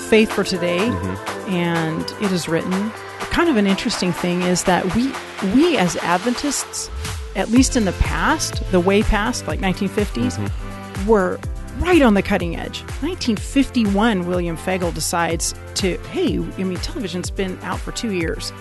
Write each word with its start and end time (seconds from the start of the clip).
Faith 0.08 0.32
for 0.32 0.44
Today 0.44 0.78
mm-hmm. 0.78 1.50
and 1.50 2.10
It 2.22 2.32
Is 2.32 2.48
Written. 2.48 2.90
Kind 3.30 3.48
of 3.48 3.56
an 3.56 3.66
interesting 3.66 4.12
thing 4.12 4.42
is 4.42 4.64
that 4.64 4.94
we, 4.94 5.12
we 5.54 5.76
as 5.76 5.96
Adventists, 5.96 6.90
at 7.36 7.50
least 7.50 7.76
in 7.76 7.84
the 7.84 7.92
past, 7.92 8.62
the 8.70 8.80
way 8.80 9.02
past, 9.02 9.46
like 9.46 9.60
1950s, 9.60 10.38
mm-hmm. 10.38 11.06
were 11.08 11.38
right 11.78 12.02
on 12.02 12.14
the 12.14 12.22
cutting 12.22 12.56
edge. 12.56 12.80
1951, 13.02 14.26
William 14.26 14.56
Fagal 14.56 14.94
decides 14.94 15.54
to, 15.74 15.98
hey, 16.08 16.38
I 16.38 16.64
mean, 16.64 16.78
television's 16.78 17.30
been 17.30 17.58
out 17.62 17.80
for 17.80 17.92
two 17.92 18.12
years. 18.12 18.52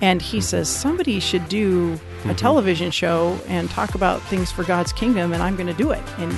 And 0.00 0.20
he 0.22 0.38
mm-hmm. 0.38 0.44
says, 0.44 0.68
somebody 0.68 1.20
should 1.20 1.48
do 1.48 1.92
a 1.92 1.96
mm-hmm. 1.96 2.32
television 2.34 2.90
show 2.90 3.38
and 3.46 3.70
talk 3.70 3.94
about 3.94 4.20
things 4.22 4.50
for 4.50 4.64
God's 4.64 4.92
kingdom, 4.92 5.32
and 5.32 5.42
I'm 5.42 5.56
going 5.56 5.68
to 5.68 5.74
do 5.74 5.90
it. 5.92 6.02
And 6.18 6.32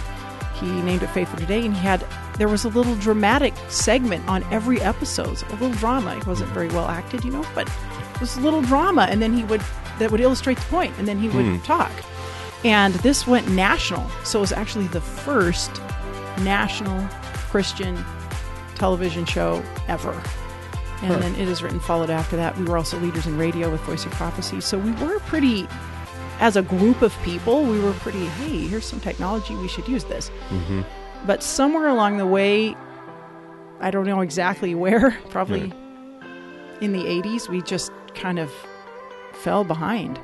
he 0.55 0.67
named 0.83 1.03
it 1.03 1.09
Faith 1.09 1.29
for 1.29 1.39
Today, 1.39 1.65
and 1.65 1.75
he 1.75 1.81
had 1.81 2.05
there 2.39 2.49
was 2.49 2.65
a 2.65 2.69
little 2.69 2.95
dramatic 2.97 3.55
segment 3.69 4.27
on 4.29 4.43
every 4.45 4.81
episode, 4.81 5.43
a 5.43 5.53
little 5.53 5.73
drama. 5.73 6.17
It 6.17 6.27
wasn't 6.27 6.51
very 6.51 6.69
well 6.69 6.89
acted, 6.89 7.25
you 7.25 7.31
know, 7.31 7.45
but 7.55 7.69
it 8.15 8.21
was 8.21 8.37
a 8.37 8.41
little 8.41 8.63
drama, 8.63 9.07
and 9.11 9.21
then 9.21 9.33
he 9.33 9.45
would 9.45 9.63
that 9.99 10.11
would 10.11 10.21
illustrate 10.21 10.57
the 10.57 10.65
point, 10.65 10.95
and 10.99 11.07
then 11.07 11.19
he 11.19 11.29
would 11.29 11.45
hmm. 11.45 11.59
talk. 11.59 11.93
And 12.65 12.95
this 12.95 13.27
went 13.27 13.49
national, 13.49 14.09
so 14.25 14.39
it 14.39 14.43
was 14.43 14.53
actually 14.53 14.87
the 14.89 15.01
first 15.01 15.71
national 16.41 17.07
Christian 17.51 18.03
television 18.77 19.25
show 19.25 19.63
ever. 19.89 20.21
And 21.03 21.23
then 21.23 21.35
It 21.37 21.49
Is 21.49 21.63
Written 21.63 21.81
followed 21.81 22.11
after 22.11 22.37
that. 22.37 22.59
We 22.59 22.65
were 22.65 22.77
also 22.77 22.99
leaders 22.99 23.27
in 23.27 23.39
radio 23.39 23.71
with 23.71 23.81
Voice 23.83 24.05
of 24.05 24.13
Prophecy. 24.13 24.61
So 24.61 24.79
we 24.79 24.93
were 24.93 25.19
pretty, 25.21 25.67
as 26.41 26.57
a 26.57 26.63
group 26.63 27.01
of 27.01 27.17
people, 27.23 27.65
we 27.65 27.81
were 27.81 27.95
pretty, 27.95 28.27
hey, 28.27 28.67
here's 28.67 28.85
some 28.85 29.01
technology, 29.01 29.55
we 29.55 29.69
should 29.69 29.89
use 29.89 30.05
this. 30.05 30.31
Mm-hmm. 30.51 30.83
But 31.27 31.43
somewhere 31.43 31.87
along 31.89 32.17
the 32.19 32.27
way, 32.27 32.75
I 33.81 33.91
don't 33.91 34.07
know 34.07 34.21
exactly 34.21 34.75
where, 34.85 35.13
probably 35.31 35.73
in 36.81 36.93
the 36.93 37.05
80s, 37.05 37.49
we 37.49 37.61
just 37.63 37.93
kind 38.15 38.39
of 38.39 38.51
fell 39.33 39.65
behind. 39.65 40.19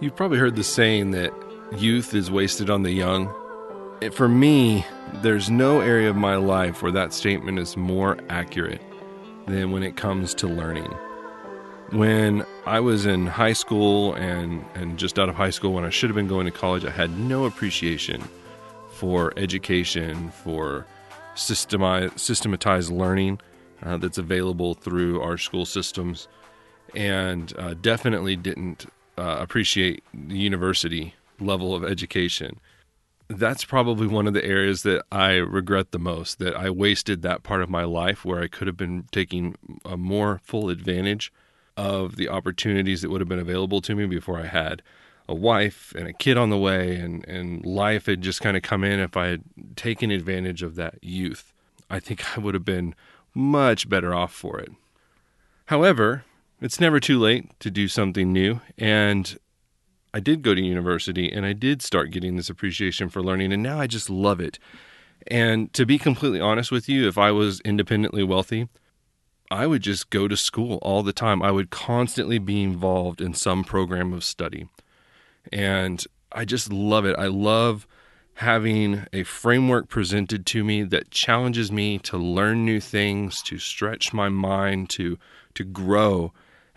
You've 0.00 0.14
probably 0.14 0.38
heard 0.38 0.54
the 0.56 0.64
saying 0.64 1.10
that 1.12 1.32
youth 1.76 2.14
is 2.14 2.30
wasted 2.30 2.70
on 2.70 2.82
the 2.82 2.90
young. 2.92 3.32
It- 4.00 4.14
For 4.14 4.28
me, 4.28 4.84
there's 5.22 5.50
no 5.50 5.80
area 5.80 6.08
of 6.10 6.16
my 6.16 6.36
life 6.36 6.82
where 6.82 6.92
that 6.92 7.12
statement 7.12 7.58
is 7.58 7.76
more 7.76 8.18
accurate 8.28 8.80
than 9.46 9.70
when 9.72 9.82
it 9.82 9.96
comes 9.96 10.34
to 10.34 10.46
learning. 10.46 10.90
When 11.90 12.44
I 12.66 12.80
was 12.80 13.06
in 13.06 13.26
high 13.26 13.54
school 13.54 14.12
and, 14.14 14.62
and 14.74 14.98
just 14.98 15.18
out 15.18 15.30
of 15.30 15.34
high 15.34 15.48
school, 15.50 15.72
when 15.72 15.84
I 15.84 15.90
should 15.90 16.10
have 16.10 16.14
been 16.16 16.28
going 16.28 16.44
to 16.44 16.52
college, 16.52 16.84
I 16.84 16.90
had 16.90 17.18
no 17.18 17.46
appreciation 17.46 18.22
for 18.98 19.32
education, 19.36 20.30
for 20.30 20.84
systemi- 21.36 22.18
systematized 22.18 22.90
learning 22.90 23.40
uh, 23.84 23.96
that's 23.96 24.18
available 24.18 24.74
through 24.74 25.22
our 25.22 25.38
school 25.38 25.64
systems 25.64 26.26
and 26.96 27.56
uh, 27.56 27.74
definitely 27.74 28.34
didn't 28.34 28.86
uh, 29.16 29.36
appreciate 29.38 30.02
the 30.12 30.36
university 30.36 31.14
level 31.38 31.76
of 31.76 31.84
education. 31.84 32.58
That's 33.28 33.64
probably 33.64 34.08
one 34.08 34.26
of 34.26 34.34
the 34.34 34.44
areas 34.44 34.82
that 34.82 35.04
I 35.12 35.34
regret 35.34 35.92
the 35.92 36.00
most 36.00 36.40
that 36.40 36.56
I 36.56 36.68
wasted 36.70 37.22
that 37.22 37.44
part 37.44 37.62
of 37.62 37.70
my 37.70 37.84
life 37.84 38.24
where 38.24 38.42
I 38.42 38.48
could 38.48 38.66
have 38.66 38.76
been 38.76 39.06
taking 39.12 39.54
a 39.84 39.96
more 39.96 40.40
full 40.42 40.70
advantage 40.70 41.32
of 41.76 42.16
the 42.16 42.28
opportunities 42.28 43.02
that 43.02 43.10
would 43.10 43.20
have 43.20 43.28
been 43.28 43.38
available 43.38 43.80
to 43.82 43.94
me 43.94 44.06
before 44.06 44.40
I 44.40 44.46
had 44.46 44.82
a 45.28 45.34
wife 45.34 45.92
and 45.96 46.08
a 46.08 46.12
kid 46.12 46.36
on 46.36 46.50
the 46.50 46.56
way 46.56 46.96
and, 46.96 47.26
and 47.28 47.64
life 47.64 48.06
had 48.06 48.22
just 48.22 48.40
kind 48.40 48.56
of 48.56 48.62
come 48.62 48.82
in 48.82 48.98
if 48.98 49.16
I 49.16 49.26
had 49.26 49.42
taken 49.76 50.10
advantage 50.10 50.62
of 50.62 50.74
that 50.76 51.02
youth. 51.02 51.52
I 51.90 52.00
think 52.00 52.36
I 52.36 52.40
would 52.40 52.54
have 52.54 52.64
been 52.64 52.94
much 53.34 53.88
better 53.88 54.14
off 54.14 54.32
for 54.32 54.58
it. 54.58 54.70
However, 55.66 56.24
it's 56.60 56.80
never 56.80 56.98
too 56.98 57.18
late 57.18 57.50
to 57.60 57.70
do 57.70 57.88
something 57.88 58.32
new. 58.32 58.60
And 58.78 59.38
I 60.14 60.20
did 60.20 60.42
go 60.42 60.54
to 60.54 60.60
university 60.60 61.30
and 61.30 61.44
I 61.44 61.52
did 61.52 61.82
start 61.82 62.10
getting 62.10 62.36
this 62.36 62.50
appreciation 62.50 63.08
for 63.08 63.22
learning. 63.22 63.52
And 63.52 63.62
now 63.62 63.78
I 63.78 63.86
just 63.86 64.08
love 64.08 64.40
it. 64.40 64.58
And 65.26 65.72
to 65.74 65.84
be 65.84 65.98
completely 65.98 66.40
honest 66.40 66.72
with 66.72 66.88
you, 66.88 67.06
if 67.06 67.18
I 67.18 67.30
was 67.32 67.60
independently 67.60 68.22
wealthy, 68.22 68.68
I 69.50 69.66
would 69.66 69.82
just 69.82 70.10
go 70.10 70.26
to 70.26 70.36
school 70.36 70.78
all 70.82 71.02
the 71.02 71.12
time. 71.12 71.42
I 71.42 71.50
would 71.50 71.70
constantly 71.70 72.38
be 72.38 72.62
involved 72.62 73.20
in 73.20 73.34
some 73.34 73.64
program 73.64 74.12
of 74.12 74.24
study. 74.24 74.68
And 75.52 76.04
I 76.32 76.44
just 76.44 76.72
love 76.72 77.04
it. 77.04 77.16
I 77.18 77.26
love 77.26 77.86
having 78.34 79.04
a 79.12 79.24
framework 79.24 79.88
presented 79.88 80.46
to 80.46 80.62
me 80.62 80.84
that 80.84 81.10
challenges 81.10 81.72
me 81.72 81.98
to 81.98 82.16
learn 82.16 82.64
new 82.64 82.78
things, 82.78 83.42
to 83.42 83.58
stretch 83.58 84.12
my 84.12 84.28
mind, 84.28 84.90
to 84.90 85.18
to 85.54 85.64
grow 85.64 86.32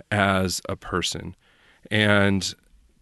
as 0.10 0.62
a 0.68 0.76
person. 0.76 1.36
And 1.92 2.54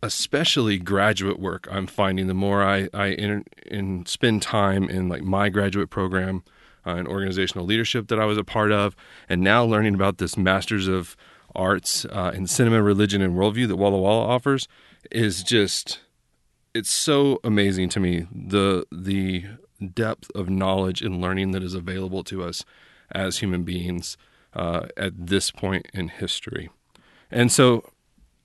especially 0.04 0.78
graduate 0.78 1.40
work, 1.40 1.68
I'm 1.72 1.88
finding 1.88 2.28
the 2.28 2.34
more 2.34 2.64
I, 2.64 2.90
I 2.94 3.08
in, 3.08 3.46
in 3.66 4.06
spend 4.06 4.42
time 4.42 4.90
in 4.90 5.08
like 5.08 5.24
my 5.24 5.48
graduate 5.48 5.90
program 5.90 6.44
uh, 6.86 6.96
in 6.96 7.08
organizational 7.08 7.66
leadership 7.66 8.08
that 8.08 8.20
I 8.20 8.26
was 8.26 8.38
a 8.38 8.44
part 8.44 8.72
of, 8.72 8.96
and 9.30 9.42
now 9.42 9.64
learning 9.64 9.96
about 9.96 10.18
this 10.18 10.38
Masters 10.38 10.88
of 10.88 11.16
Arts 11.56 12.06
uh, 12.06 12.32
in 12.34 12.48
Cinema, 12.48 12.82
Religion, 12.82 13.22
and 13.22 13.36
Worldview 13.36 13.68
that 13.68 13.78
Walla 13.78 14.00
Walla 14.00 14.26
offers 14.26 14.68
is 15.12 15.44
just 15.44 16.00
it's 16.74 16.92
so 16.92 17.40
amazing 17.44 17.90
to 17.90 18.00
me 18.00 18.28
the 18.32 18.86
the 18.92 19.46
depth 19.94 20.30
of 20.36 20.50
knowledge 20.50 21.02
and 21.02 21.22
learning 21.22 21.52
that 21.52 21.64
is 21.64 21.74
available 21.74 22.24
to 22.24 22.44
us 22.44 22.66
as 23.12 23.40
human 23.40 23.64
beings 23.64 24.18
uh, 24.54 24.88
at 24.98 25.14
this 25.28 25.52
point 25.52 25.88
in 25.94 26.10
history. 26.10 26.70
And 27.32 27.52
so 27.52 27.90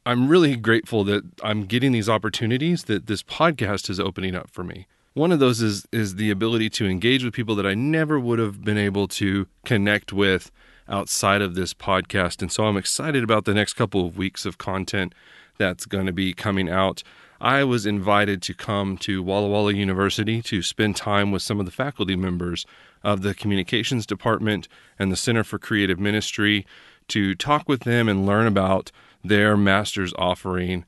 I'm 0.07 0.29
really 0.29 0.57
grateful 0.57 1.05
that 1.05 1.25
I'm 1.43 1.65
getting 1.65 1.93
these 1.93 2.09
opportunities 2.09 2.85
that 2.85 3.07
this 3.07 3.23
podcast 3.23 3.89
is 3.89 3.99
opening 3.99 4.35
up 4.35 4.51
for 4.51 4.63
me. 4.63 4.87
One 5.15 5.33
of 5.33 5.39
those 5.39 5.63
is 5.63 5.87
is 5.93 6.17
the 6.17 6.31
ability 6.31 6.71
to 6.71 6.87
engage 6.87 7.25
with 7.25 7.35
people 7.35 7.55
that 7.55 7.67
I 7.67 7.75
never 7.75 8.19
would 8.19 8.39
have 8.39 8.65
been 8.65 8.79
able 8.79 9.07
to 9.09 9.47
connect 9.65 10.13
with 10.13 10.51
outside 10.89 11.41
of 11.41 11.55
this 11.55 11.73
podcast. 11.73 12.43
And 12.43 12.53
so 12.53 12.65
I'm 12.65 12.77
excited 12.77 13.25
about 13.25 13.45
the 13.45 13.55
next 13.55 13.75
couple 13.75 14.07
of 14.07 14.19
weeks 14.19 14.45
of 14.45 14.59
content 14.59 15.15
that's 15.59 15.87
going 15.87 16.07
to 16.07 16.13
be 16.13 16.33
coming 16.33 16.69
out. 16.69 17.03
I 17.41 17.65
was 17.65 17.85
invited 17.85 18.41
to 18.43 18.55
come 18.55 18.97
to 18.99 19.23
Walla 19.23 19.49
Walla 19.49 19.75
University 19.75 20.41
to 20.43 20.63
spend 20.63 20.97
time 20.97 21.31
with 21.31 21.43
some 21.43 21.61
of 21.61 21.67
the 21.67 21.73
faculty 21.73 22.17
members 22.17 22.65
of 23.03 23.23
the 23.23 23.35
communications 23.35 24.07
department 24.07 24.67
and 24.99 25.13
the 25.13 25.17
Center 25.17 25.45
for 25.45 25.59
Creative 25.59 25.99
Ministry 25.99 26.67
to 27.09 27.35
talk 27.35 27.69
with 27.69 27.81
them 27.81 28.09
and 28.09 28.25
learn 28.25 28.47
about 28.47 28.91
their 29.23 29.57
master's 29.57 30.15
offering 30.17 30.85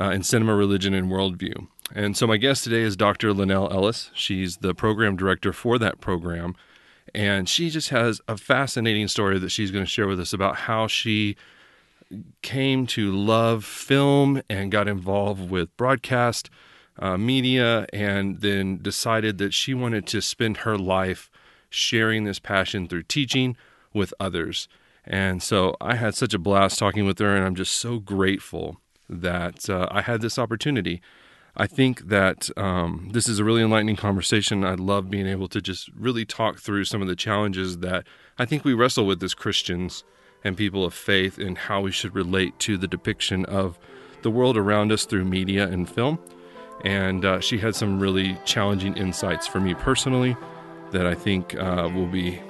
uh, 0.00 0.10
in 0.10 0.22
cinema, 0.22 0.54
religion, 0.54 0.94
and 0.94 1.08
worldview. 1.08 1.68
And 1.94 2.16
so 2.16 2.26
my 2.26 2.36
guest 2.36 2.64
today 2.64 2.82
is 2.82 2.96
Dr. 2.96 3.32
Lynelle 3.32 3.72
Ellis. 3.72 4.10
She's 4.14 4.58
the 4.58 4.74
program 4.74 5.16
director 5.16 5.52
for 5.52 5.78
that 5.78 6.00
program. 6.00 6.54
And 7.14 7.48
she 7.48 7.70
just 7.70 7.88
has 7.88 8.20
a 8.28 8.36
fascinating 8.36 9.08
story 9.08 9.38
that 9.38 9.50
she's 9.50 9.70
going 9.70 9.84
to 9.84 9.90
share 9.90 10.06
with 10.06 10.20
us 10.20 10.32
about 10.32 10.56
how 10.56 10.86
she 10.86 11.36
came 12.42 12.86
to 12.86 13.12
love 13.12 13.64
film 13.64 14.42
and 14.48 14.72
got 14.72 14.88
involved 14.88 15.50
with 15.50 15.76
broadcast 15.76 16.50
uh, 16.98 17.16
media 17.16 17.86
and 17.92 18.40
then 18.40 18.78
decided 18.82 19.38
that 19.38 19.54
she 19.54 19.74
wanted 19.74 20.06
to 20.06 20.20
spend 20.20 20.58
her 20.58 20.76
life 20.76 21.30
sharing 21.68 22.24
this 22.24 22.38
passion 22.38 22.88
through 22.88 23.04
teaching 23.04 23.56
with 23.94 24.12
others. 24.20 24.68
And 25.04 25.42
so 25.42 25.76
I 25.80 25.96
had 25.96 26.14
such 26.14 26.34
a 26.34 26.38
blast 26.38 26.78
talking 26.78 27.06
with 27.06 27.18
her, 27.20 27.34
and 27.34 27.44
I'm 27.44 27.54
just 27.54 27.74
so 27.74 27.98
grateful 27.98 28.80
that 29.08 29.68
uh, 29.70 29.88
I 29.90 30.02
had 30.02 30.20
this 30.20 30.38
opportunity. 30.38 31.00
I 31.56 31.66
think 31.66 32.08
that 32.08 32.50
um, 32.56 33.10
this 33.12 33.28
is 33.28 33.38
a 33.38 33.44
really 33.44 33.62
enlightening 33.62 33.96
conversation. 33.96 34.64
I 34.64 34.74
love 34.74 35.10
being 35.10 35.26
able 35.26 35.48
to 35.48 35.60
just 35.60 35.88
really 35.96 36.24
talk 36.24 36.58
through 36.58 36.84
some 36.84 37.02
of 37.02 37.08
the 37.08 37.16
challenges 37.16 37.78
that 37.78 38.06
I 38.38 38.44
think 38.44 38.64
we 38.64 38.74
wrestle 38.74 39.06
with 39.06 39.22
as 39.22 39.34
Christians 39.34 40.04
and 40.44 40.56
people 40.56 40.84
of 40.84 40.94
faith 40.94 41.38
and 41.38 41.56
how 41.56 41.80
we 41.80 41.90
should 41.90 42.14
relate 42.14 42.58
to 42.60 42.76
the 42.76 42.88
depiction 42.88 43.44
of 43.44 43.78
the 44.22 44.30
world 44.30 44.56
around 44.56 44.92
us 44.92 45.04
through 45.04 45.24
media 45.24 45.66
and 45.66 45.88
film. 45.88 46.18
And 46.84 47.24
uh, 47.24 47.40
she 47.40 47.58
had 47.58 47.74
some 47.74 48.00
really 48.00 48.38
challenging 48.44 48.96
insights 48.96 49.46
for 49.46 49.60
me 49.60 49.74
personally 49.74 50.36
that 50.92 51.06
I 51.06 51.14
think 51.14 51.54
uh, 51.54 51.90
will 51.94 52.06
be 52.06 52.40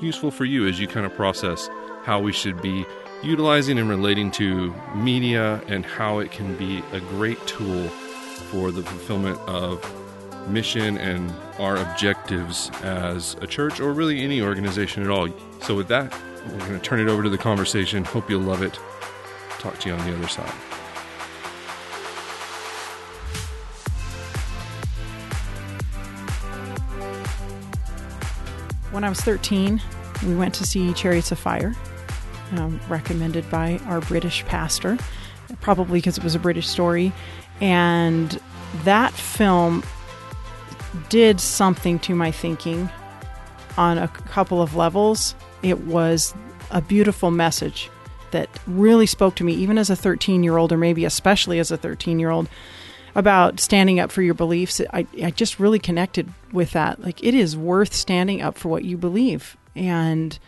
useful 0.00 0.30
for 0.30 0.44
you 0.44 0.66
as 0.66 0.78
you 0.78 0.86
kind 0.86 1.06
of 1.06 1.14
process 1.14 1.68
how 2.04 2.20
we 2.20 2.32
should 2.32 2.60
be 2.62 2.84
utilizing 3.22 3.78
and 3.78 3.88
relating 3.88 4.30
to 4.30 4.72
media 4.94 5.60
and 5.66 5.84
how 5.84 6.18
it 6.18 6.30
can 6.30 6.56
be 6.56 6.82
a 6.92 7.00
great 7.00 7.44
tool 7.46 7.88
for 7.88 8.70
the 8.70 8.82
fulfillment 8.82 9.38
of 9.40 9.82
mission 10.48 10.96
and 10.98 11.30
our 11.58 11.76
objectives 11.76 12.70
as 12.82 13.34
a 13.40 13.46
church 13.46 13.80
or 13.80 13.92
really 13.92 14.22
any 14.22 14.40
organization 14.40 15.02
at 15.02 15.10
all. 15.10 15.28
So, 15.62 15.74
with 15.74 15.88
that, 15.88 16.14
we're 16.52 16.66
going 16.66 16.72
to 16.72 16.78
turn 16.80 17.00
it 17.00 17.08
over 17.08 17.22
to 17.22 17.28
the 17.28 17.38
conversation. 17.38 18.04
Hope 18.04 18.30
you'll 18.30 18.40
love 18.40 18.62
it. 18.62 18.78
Talk 19.58 19.78
to 19.80 19.88
you 19.88 19.94
on 19.94 20.06
the 20.08 20.16
other 20.16 20.28
side. 20.28 20.50
When 28.92 29.04
I 29.04 29.08
was 29.08 29.20
13, 29.20 29.80
we 30.26 30.34
went 30.34 30.54
to 30.54 30.64
see 30.64 30.92
Chariots 30.92 31.30
of 31.30 31.38
Fire, 31.38 31.74
um, 32.52 32.80
recommended 32.88 33.48
by 33.50 33.78
our 33.86 34.00
British 34.00 34.44
pastor, 34.46 34.98
probably 35.60 35.98
because 35.98 36.18
it 36.18 36.24
was 36.24 36.34
a 36.34 36.38
British 36.38 36.66
story. 36.66 37.12
And 37.60 38.40
that 38.84 39.12
film 39.12 39.82
did 41.08 41.40
something 41.40 41.98
to 42.00 42.14
my 42.14 42.30
thinking 42.30 42.90
on 43.76 43.98
a 43.98 44.08
couple 44.08 44.60
of 44.60 44.74
levels. 44.74 45.34
It 45.62 45.80
was 45.80 46.34
a 46.70 46.80
beautiful 46.80 47.30
message 47.30 47.90
that 48.30 48.48
really 48.66 49.06
spoke 49.06 49.34
to 49.36 49.44
me, 49.44 49.54
even 49.54 49.78
as 49.78 49.90
a 49.90 49.96
13 49.96 50.42
year 50.42 50.56
old, 50.56 50.72
or 50.72 50.76
maybe 50.76 51.04
especially 51.04 51.58
as 51.58 51.70
a 51.70 51.76
13 51.76 52.18
year 52.18 52.30
old, 52.30 52.48
about 53.14 53.58
standing 53.60 53.98
up 54.00 54.12
for 54.12 54.22
your 54.22 54.34
beliefs. 54.34 54.80
I, 54.92 55.06
I 55.22 55.30
just 55.30 55.58
really 55.58 55.78
connected 55.78 56.32
with 56.52 56.72
that. 56.72 57.00
Like, 57.02 57.22
it 57.22 57.34
is 57.34 57.56
worth 57.56 57.94
standing 57.94 58.42
up 58.42 58.56
for 58.56 58.68
what 58.68 58.84
you 58.84 58.96
believe. 58.96 59.56
And 59.74 60.38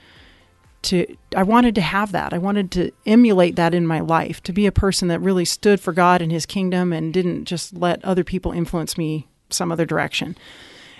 to 0.82 1.16
I 1.36 1.42
wanted 1.42 1.74
to 1.74 1.80
have 1.80 2.12
that. 2.12 2.32
I 2.32 2.38
wanted 2.38 2.70
to 2.72 2.90
emulate 3.06 3.56
that 3.56 3.74
in 3.74 3.86
my 3.86 4.00
life, 4.00 4.42
to 4.44 4.52
be 4.52 4.66
a 4.66 4.72
person 4.72 5.08
that 5.08 5.20
really 5.20 5.44
stood 5.44 5.80
for 5.80 5.92
God 5.92 6.22
and 6.22 6.32
his 6.32 6.46
kingdom 6.46 6.92
and 6.92 7.12
didn't 7.12 7.44
just 7.44 7.74
let 7.74 8.04
other 8.04 8.24
people 8.24 8.52
influence 8.52 8.96
me 8.96 9.28
some 9.50 9.72
other 9.72 9.84
direction. 9.84 10.36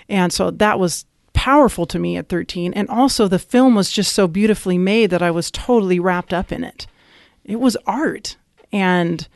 And 0.09 0.31
so 0.31 0.51
that 0.51 0.77
was 0.77 1.05
powerful 1.41 1.87
to 1.87 1.97
me 1.97 2.17
at 2.17 2.29
13 2.29 2.71
and 2.75 2.87
also 2.87 3.27
the 3.27 3.39
film 3.39 3.73
was 3.73 3.91
just 3.91 4.13
so 4.13 4.27
beautifully 4.27 4.77
made 4.77 5.09
that 5.09 5.23
I 5.23 5.31
was 5.31 5.49
totally 5.49 5.99
wrapped 5.99 6.35
up 6.35 6.51
in 6.51 6.63
it. 6.63 6.85
It 7.43 7.59
was 7.59 7.75
art 7.87 8.37
and 8.71 9.27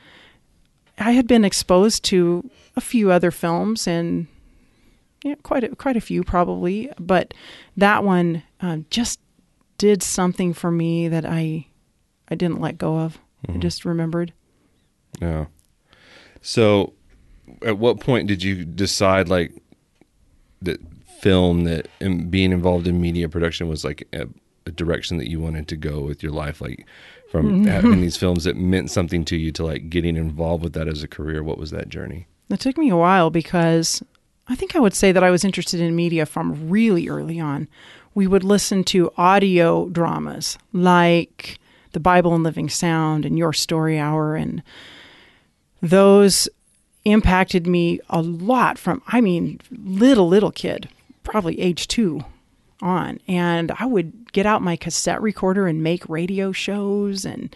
I 1.00 1.14
had 1.14 1.26
been 1.26 1.44
exposed 1.44 2.04
to 2.06 2.48
a 2.76 2.82
few 2.82 3.10
other 3.10 3.32
films 3.32 3.88
and 3.88 4.28
yeah, 5.24 5.34
quite 5.42 5.64
a, 5.64 5.76
quite 5.76 5.98
a 5.98 6.02
few 6.02 6.24
probably, 6.24 6.92
but 7.00 7.34
that 7.76 8.04
one 8.04 8.44
uh, 8.62 8.78
just 8.92 9.20
did 9.80 10.04
something 10.04 10.54
for 10.54 10.70
me 10.70 11.08
that 11.08 11.26
I 11.26 11.66
I 12.28 12.36
didn't 12.36 12.62
let 12.62 12.78
go 12.78 13.00
of. 13.00 13.18
Mm-hmm. 13.48 13.58
I 13.58 13.62
just 13.62 13.84
remembered. 13.84 14.32
Yeah. 15.20 15.46
So, 16.44 16.94
at 17.64 17.80
what 17.80 18.00
point 18.00 18.28
did 18.28 18.44
you 18.44 18.64
decide 18.64 19.28
like 19.28 19.54
that 20.62 20.80
film 21.26 21.64
that 21.64 21.88
being 22.30 22.52
involved 22.52 22.88
in 22.88 23.02
media 23.02 23.28
production 23.28 23.68
was 23.68 23.84
like 23.84 24.08
a, 24.14 24.28
a 24.66 24.72
direction 24.72 25.18
that 25.18 25.30
you 25.30 25.40
wanted 25.40 25.68
to 25.70 25.76
go 25.76 26.02
with 26.02 26.22
your 26.22 26.32
life? 26.32 26.62
Like 26.62 26.86
from 27.32 27.48
mm-hmm. 27.48 27.66
having 27.66 28.02
these 28.02 28.18
films 28.18 28.44
that 28.44 28.56
meant 28.56 28.92
something 28.92 29.26
to 29.26 29.36
you 29.36 29.52
to 29.54 29.66
like 29.66 29.90
getting 29.90 30.16
involved 30.16 30.64
with 30.64 30.74
that 30.74 30.88
as 30.88 31.04
a 31.04 31.08
career. 31.08 31.44
What 31.44 31.58
was 31.58 31.72
that 31.72 31.90
journey? 31.90 32.28
It 32.50 32.60
took 32.60 32.78
me 32.78 32.90
a 32.90 32.96
while 32.96 33.30
because 33.32 34.04
I 34.48 34.56
think 34.56 34.76
I 34.76 34.80
would 34.80 34.94
say 34.94 35.12
that 35.12 35.24
I 35.24 35.32
was 35.32 35.44
interested 35.44 35.82
in 35.82 35.96
media 35.96 36.26
from 36.26 36.70
really 36.70 37.10
early 37.10 37.40
on 37.40 37.68
we 38.16 38.26
would 38.26 38.44
listen 38.44 38.84
to 38.86 39.12
audio 39.18 39.90
dramas 39.90 40.58
like 40.72 41.60
The 41.92 42.00
Bible 42.00 42.34
in 42.34 42.42
Living 42.44 42.70
Sound 42.70 43.26
and 43.26 43.38
Your 43.38 43.54
Story 43.54 44.00
Hour. 44.00 44.36
And 44.36 44.64
those 45.82 46.48
impacted 47.04 47.68
me 47.68 48.00
a 48.10 48.22
lot 48.22 48.80
from, 48.80 49.04
I 49.08 49.22
mean, 49.22 49.60
little, 49.70 50.28
little 50.28 50.52
kid, 50.52 50.88
probably 51.26 51.60
age 51.60 51.88
two 51.88 52.24
on. 52.82 53.20
And 53.28 53.72
I 53.78 53.86
would 53.86 54.32
get 54.32 54.46
out 54.46 54.62
my 54.62 54.76
cassette 54.76 55.22
recorder 55.22 55.68
and 55.68 55.84
make 55.84 56.08
radio 56.10 56.52
shows 56.52 57.26
and 57.26 57.56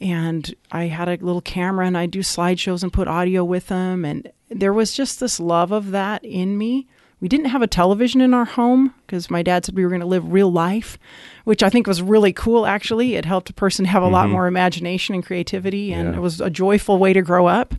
and 0.00 0.52
I 0.72 0.86
had 0.86 1.08
a 1.08 1.24
little 1.24 1.40
camera 1.40 1.86
and 1.86 1.96
I'd 1.96 2.10
do 2.10 2.18
slideshows 2.18 2.82
and 2.82 2.92
put 2.92 3.06
audio 3.06 3.44
with 3.44 3.68
them 3.68 4.04
and 4.04 4.30
there 4.50 4.72
was 4.72 4.92
just 4.92 5.20
this 5.20 5.38
love 5.38 5.72
of 5.72 5.92
that 5.92 6.24
in 6.24 6.58
me 6.58 6.88
we 7.24 7.28
didn't 7.28 7.46
have 7.46 7.62
a 7.62 7.66
television 7.66 8.20
in 8.20 8.34
our 8.34 8.44
home 8.44 8.92
because 9.06 9.30
my 9.30 9.42
dad 9.42 9.64
said 9.64 9.74
we 9.74 9.82
were 9.82 9.88
going 9.88 10.02
to 10.02 10.06
live 10.06 10.30
real 10.30 10.52
life, 10.52 10.98
which 11.44 11.62
I 11.62 11.70
think 11.70 11.86
was 11.86 12.02
really 12.02 12.34
cool, 12.34 12.66
actually. 12.66 13.14
It 13.14 13.24
helped 13.24 13.48
a 13.48 13.54
person 13.54 13.86
have 13.86 14.02
a 14.02 14.04
mm-hmm. 14.04 14.12
lot 14.12 14.28
more 14.28 14.46
imagination 14.46 15.14
and 15.14 15.24
creativity, 15.24 15.90
and 15.90 16.10
yeah. 16.10 16.18
it 16.18 16.20
was 16.20 16.42
a 16.42 16.50
joyful 16.50 16.98
way 16.98 17.14
to 17.14 17.22
grow 17.22 17.46
up. 17.46 17.74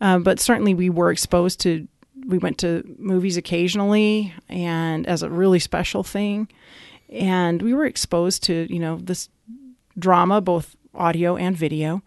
Uh, 0.00 0.18
but 0.18 0.40
certainly, 0.40 0.72
we 0.72 0.88
were 0.88 1.10
exposed 1.10 1.60
to, 1.60 1.86
we 2.26 2.38
went 2.38 2.58
to 2.58 2.82
movies 2.98 3.36
occasionally 3.36 4.32
and 4.48 5.06
as 5.06 5.22
a 5.22 5.30
really 5.30 5.58
special 5.58 6.02
thing. 6.02 6.48
And 7.08 7.60
we 7.62 7.74
were 7.74 7.86
exposed 7.86 8.44
to, 8.44 8.72
you 8.72 8.78
know, 8.78 8.96
this 8.96 9.28
drama, 9.98 10.40
both 10.40 10.76
audio 10.94 11.36
and 11.36 11.56
video. 11.56 12.02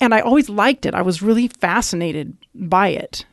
And 0.00 0.14
I 0.14 0.20
always 0.20 0.48
liked 0.48 0.86
it. 0.86 0.94
I 0.94 1.02
was 1.02 1.22
really 1.22 1.48
fascinated 1.48 2.36
by 2.54 2.88
it 2.88 3.24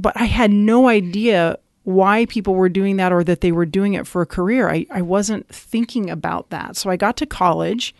but 0.00 0.18
I 0.18 0.24
had 0.24 0.50
no 0.50 0.88
idea 0.88 1.58
why 1.84 2.24
people 2.26 2.54
were 2.54 2.68
doing 2.68 2.96
that 2.96 3.12
or 3.12 3.22
that 3.24 3.42
they 3.42 3.52
were 3.52 3.66
doing 3.66 3.94
it 3.94 4.06
for 4.06 4.22
a 4.22 4.26
career. 4.26 4.70
I, 4.70 4.86
I 4.90 5.02
wasn't 5.02 5.46
thinking 5.48 6.08
about 6.08 6.50
that. 6.50 6.76
So 6.76 6.88
I 6.88 6.96
got 6.96 7.16
to 7.18 7.26
college 7.26 7.94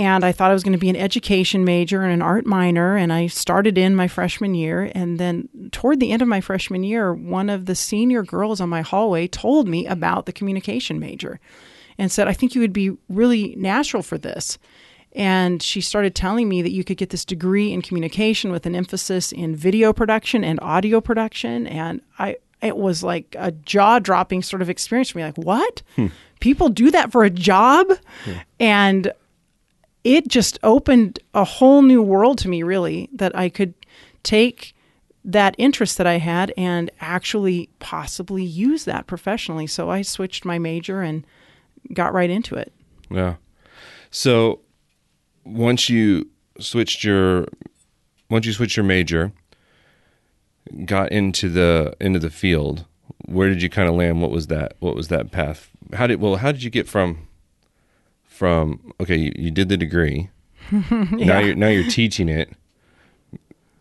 and 0.00 0.24
I 0.24 0.32
thought 0.32 0.50
I 0.50 0.54
was 0.54 0.62
going 0.62 0.72
to 0.72 0.78
be 0.78 0.88
an 0.88 0.96
education 0.96 1.62
major 1.62 2.00
and 2.00 2.10
an 2.10 2.22
art 2.22 2.46
minor. 2.46 2.96
And 2.96 3.12
I 3.12 3.26
started 3.26 3.76
in 3.76 3.94
my 3.94 4.08
freshman 4.08 4.54
year. 4.54 4.90
And 4.94 5.18
then 5.18 5.50
toward 5.72 6.00
the 6.00 6.10
end 6.10 6.22
of 6.22 6.28
my 6.28 6.40
freshman 6.40 6.84
year, 6.84 7.12
one 7.12 7.50
of 7.50 7.66
the 7.66 7.74
senior 7.74 8.22
girls 8.22 8.62
on 8.62 8.70
my 8.70 8.80
hallway 8.80 9.28
told 9.28 9.68
me 9.68 9.86
about 9.86 10.24
the 10.24 10.32
communication 10.32 10.98
major 10.98 11.38
and 11.98 12.10
said, 12.10 12.28
I 12.28 12.32
think 12.32 12.54
you 12.54 12.62
would 12.62 12.72
be 12.72 12.96
really 13.10 13.54
natural 13.58 14.02
for 14.02 14.16
this. 14.16 14.56
And 15.12 15.62
she 15.62 15.82
started 15.82 16.14
telling 16.14 16.48
me 16.48 16.62
that 16.62 16.72
you 16.72 16.82
could 16.82 16.96
get 16.96 17.10
this 17.10 17.26
degree 17.26 17.70
in 17.70 17.82
communication 17.82 18.50
with 18.52 18.64
an 18.64 18.74
emphasis 18.74 19.32
in 19.32 19.54
video 19.54 19.92
production 19.92 20.44
and 20.44 20.58
audio 20.62 21.02
production. 21.02 21.66
And 21.66 22.00
I, 22.18 22.36
it 22.62 22.78
was 22.78 23.02
like 23.02 23.36
a 23.38 23.52
jaw 23.52 23.98
dropping 23.98 24.44
sort 24.44 24.62
of 24.62 24.70
experience 24.70 25.10
for 25.10 25.18
me. 25.18 25.24
Like, 25.24 25.36
what? 25.36 25.82
Hmm. 25.96 26.06
People 26.40 26.70
do 26.70 26.90
that 26.90 27.12
for 27.12 27.22
a 27.22 27.28
job? 27.28 27.86
Hmm. 28.24 28.32
And 28.58 29.12
it 30.04 30.28
just 30.28 30.58
opened 30.62 31.18
a 31.34 31.44
whole 31.44 31.82
new 31.82 32.02
world 32.02 32.38
to 32.38 32.48
me, 32.48 32.62
really, 32.62 33.08
that 33.12 33.36
I 33.36 33.48
could 33.48 33.74
take 34.22 34.74
that 35.24 35.54
interest 35.58 35.98
that 35.98 36.06
I 36.06 36.18
had 36.18 36.52
and 36.56 36.90
actually 37.00 37.68
possibly 37.78 38.42
use 38.42 38.84
that 38.84 39.06
professionally. 39.06 39.66
So 39.66 39.90
I 39.90 40.02
switched 40.02 40.44
my 40.44 40.58
major 40.58 41.02
and 41.02 41.26
got 41.92 42.14
right 42.14 42.30
into 42.30 42.54
it. 42.54 42.72
Yeah. 43.10 43.34
So 44.10 44.60
once 45.44 45.90
you 45.90 46.28
switched 46.58 47.04
your 47.04 47.46
once 48.28 48.46
you 48.46 48.52
switched 48.52 48.76
your 48.76 48.84
major, 48.84 49.32
got 50.84 51.12
into 51.12 51.48
the 51.48 51.94
into 52.00 52.18
the 52.18 52.30
field, 52.30 52.86
where 53.26 53.48
did 53.48 53.62
you 53.62 53.68
kind 53.68 53.88
of 53.88 53.94
land? 53.94 54.22
What 54.22 54.30
was 54.30 54.46
that? 54.46 54.76
What 54.80 54.96
was 54.96 55.08
that 55.08 55.30
path? 55.30 55.70
How 55.92 56.06
did 56.06 56.20
well? 56.20 56.36
How 56.36 56.52
did 56.52 56.62
you 56.62 56.70
get 56.70 56.88
from 56.88 57.28
from 58.40 58.80
okay? 58.98 59.16
You, 59.16 59.32
you 59.36 59.50
did 59.50 59.68
the 59.68 59.76
degree. 59.76 60.30
yeah. 60.72 61.04
Now 61.10 61.38
you're 61.40 61.54
now 61.54 61.68
you're 61.68 61.90
teaching 61.90 62.30
it. 62.30 62.48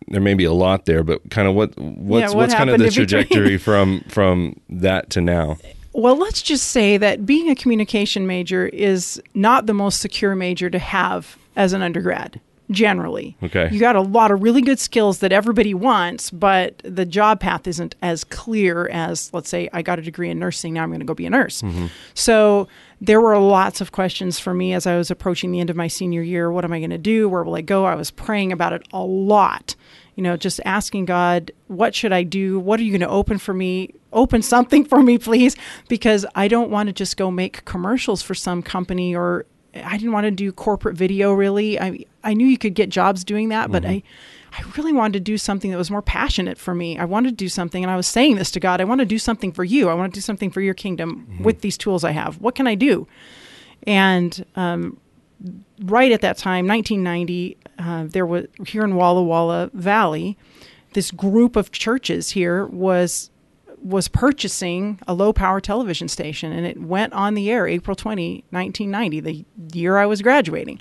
There 0.10 0.20
may 0.20 0.34
be 0.34 0.44
a 0.44 0.52
lot 0.52 0.84
there, 0.84 1.02
but 1.02 1.32
kind 1.32 1.48
of 1.48 1.56
what 1.56 1.78
what's 1.80 2.22
yeah, 2.22 2.28
what 2.28 2.36
what's 2.36 2.54
kind 2.54 2.70
of 2.70 2.78
the 2.78 2.92
trajectory 2.92 3.58
from 3.68 4.02
from 4.10 4.60
that 4.68 5.10
to 5.12 5.22
now? 5.22 5.58
Well, 5.94 6.18
let's 6.18 6.42
just 6.42 6.68
say 6.72 6.98
that 6.98 7.26
being 7.26 7.50
a 7.50 7.56
communication 7.56 8.28
major 8.28 8.68
is 8.68 9.22
not 9.34 9.66
the 9.66 9.74
most 9.74 10.02
secure 10.02 10.36
major 10.36 10.70
to 10.70 10.78
have 10.78 11.38
as 11.56 11.72
an 11.72 11.82
undergrad 11.82 12.42
generally. 12.72 13.36
Okay. 13.42 13.70
You 13.72 13.80
got 13.80 13.96
a 13.96 14.02
lot 14.02 14.32
of 14.32 14.44
really 14.44 14.62
good 14.62 14.80
skills 14.80 15.20
that 15.20 15.32
everybody 15.32 15.74
wants, 15.74 16.30
but 16.30 16.82
the 16.84 17.06
job 17.06 17.40
path 17.40 17.68
isn't 17.68 17.96
as 18.02 18.24
clear 18.24 18.88
as, 18.90 19.34
let's 19.34 19.50
say, 19.50 19.70
I 19.74 19.82
got 19.82 20.00
a 20.00 20.02
degree 20.02 20.30
in 20.30 20.38
nursing, 20.38 20.74
now 20.74 20.84
I'm 20.84 20.90
going 20.90 21.00
to 21.00 21.06
go 21.06 21.16
be 21.16 21.26
a 21.26 21.30
nurse. 21.30 21.62
Mm-hmm. 21.62 21.88
So 22.14 22.68
there 23.02 23.22
were 23.22 23.38
lots 23.38 23.82
of 23.82 23.92
questions 23.92 24.40
for 24.40 24.54
me 24.54 24.74
as 24.74 24.86
I 24.86 24.98
was 24.98 25.10
approaching 25.10 25.52
the 25.52 25.60
end 25.60 25.70
of 25.70 25.76
my 25.76 25.88
senior 25.88 26.22
year. 26.22 26.52
What 26.52 26.66
am 26.66 26.74
I 26.74 26.80
going 26.80 26.90
to 26.90 26.98
do? 26.98 27.30
Where 27.30 27.44
will 27.44 27.56
I 27.56 27.62
go? 27.62 27.86
I 27.86 27.96
was 27.96 28.12
praying 28.12 28.52
about 28.52 28.74
it 28.74 28.86
a 28.92 29.02
lot. 29.02 29.76
You 30.16 30.24
know, 30.24 30.36
just 30.36 30.60
asking 30.66 31.06
God, 31.06 31.52
what 31.68 31.96
should 31.96 32.12
I 32.12 32.24
do? 32.24 32.60
What 32.60 32.80
are 32.80 32.84
you 32.84 32.92
going 32.92 33.08
to 33.08 33.10
open 33.10 33.38
for 33.38 33.54
me? 33.54 33.94
Open 34.12 34.42
something 34.42 34.84
for 34.84 35.02
me, 35.02 35.18
please, 35.18 35.56
because 35.88 36.26
I 36.36 36.50
don't 36.50 36.70
want 36.70 36.88
to 36.88 36.94
just 36.94 37.16
go 37.16 37.32
make 37.32 37.64
commercials 37.64 38.22
for 38.22 38.36
some 38.36 38.62
company 38.62 39.16
or 39.16 39.46
I 39.76 39.98
didn't 39.98 40.14
want 40.14 40.26
to 40.26 40.32
do 40.32 40.52
corporate 40.52 40.98
video 40.98 41.32
really. 41.32 41.80
I 41.80 42.06
I 42.24 42.34
knew 42.34 42.48
you 42.48 42.58
could 42.58 42.74
get 42.74 42.90
jobs 42.90 43.24
doing 43.24 43.50
that, 43.50 43.72
but 43.72 43.84
mm-hmm. 43.84 43.92
I 43.92 44.04
I 44.52 44.64
really 44.78 44.94
wanted 44.94 45.14
to 45.14 45.20
do 45.20 45.38
something 45.38 45.72
that 45.72 45.78
was 45.78 45.92
more 45.92 46.02
passionate 46.02 46.58
for 46.58 46.74
me. 46.74 46.98
I 46.98 47.06
wanted 47.06 47.30
to 47.30 47.36
do 47.36 47.50
something 47.50 47.84
and 47.84 47.92
I 47.92 47.96
was 47.96 48.08
saying 48.08 48.36
this 48.36 48.52
to 48.52 48.60
God, 48.60 48.82
I 48.82 48.84
want 48.84 49.00
to 49.00 49.06
do 49.06 49.20
something 49.20 49.52
for 49.52 49.64
you. 49.64 49.90
I 49.90 49.94
want 49.94 50.14
to 50.14 50.18
do 50.18 50.22
something 50.22 50.50
for 50.50 50.62
your 50.62 50.74
kingdom 50.74 51.28
mm-hmm. 51.30 51.44
with 51.44 51.62
these 51.62 51.78
tools 51.78 52.04
I 52.04 52.12
have. 52.12 52.40
What 52.42 52.56
can 52.56 52.68
I 52.68 52.76
do? 52.76 53.08
And 53.84 54.46
um, 54.56 55.00
right 55.84 56.12
at 56.12 56.22
that 56.22 56.38
time, 56.38 56.68
1990, 56.68 57.58
uh, 57.78 58.06
there 58.08 58.26
was 58.26 58.48
here 58.66 58.84
in 58.84 58.96
Walla 58.96 59.24
Walla 59.24 59.70
Valley, 59.74 60.38
this 60.94 61.12
group 61.12 61.56
of 61.56 61.72
churches 61.72 62.32
here 62.32 62.66
was 62.66 63.30
was 63.82 64.08
purchasing 64.08 65.00
a 65.08 65.14
low 65.14 65.34
power 65.34 65.60
television 65.60 66.08
station 66.08 66.52
and 66.52 66.66
it 66.66 66.80
went 66.80 67.14
on 67.14 67.34
the 67.34 67.50
air 67.50 67.68
April 67.68 67.96
20, 67.96 68.44
1990, 68.50 69.20
the 69.20 69.46
year 69.78 69.98
I 69.98 70.06
was 70.06 70.22
graduating. 70.22 70.80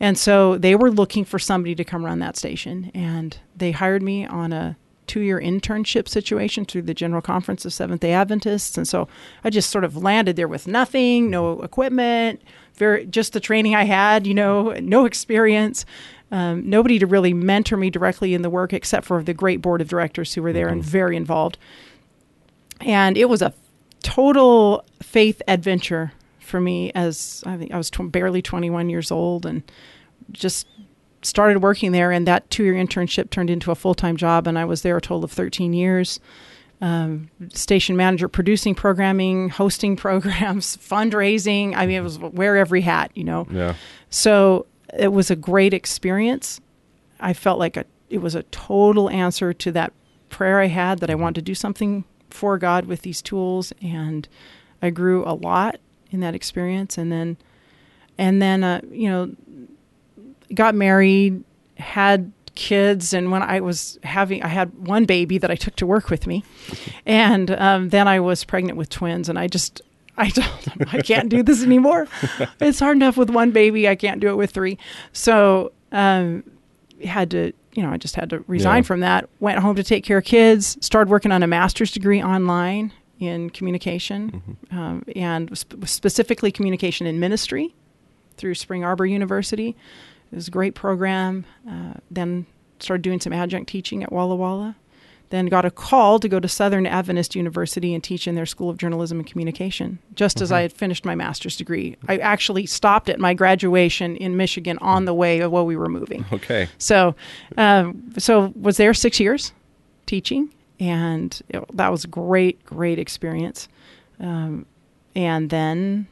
And 0.00 0.16
so 0.16 0.56
they 0.56 0.74
were 0.74 0.90
looking 0.90 1.24
for 1.24 1.38
somebody 1.38 1.74
to 1.74 1.84
come 1.84 2.04
run 2.04 2.20
that 2.20 2.36
station 2.36 2.90
and 2.94 3.36
they 3.56 3.72
hired 3.72 4.02
me 4.02 4.26
on 4.26 4.52
a 4.52 4.76
two 5.08 5.20
year 5.20 5.40
internship 5.40 6.06
situation 6.06 6.64
through 6.64 6.82
the 6.82 6.94
General 6.94 7.22
Conference 7.22 7.64
of 7.64 7.72
Seventh 7.72 8.02
day 8.02 8.12
Adventists. 8.12 8.76
And 8.76 8.86
so 8.86 9.08
I 9.42 9.50
just 9.50 9.70
sort 9.70 9.84
of 9.84 9.96
landed 9.96 10.36
there 10.36 10.46
with 10.46 10.68
nothing, 10.68 11.30
no 11.30 11.62
equipment, 11.62 12.42
very 12.74 13.06
just 13.06 13.32
the 13.32 13.40
training 13.40 13.74
I 13.74 13.84
had, 13.84 14.26
you 14.26 14.34
know, 14.34 14.72
no 14.80 15.04
experience. 15.04 15.84
Um, 16.30 16.68
nobody 16.68 16.98
to 16.98 17.06
really 17.06 17.32
mentor 17.32 17.78
me 17.78 17.88
directly 17.88 18.34
in 18.34 18.42
the 18.42 18.50
work 18.50 18.74
except 18.74 19.06
for 19.06 19.22
the 19.22 19.32
great 19.32 19.62
board 19.62 19.80
of 19.80 19.88
directors 19.88 20.34
who 20.34 20.42
were 20.42 20.52
there 20.52 20.66
mm-hmm. 20.66 20.74
and 20.74 20.84
very 20.84 21.16
involved. 21.16 21.56
And 22.80 23.16
it 23.16 23.28
was 23.28 23.42
a 23.42 23.52
total 24.02 24.84
faith 25.02 25.42
adventure 25.48 26.12
for 26.40 26.60
me 26.60 26.90
as 26.94 27.42
I 27.46 27.56
think 27.56 27.72
I 27.72 27.76
was 27.76 27.90
tw- 27.90 28.10
barely 28.10 28.42
21 28.42 28.88
years 28.88 29.10
old 29.10 29.44
and 29.44 29.62
just 30.32 30.66
started 31.22 31.62
working 31.62 31.92
there 31.92 32.12
and 32.12 32.26
that 32.26 32.48
two-year 32.50 32.74
internship 32.74 33.30
turned 33.30 33.50
into 33.50 33.70
a 33.70 33.74
full-time 33.74 34.16
job 34.16 34.46
and 34.46 34.58
I 34.58 34.64
was 34.64 34.82
there 34.82 34.96
a 34.96 35.00
total 35.00 35.24
of 35.24 35.32
13 35.32 35.72
years 35.72 36.20
um, 36.80 37.28
station 37.52 37.96
manager, 37.96 38.28
producing 38.28 38.74
programming, 38.74 39.48
hosting 39.48 39.96
programs, 40.06 40.76
fundraising. 40.76 41.74
I 41.74 41.86
mean, 41.86 41.96
it 41.96 42.02
was 42.02 42.18
wear 42.18 42.56
every 42.56 42.82
hat, 42.82 43.10
you 43.14 43.24
know. 43.24 43.46
Yeah. 43.50 43.74
So 44.10 44.66
it 44.96 45.12
was 45.12 45.30
a 45.30 45.36
great 45.36 45.74
experience. 45.74 46.60
I 47.20 47.32
felt 47.32 47.58
like 47.58 47.76
a, 47.76 47.84
it 48.10 48.18
was 48.18 48.34
a 48.34 48.44
total 48.44 49.10
answer 49.10 49.52
to 49.52 49.72
that 49.72 49.92
prayer 50.30 50.60
I 50.60 50.66
had 50.66 51.00
that 51.00 51.10
I 51.10 51.14
wanted 51.14 51.36
to 51.36 51.42
do 51.42 51.54
something 51.54 52.04
for 52.30 52.58
God 52.58 52.86
with 52.86 53.02
these 53.02 53.22
tools, 53.22 53.72
and 53.82 54.28
I 54.82 54.90
grew 54.90 55.24
a 55.24 55.34
lot 55.34 55.80
in 56.10 56.20
that 56.20 56.34
experience. 56.34 56.98
And 56.98 57.12
then, 57.12 57.36
and 58.16 58.40
then, 58.40 58.64
uh, 58.64 58.80
you 58.90 59.08
know, 59.08 59.34
got 60.54 60.74
married, 60.74 61.44
had 61.76 62.32
kids 62.54 63.14
and 63.14 63.30
when 63.30 63.40
i 63.40 63.60
was 63.60 64.00
having 64.02 64.42
i 64.42 64.48
had 64.48 64.74
one 64.84 65.04
baby 65.04 65.38
that 65.38 65.48
i 65.48 65.54
took 65.54 65.76
to 65.76 65.86
work 65.86 66.10
with 66.10 66.26
me. 66.26 66.42
And 67.06 67.52
um, 67.52 67.90
then 67.90 68.08
i 68.08 68.18
was 68.18 68.44
pregnant 68.44 68.76
with 68.76 68.88
twins 68.88 69.28
and 69.28 69.38
i 69.38 69.46
just 69.46 69.80
i 70.16 70.28
them 70.30 70.88
i 70.90 71.00
can't 71.00 71.28
do 71.28 71.44
this 71.44 71.62
anymore. 71.62 72.08
It's 72.60 72.80
hard 72.80 72.96
enough 72.96 73.16
with 73.16 73.30
one 73.30 73.52
baby 73.52 73.88
i 73.88 73.94
can't 73.94 74.18
do 74.20 74.28
it 74.28 74.34
with 74.36 74.50
three. 74.50 74.76
So 75.12 75.70
um, 75.92 76.42
had 77.04 77.30
to 77.30 77.52
you 77.72 77.82
know 77.82 77.90
i 77.90 77.96
just 77.96 78.16
had 78.16 78.30
to 78.30 78.44
resign 78.46 78.82
yeah. 78.82 78.86
from 78.86 79.00
that 79.00 79.28
went 79.40 79.58
home 79.58 79.76
to 79.76 79.84
take 79.84 80.04
care 80.04 80.18
of 80.18 80.24
kids 80.24 80.76
started 80.80 81.10
working 81.10 81.32
on 81.32 81.42
a 81.42 81.46
master's 81.46 81.90
degree 81.90 82.22
online 82.22 82.92
in 83.20 83.50
communication 83.50 84.30
mm-hmm. 84.30 84.78
um, 84.78 85.04
and 85.16 85.56
sp- 85.58 85.84
specifically 85.84 86.52
communication 86.52 87.06
in 87.06 87.18
ministry 87.18 87.74
through 88.36 88.54
spring 88.54 88.84
arbor 88.84 89.04
university 89.06 89.76
it 90.30 90.36
was 90.36 90.48
a 90.48 90.50
great 90.50 90.74
program. 90.74 91.44
Uh, 91.68 91.94
then 92.10 92.46
started 92.80 93.02
doing 93.02 93.20
some 93.20 93.32
adjunct 93.32 93.68
teaching 93.68 94.02
at 94.02 94.12
Walla 94.12 94.36
Walla. 94.36 94.76
Then 95.30 95.46
got 95.46 95.64
a 95.64 95.70
call 95.70 96.18
to 96.20 96.28
go 96.28 96.40
to 96.40 96.48
Southern 96.48 96.86
Adventist 96.86 97.34
University 97.36 97.92
and 97.92 98.02
teach 98.02 98.26
in 98.26 98.34
their 98.34 98.46
School 98.46 98.70
of 98.70 98.78
Journalism 98.78 99.18
and 99.18 99.26
Communication, 99.26 99.98
just 100.14 100.36
mm-hmm. 100.36 100.44
as 100.44 100.52
I 100.52 100.62
had 100.62 100.72
finished 100.72 101.04
my 101.04 101.14
master's 101.14 101.56
degree. 101.56 101.96
I 102.08 102.16
actually 102.18 102.64
stopped 102.66 103.08
at 103.08 103.20
my 103.20 103.34
graduation 103.34 104.16
in 104.16 104.36
Michigan 104.36 104.78
on 104.78 105.04
the 105.04 105.12
way 105.12 105.46
while 105.46 105.66
we 105.66 105.76
were 105.76 105.88
moving. 105.88 106.24
Okay. 106.32 106.68
So, 106.78 107.14
um, 107.56 108.10
so 108.16 108.54
was 108.58 108.78
there 108.78 108.94
six 108.94 109.20
years 109.20 109.52
teaching, 110.06 110.52
and 110.80 111.38
it, 111.50 111.64
that 111.76 111.90
was 111.90 112.04
a 112.04 112.08
great, 112.08 112.64
great 112.64 112.98
experience. 112.98 113.68
Um, 114.20 114.66
and 115.14 115.50
then 115.50 116.06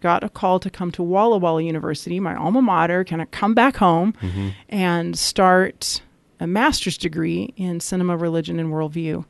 got 0.00 0.22
a 0.24 0.28
call 0.28 0.60
to 0.60 0.70
come 0.70 0.92
to 0.92 1.02
Walla 1.02 1.38
Walla 1.38 1.62
University, 1.62 2.20
my 2.20 2.34
alma 2.34 2.62
mater, 2.62 3.04
kind 3.04 3.22
of 3.22 3.30
come 3.30 3.54
back 3.54 3.76
home 3.76 4.12
mm-hmm. 4.20 4.48
and 4.68 5.18
start 5.18 6.02
a 6.40 6.46
master's 6.46 6.96
degree 6.96 7.52
in 7.56 7.80
cinema, 7.80 8.16
religion, 8.16 8.58
and 8.58 8.72
worldview, 8.72 9.24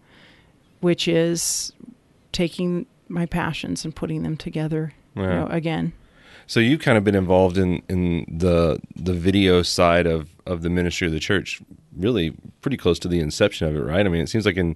which 0.80 1.08
is 1.08 1.72
taking 2.32 2.86
my 3.08 3.26
passions 3.26 3.84
and 3.84 3.94
putting 3.94 4.22
them 4.22 4.36
together 4.36 4.92
yeah. 5.14 5.22
you 5.22 5.28
know, 5.28 5.46
again. 5.46 5.92
So 6.46 6.60
you've 6.60 6.80
kind 6.80 6.96
of 6.96 7.04
been 7.04 7.14
involved 7.14 7.58
in, 7.58 7.82
in 7.88 8.24
the 8.28 8.80
the 8.96 9.12
video 9.12 9.62
side 9.62 10.06
of, 10.06 10.30
of 10.46 10.62
the 10.62 10.70
ministry 10.70 11.06
of 11.06 11.12
the 11.12 11.20
church, 11.20 11.60
really 11.96 12.34
pretty 12.62 12.76
close 12.76 12.98
to 13.00 13.08
the 13.08 13.20
inception 13.20 13.68
of 13.68 13.76
it, 13.76 13.80
right? 13.80 14.04
I 14.04 14.08
mean, 14.08 14.22
it 14.22 14.28
seems 14.28 14.46
like 14.46 14.56
in 14.56 14.68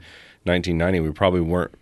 1990 0.45 1.01
we 1.01 1.13
probably 1.13 1.41
weren't 1.41 1.75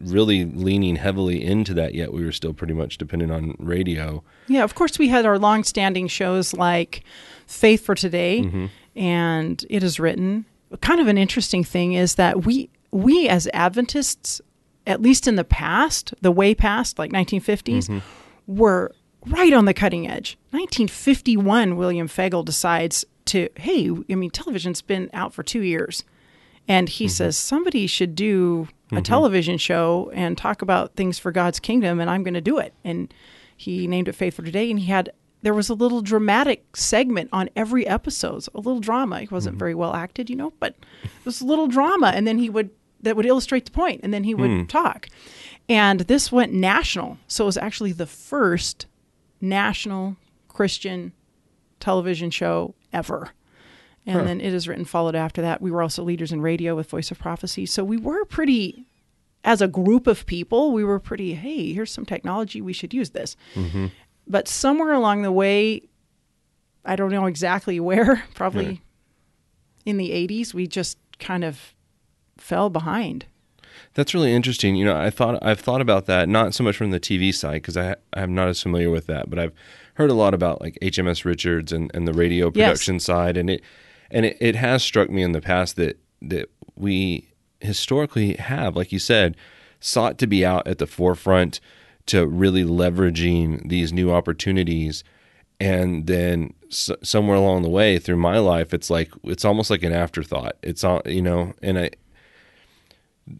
really 0.00 0.44
leaning 0.44 0.96
heavily 0.96 1.44
into 1.44 1.74
that 1.74 1.94
yet. 1.94 2.12
We 2.12 2.24
were 2.24 2.32
still 2.32 2.54
pretty 2.54 2.74
much 2.74 2.98
dependent 2.98 3.32
on 3.32 3.54
radio. 3.58 4.22
Yeah, 4.46 4.64
of 4.64 4.74
course, 4.74 4.98
we 4.98 5.08
had 5.08 5.26
our 5.26 5.38
long-standing 5.38 6.08
shows 6.08 6.54
like 6.54 7.02
Faith 7.46 7.84
for 7.84 7.94
Today 7.94 8.42
mm-hmm. 8.42 8.66
And 8.96 9.64
It 9.70 9.82
Is 9.82 10.00
Written. 10.00 10.44
Kind 10.80 11.00
of 11.00 11.08
an 11.08 11.18
interesting 11.18 11.64
thing 11.64 11.94
is 11.94 12.16
that 12.16 12.44
we 12.44 12.70
we 12.90 13.28
as 13.28 13.48
Adventists, 13.52 14.40
at 14.86 15.02
least 15.02 15.28
in 15.28 15.36
the 15.36 15.44
past, 15.44 16.14
the 16.20 16.32
way 16.32 16.54
past, 16.54 16.98
like 16.98 17.12
1950s, 17.12 17.88
mm-hmm. 17.88 17.98
were 18.46 18.92
right 19.26 19.52
on 19.52 19.64
the 19.64 19.74
cutting 19.74 20.06
edge. 20.08 20.38
1951, 20.50 21.76
William 21.76 22.08
Fagal 22.08 22.44
decides 22.44 23.04
to, 23.26 23.48
hey, 23.56 23.90
I 24.10 24.14
mean, 24.14 24.30
television's 24.30 24.82
been 24.82 25.10
out 25.12 25.34
for 25.34 25.42
two 25.42 25.60
years. 25.60 26.04
And 26.66 26.88
he 26.88 27.06
mm-hmm. 27.06 27.10
says, 27.10 27.36
somebody 27.36 27.86
should 27.86 28.14
do 28.14 28.68
a 28.90 28.96
mm-hmm. 28.96 29.02
television 29.02 29.58
show 29.58 30.10
and 30.14 30.36
talk 30.36 30.62
about 30.62 30.96
things 30.96 31.18
for 31.18 31.32
God's 31.32 31.60
kingdom, 31.60 32.00
and 32.00 32.10
I'm 32.10 32.22
going 32.22 32.34
to 32.34 32.40
do 32.40 32.58
it. 32.58 32.74
And 32.84 33.12
he 33.56 33.86
named 33.86 34.08
it 34.08 34.14
Faith 34.14 34.34
for 34.34 34.42
Today, 34.42 34.70
and 34.70 34.78
he 34.78 34.86
had 34.86 35.10
there 35.42 35.54
was 35.54 35.68
a 35.68 35.74
little 35.74 36.02
dramatic 36.02 36.76
segment 36.76 37.30
on 37.32 37.48
every 37.54 37.86
episode, 37.86 38.46
a 38.54 38.58
little 38.58 38.80
drama. 38.80 39.20
It 39.20 39.30
wasn't 39.30 39.54
mm-hmm. 39.54 39.60
very 39.60 39.74
well 39.74 39.94
acted, 39.94 40.28
you 40.28 40.36
know, 40.36 40.52
but 40.60 40.74
it 41.04 41.24
was 41.24 41.40
a 41.40 41.46
little 41.46 41.68
drama, 41.68 42.12
and 42.14 42.26
then 42.26 42.38
he 42.38 42.50
would 42.50 42.70
that 43.00 43.16
would 43.16 43.26
illustrate 43.26 43.64
the 43.64 43.70
point, 43.70 44.00
and 44.02 44.12
then 44.12 44.24
he 44.24 44.34
would 44.34 44.50
mm. 44.50 44.68
talk. 44.68 45.08
And 45.68 46.00
this 46.00 46.32
went 46.32 46.52
national, 46.52 47.18
so 47.28 47.44
it 47.44 47.46
was 47.46 47.56
actually 47.56 47.92
the 47.92 48.06
first 48.06 48.86
national 49.40 50.16
Christian 50.48 51.12
television 51.78 52.30
show 52.30 52.74
ever 52.92 53.30
and 54.08 54.20
huh. 54.20 54.24
then 54.24 54.40
it 54.40 54.54
is 54.54 54.66
written 54.66 54.86
followed 54.86 55.14
after 55.14 55.42
that. 55.42 55.60
We 55.60 55.70
were 55.70 55.82
also 55.82 56.02
leaders 56.02 56.32
in 56.32 56.40
radio 56.40 56.74
with 56.74 56.88
Voice 56.88 57.10
of 57.10 57.18
Prophecy, 57.18 57.66
so 57.66 57.84
we 57.84 57.98
were 57.98 58.24
pretty. 58.24 58.86
As 59.44 59.62
a 59.62 59.68
group 59.68 60.08
of 60.08 60.26
people, 60.26 60.72
we 60.72 60.82
were 60.82 60.98
pretty. 60.98 61.34
Hey, 61.34 61.72
here's 61.72 61.92
some 61.92 62.04
technology. 62.04 62.60
We 62.60 62.72
should 62.72 62.92
use 62.92 63.10
this. 63.10 63.36
Mm-hmm. 63.54 63.86
But 64.28 64.46
somewhere 64.48 64.92
along 64.92 65.22
the 65.22 65.32
way, 65.32 65.82
I 66.84 66.96
don't 66.96 67.10
know 67.10 67.26
exactly 67.26 67.80
where. 67.88 68.24
Probably 68.34 68.66
yeah. 69.84 69.90
in 69.90 69.96
the 69.96 70.10
'80s, 70.10 70.54
we 70.54 70.66
just 70.66 70.98
kind 71.18 71.44
of 71.44 71.74
fell 72.36 72.70
behind. 72.70 73.26
That's 73.94 74.14
really 74.14 74.32
interesting. 74.32 74.76
You 74.76 74.84
know, 74.84 74.96
I 74.96 75.10
thought 75.10 75.38
I've 75.42 75.60
thought 75.60 75.80
about 75.80 76.06
that 76.06 76.28
not 76.28 76.54
so 76.54 76.62
much 76.62 76.76
from 76.76 76.90
the 76.90 77.00
TV 77.00 77.34
side 77.34 77.62
because 77.62 77.76
I 77.76 77.96
I'm 78.12 78.34
not 78.34 78.48
as 78.48 78.62
familiar 78.62 78.90
with 78.90 79.06
that, 79.06 79.30
but 79.30 79.38
I've 79.38 79.52
heard 79.94 80.10
a 80.10 80.14
lot 80.14 80.34
about 80.34 80.60
like 80.60 80.78
HMS 80.80 81.24
Richards 81.24 81.72
and, 81.72 81.90
and 81.94 82.06
the 82.06 82.12
radio 82.12 82.50
production 82.50 82.96
yes. 82.96 83.04
side, 83.04 83.36
and 83.36 83.50
it 83.50 83.62
and 84.10 84.26
it, 84.26 84.36
it 84.40 84.56
has 84.56 84.82
struck 84.82 85.10
me 85.10 85.22
in 85.22 85.32
the 85.32 85.40
past 85.40 85.76
that 85.76 85.98
that 86.22 86.50
we 86.76 87.28
historically 87.60 88.34
have, 88.34 88.76
like 88.76 88.92
you 88.92 88.98
said, 88.98 89.36
sought 89.80 90.18
to 90.18 90.26
be 90.26 90.44
out 90.44 90.66
at 90.66 90.78
the 90.78 90.86
forefront 90.86 91.60
to 92.08 92.26
really 92.26 92.64
leveraging 92.64 93.68
these 93.68 93.92
new 93.92 94.10
opportunities. 94.10 95.04
And 95.60 96.06
then 96.06 96.54
s- 96.70 96.90
somewhere 97.02 97.36
along 97.36 97.62
the 97.62 97.68
way 97.68 97.98
through 97.98 98.16
my 98.18 98.38
life 98.38 98.72
it's 98.72 98.90
like 98.90 99.10
it's 99.24 99.44
almost 99.44 99.70
like 99.70 99.82
an 99.82 99.92
afterthought. 99.92 100.56
It's 100.62 100.84
all 100.84 101.02
you 101.04 101.22
know 101.22 101.54
and 101.62 101.78
i 101.78 101.90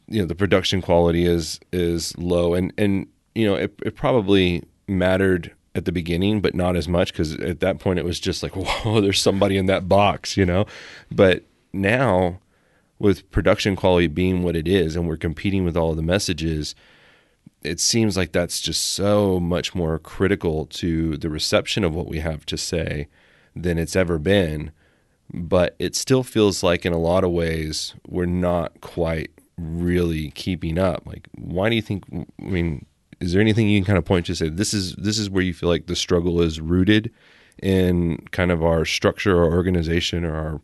you 0.09 0.21
know 0.21 0.27
the 0.27 0.35
production 0.35 0.83
quality 0.83 1.25
is 1.25 1.61
is 1.73 2.17
low. 2.19 2.55
And 2.55 2.73
and 2.77 3.07
you 3.35 3.47
know 3.47 3.55
it, 3.55 3.75
it 3.85 3.95
probably 3.95 4.65
mattered 4.89 5.53
at 5.75 5.85
the 5.85 5.93
beginning, 5.93 6.41
but 6.41 6.55
not 6.55 6.77
as 6.77 6.89
much 6.89 7.13
because 7.13 7.35
at 7.37 7.61
that 7.61 7.79
point 7.79 7.99
it 7.99 8.05
was 8.05 8.21
just 8.21 8.43
like, 8.43 8.55
whoa, 8.57 9.01
there's 9.01 9.21
somebody 9.21 9.57
in 9.57 9.67
that 9.67 9.89
box, 9.89 10.37
you 10.37 10.45
know? 10.45 10.67
But 11.11 11.45
now, 11.73 12.41
with 12.99 13.31
production 13.31 13.77
quality 13.77 14.09
being 14.09 14.43
what 14.43 14.57
it 14.57 14.67
is, 14.67 14.97
and 14.97 15.07
we're 15.07 15.17
competing 15.17 15.65
with 15.65 15.77
all 15.77 15.95
the 15.95 16.03
messages, 16.03 16.75
it 17.63 17.81
seems 17.81 18.17
like 18.17 18.33
that's 18.33 18.61
just 18.61 18.85
so 18.85 19.41
much 19.41 19.75
more 19.75 19.99
critical 19.99 20.67
to 20.67 21.17
the 21.17 21.29
reception 21.29 21.85
of 21.85 21.95
what 21.95 22.07
we 22.07 22.21
have 22.21 22.47
to 22.47 22.57
say 22.57 23.09
than 23.55 23.79
it's 23.79 23.97
ever 23.97 24.19
been. 24.19 24.71
But 25.33 25.77
it 25.79 25.95
still 25.95 26.23
feels 26.23 26.63
like, 26.63 26.87
in 26.87 26.93
a 26.93 26.99
lot 26.99 27.25
of 27.25 27.31
ways, 27.31 27.95
we're 28.07 28.27
not 28.27 28.81
quite 28.81 29.31
really 29.59 30.31
keeping 30.31 30.79
up. 30.79 31.03
Like, 31.05 31.29
why 31.37 31.69
do 31.69 31.77
you 31.77 31.83
think? 31.83 32.05
I 32.13 32.25
mean, 32.45 32.87
is 33.21 33.33
there 33.33 33.41
anything 33.41 33.69
you 33.69 33.79
can 33.81 33.87
kind 33.87 33.99
of 33.99 34.05
point 34.05 34.27
to 34.27 34.35
say 34.35 34.49
this 34.49 34.73
is 34.73 34.95
this 34.95 35.19
is 35.19 35.29
where 35.29 35.43
you 35.43 35.53
feel 35.53 35.69
like 35.69 35.87
the 35.87 35.97
struggle 35.97 36.41
is 36.41 36.61
rooted 36.61 37.13
in 37.63 38.19
kind 38.31 38.51
of 38.51 38.63
our 38.65 38.85
structure 38.85 39.37
or 39.37 39.53
organization 39.53 40.25
or 40.25 40.35
our 40.35 40.61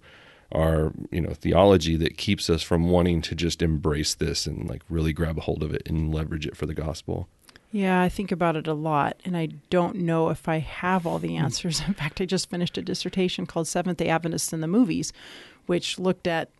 our 0.54 0.92
you 1.10 1.20
know 1.20 1.34
theology 1.34 1.96
that 1.96 2.16
keeps 2.16 2.48
us 2.48 2.62
from 2.62 2.88
wanting 2.88 3.20
to 3.22 3.34
just 3.34 3.62
embrace 3.62 4.14
this 4.14 4.46
and 4.46 4.68
like 4.68 4.82
really 4.88 5.12
grab 5.12 5.38
a 5.38 5.42
hold 5.42 5.62
of 5.62 5.74
it 5.74 5.82
and 5.86 6.14
leverage 6.14 6.46
it 6.46 6.56
for 6.56 6.66
the 6.66 6.74
gospel 6.74 7.28
Yeah, 7.72 8.00
I 8.00 8.08
think 8.08 8.30
about 8.30 8.54
it 8.54 8.68
a 8.68 8.72
lot, 8.72 9.18
and 9.24 9.36
I 9.36 9.48
don't 9.68 9.96
know 9.96 10.28
if 10.28 10.48
I 10.48 10.58
have 10.58 11.08
all 11.08 11.18
the 11.18 11.36
hmm. 11.36 11.44
answers. 11.44 11.82
In 11.88 11.94
fact, 11.94 12.20
I 12.20 12.24
just 12.24 12.48
finished 12.48 12.78
a 12.78 12.82
dissertation 12.82 13.46
called 13.46 13.66
Seventh 13.66 13.98
day 13.98 14.08
Adventists 14.08 14.52
in 14.52 14.60
the 14.60 14.68
Movies, 14.68 15.12
which 15.66 15.98
looked 15.98 16.28
at 16.28 16.50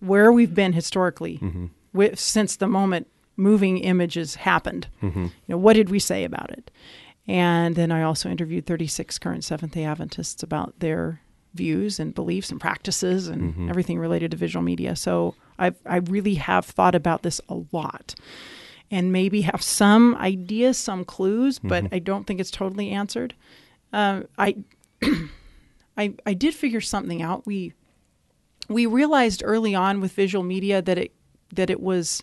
where 0.00 0.32
we've 0.32 0.54
been 0.54 0.72
historically 0.72 1.36
mm-hmm. 1.38 1.66
with, 1.92 2.18
since 2.18 2.56
the 2.56 2.66
moment 2.66 3.08
moving 3.36 3.78
images 3.78 4.36
happened. 4.36 4.88
Mm-hmm. 5.02 5.24
You 5.24 5.32
know, 5.48 5.58
what 5.58 5.74
did 5.74 5.90
we 5.90 5.98
say 5.98 6.24
about 6.24 6.50
it? 6.50 6.70
And 7.26 7.76
then 7.76 7.92
I 7.92 8.02
also 8.02 8.30
interviewed 8.30 8.66
36 8.66 9.18
current 9.18 9.44
Seventh 9.44 9.72
day 9.72 9.84
Adventists 9.84 10.42
about 10.42 10.78
their 10.80 11.20
views 11.58 12.00
and 12.00 12.14
beliefs 12.14 12.50
and 12.50 12.60
practices 12.60 13.28
and 13.28 13.52
mm-hmm. 13.52 13.68
everything 13.68 13.98
related 13.98 14.30
to 14.30 14.36
visual 14.36 14.62
media. 14.62 14.96
So 14.96 15.34
I 15.58 15.74
I 15.84 15.96
really 15.96 16.36
have 16.36 16.64
thought 16.64 16.94
about 16.94 17.22
this 17.22 17.40
a 17.48 17.60
lot 17.72 18.14
and 18.90 19.12
maybe 19.12 19.42
have 19.42 19.62
some 19.62 20.14
ideas, 20.16 20.78
some 20.78 21.04
clues, 21.04 21.58
but 21.58 21.84
mm-hmm. 21.84 21.94
I 21.94 21.98
don't 21.98 22.26
think 22.26 22.40
it's 22.40 22.50
totally 22.50 22.90
answered. 22.90 23.34
Uh, 23.92 24.22
I, 24.38 24.56
I, 25.96 26.14
I 26.24 26.34
did 26.34 26.54
figure 26.54 26.80
something 26.80 27.20
out. 27.20 27.46
We, 27.46 27.74
we 28.68 28.86
realized 28.86 29.42
early 29.44 29.74
on 29.74 30.00
with 30.00 30.12
visual 30.12 30.44
media 30.44 30.80
that 30.82 30.98
it 30.98 31.12
that 31.54 31.70
it 31.70 31.80
was 31.80 32.22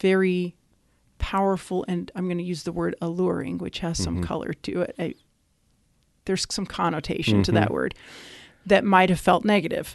very 0.00 0.54
powerful, 1.18 1.84
and 1.88 2.12
I'm 2.14 2.26
going 2.26 2.38
to 2.38 2.44
use 2.44 2.62
the 2.62 2.70
word 2.70 2.94
alluring, 3.00 3.58
which 3.58 3.80
has 3.80 3.98
some 3.98 4.16
mm-hmm. 4.16 4.24
color 4.24 4.52
to 4.52 4.82
it. 4.82 4.94
I, 5.00 5.14
there's 6.26 6.46
some 6.48 6.66
connotation 6.66 7.42
to 7.42 7.52
that 7.52 7.72
word 7.72 7.96
that 8.66 8.84
might 8.84 9.10
have 9.10 9.20
felt 9.20 9.44
negative. 9.44 9.94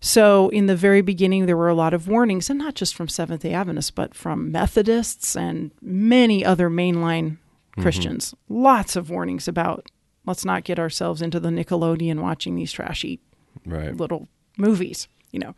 So, 0.00 0.48
in 0.50 0.66
the 0.66 0.76
very 0.76 1.00
beginning, 1.00 1.46
there 1.46 1.56
were 1.56 1.68
a 1.68 1.74
lot 1.74 1.92
of 1.92 2.06
warnings, 2.06 2.48
and 2.48 2.58
not 2.58 2.74
just 2.74 2.94
from 2.94 3.08
Seventh 3.08 3.42
day 3.42 3.52
Adventists, 3.52 3.90
but 3.90 4.14
from 4.14 4.52
Methodists 4.52 5.36
and 5.36 5.72
many 5.82 6.44
other 6.44 6.70
mainline 6.70 7.32
mm-hmm. 7.32 7.82
Christians. 7.82 8.34
Lots 8.48 8.94
of 8.94 9.10
warnings 9.10 9.48
about 9.48 9.88
let's 10.24 10.44
not 10.44 10.64
get 10.64 10.78
ourselves 10.78 11.20
into 11.20 11.40
the 11.40 11.48
Nickelodeon 11.48 12.20
watching 12.20 12.54
these 12.54 12.70
trashy 12.70 13.18
right 13.66 13.96
little 13.96 14.28
movies, 14.56 15.08
you 15.32 15.40
know. 15.40 15.54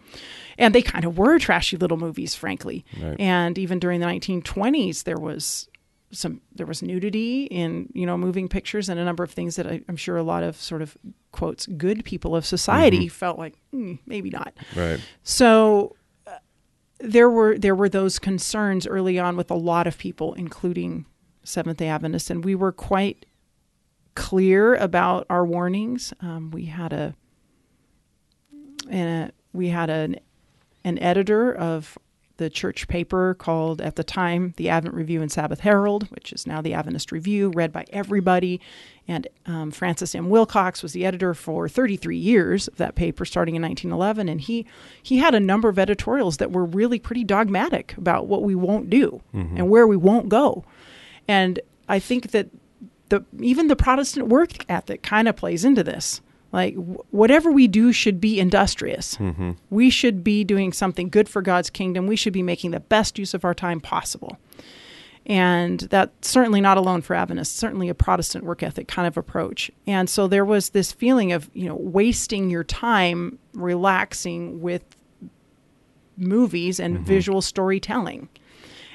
And 0.57 0.75
they 0.75 0.83
kind 0.83 1.05
of 1.05 1.19
were 1.19 1.39
trashy 1.39 1.77
little 1.77 1.99
movies, 1.99 2.35
frankly. 2.35 2.85
Right. 2.99 3.21
And 3.21 3.59
even 3.59 3.79
during 3.79 4.01
the 4.01 4.07
1920s, 4.07 5.05
there 5.05 5.19
was 5.19 5.69
some 6.13 6.41
there 6.55 6.67
was 6.67 6.83
nudity 6.83 7.45
in 7.45 7.89
you 7.95 8.05
know 8.05 8.19
moving 8.19 8.49
pictures 8.49 8.89
and 8.89 8.99
a 8.99 9.05
number 9.05 9.23
of 9.23 9.31
things 9.31 9.57
that 9.57 9.67
I, 9.67 9.81
I'm 9.89 9.97
sure 9.97 10.17
a 10.17 10.23
lot 10.23 10.43
of 10.43 10.57
sort 10.57 10.83
of 10.83 10.97
quotes 11.33 11.67
good 11.67 12.05
people 12.05 12.35
of 12.35 12.45
society 12.45 13.09
felt 13.09 13.39
like 13.39 13.55
"Mm, 13.73 13.99
maybe 14.07 14.31
not. 14.31 14.55
right 14.75 15.01
So 15.23 15.95
uh, 16.27 16.39
there 16.99 17.31
were 17.31 17.57
there 17.59 17.75
were 17.75 17.89
those 17.89 18.19
concerns 18.19 18.87
early 18.87 19.19
on 19.19 19.37
with 19.37 19.51
a 19.51 19.55
lot 19.55 19.87
of 19.87 19.99
people, 19.99 20.35
including 20.35 21.07
Seventh 21.45 21.79
Day 21.79 21.89
Adventists, 21.89 22.31
and 22.31 22.45
we 22.45 22.55
were 22.55 22.73
quite 22.73 23.27
clear 24.15 24.75
about 24.75 25.27
our 25.31 25.47
warnings. 25.47 26.13
Um, 26.21 26.51
we 26.51 26.67
had 26.67 26.93
a 26.93 27.15
and 28.89 29.31
a, 29.31 29.33
we 29.53 29.69
had 29.69 29.91
an 29.91 30.17
an 30.85 30.99
editor 30.99 31.55
of 31.55 31.97
the 32.41 32.49
church 32.49 32.89
paper 32.89 33.35
called 33.35 33.83
at 33.83 33.97
the 33.97 34.03
time 34.03 34.55
the 34.57 34.71
Advent 34.71 34.95
Review 34.95 35.21
and 35.21 35.31
Sabbath 35.31 35.61
Herald, 35.61 36.05
which 36.05 36.33
is 36.33 36.47
now 36.47 36.63
the 36.63 36.73
Adventist 36.73 37.13
Review, 37.13 37.53
read 37.55 37.71
by 37.71 37.85
everybody. 37.91 38.63
And 39.07 39.29
um, 39.45 39.71
Francis 39.71 40.15
M. 40.15 40.31
Wilcox 40.31 40.83
was 40.83 40.95
the 40.95 41.05
editor 41.05 41.35
for 41.35 41.69
33 41.69 42.17
years 42.17 42.67
of 42.67 42.79
that 42.79 42.95
paper, 42.95 43.27
starting 43.27 43.57
in 43.57 43.63
1911. 43.63 44.27
And 44.31 44.41
he 44.41 44.65
he 45.03 45.19
had 45.19 45.35
a 45.35 45.41
number 45.41 45.69
of 45.69 45.79
editorials 45.79 46.39
that 46.39 46.51
were 46.51 46.65
really 46.65 46.99
pretty 46.99 47.25
dogmatic 47.25 47.95
about 47.99 48.27
what 48.27 48.43
we 48.43 48.55
won't 48.55 48.89
do 48.89 49.21
and 49.59 49.69
where 49.69 49.87
we 49.87 49.99
won't 49.99 50.31
go. 50.31 50.65
And 51.29 51.61
I 51.91 51.99
think 51.99 52.31
that 52.31 52.49
the 53.11 53.23
even 53.39 53.69
the 53.69 53.77
Protestant 53.77 54.29
work 54.29 54.65
ethic 54.67 55.03
kind 55.03 55.29
of 55.29 55.37
plays 55.37 55.63
into 55.63 55.85
this. 55.85 56.23
Like 56.53 56.75
wh- 56.75 57.15
whatever 57.15 57.51
we 57.51 57.69
do 57.69 57.93
should 57.93 58.21
be 58.21 58.41
industrious. 58.41 59.17
Mm-hmm. 59.17 59.53
We 59.71 59.91
should 59.91 60.25
be 60.25 60.45
doing 60.45 60.73
something 60.73 61.09
good 61.09 61.29
for 61.29 61.43
God's 61.43 61.71
kingdom. 61.71 62.07
We 62.07 62.17
should 62.17 62.33
be 62.33 62.43
making 62.43 62.73
the 62.73 62.81
best 62.81 63.19
use 63.19 63.35
of 63.35 63.45
our 63.45 63.55
time 63.55 63.81
possible. 63.81 64.39
And 65.27 65.81
that's 65.81 66.29
certainly 66.29 66.61
not 66.61 66.77
alone 66.77 67.03
for 67.03 67.15
Adventists, 67.15 67.55
certainly 67.55 67.89
a 67.89 67.95
Protestant 67.95 68.45
work 68.45 68.63
ethic 68.63 68.89
kind 68.89 69.07
of 69.07 69.17
approach. 69.17 69.71
And 69.87 70.09
so 70.09 70.27
there 70.27 70.45
was 70.45 70.71
this 70.71 70.93
feeling 70.93 71.33
of, 71.33 71.51
you 71.53 71.69
know, 71.69 71.77
wasting 71.77 72.51
your 72.51 72.65
time 72.65 73.39
relaxing 73.53 74.61
with 74.61 74.83
movies 76.17 76.81
and 76.81 76.97
mm-hmm. 76.97 77.05
visual 77.05 77.43
storytelling. 77.43 78.29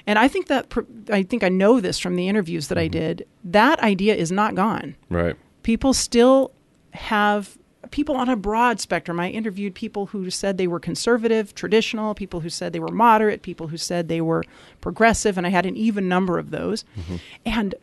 And 0.08 0.20
I 0.20 0.28
think 0.28 0.48
that 0.48 0.72
I 1.10 1.24
think 1.24 1.44
I 1.44 1.50
know 1.50 1.80
this 1.80 2.00
from 2.00 2.16
the 2.16 2.28
interviews 2.28 2.68
that 2.68 2.78
I 2.78 2.86
mm-hmm. 2.86 3.00
did. 3.00 3.28
That 3.44 3.80
idea 3.80 4.16
is 4.16 4.32
not 4.32 4.56
gone 4.56 4.96
right 5.10 5.36
people 5.66 5.96
still 5.96 6.52
have 6.96 7.58
people 7.92 8.16
on 8.16 8.30
a 8.30 8.36
broad 8.36 8.80
spectrum. 8.80 9.20
I 9.20 9.30
interviewed 9.30 9.76
people 9.76 10.08
who 10.08 10.30
said 10.30 10.58
they 10.58 10.68
were 10.68 10.80
conservative, 10.80 11.54
traditional, 11.54 12.16
people 12.16 12.40
who 12.40 12.50
said 12.50 12.74
they 12.74 12.80
were 12.80 12.90
moderate, 12.90 13.42
people 13.42 13.68
who 13.68 13.78
said 13.78 14.08
they 14.08 14.22
were 14.22 14.44
progressive, 14.82 15.38
and 15.38 15.46
I 15.46 15.50
had 15.50 15.66
an 15.66 15.78
even 15.78 16.08
number 16.08 16.40
of 16.40 16.52
those. 16.52 16.84
Mm-hmm. 16.98 17.16
And 17.46 17.76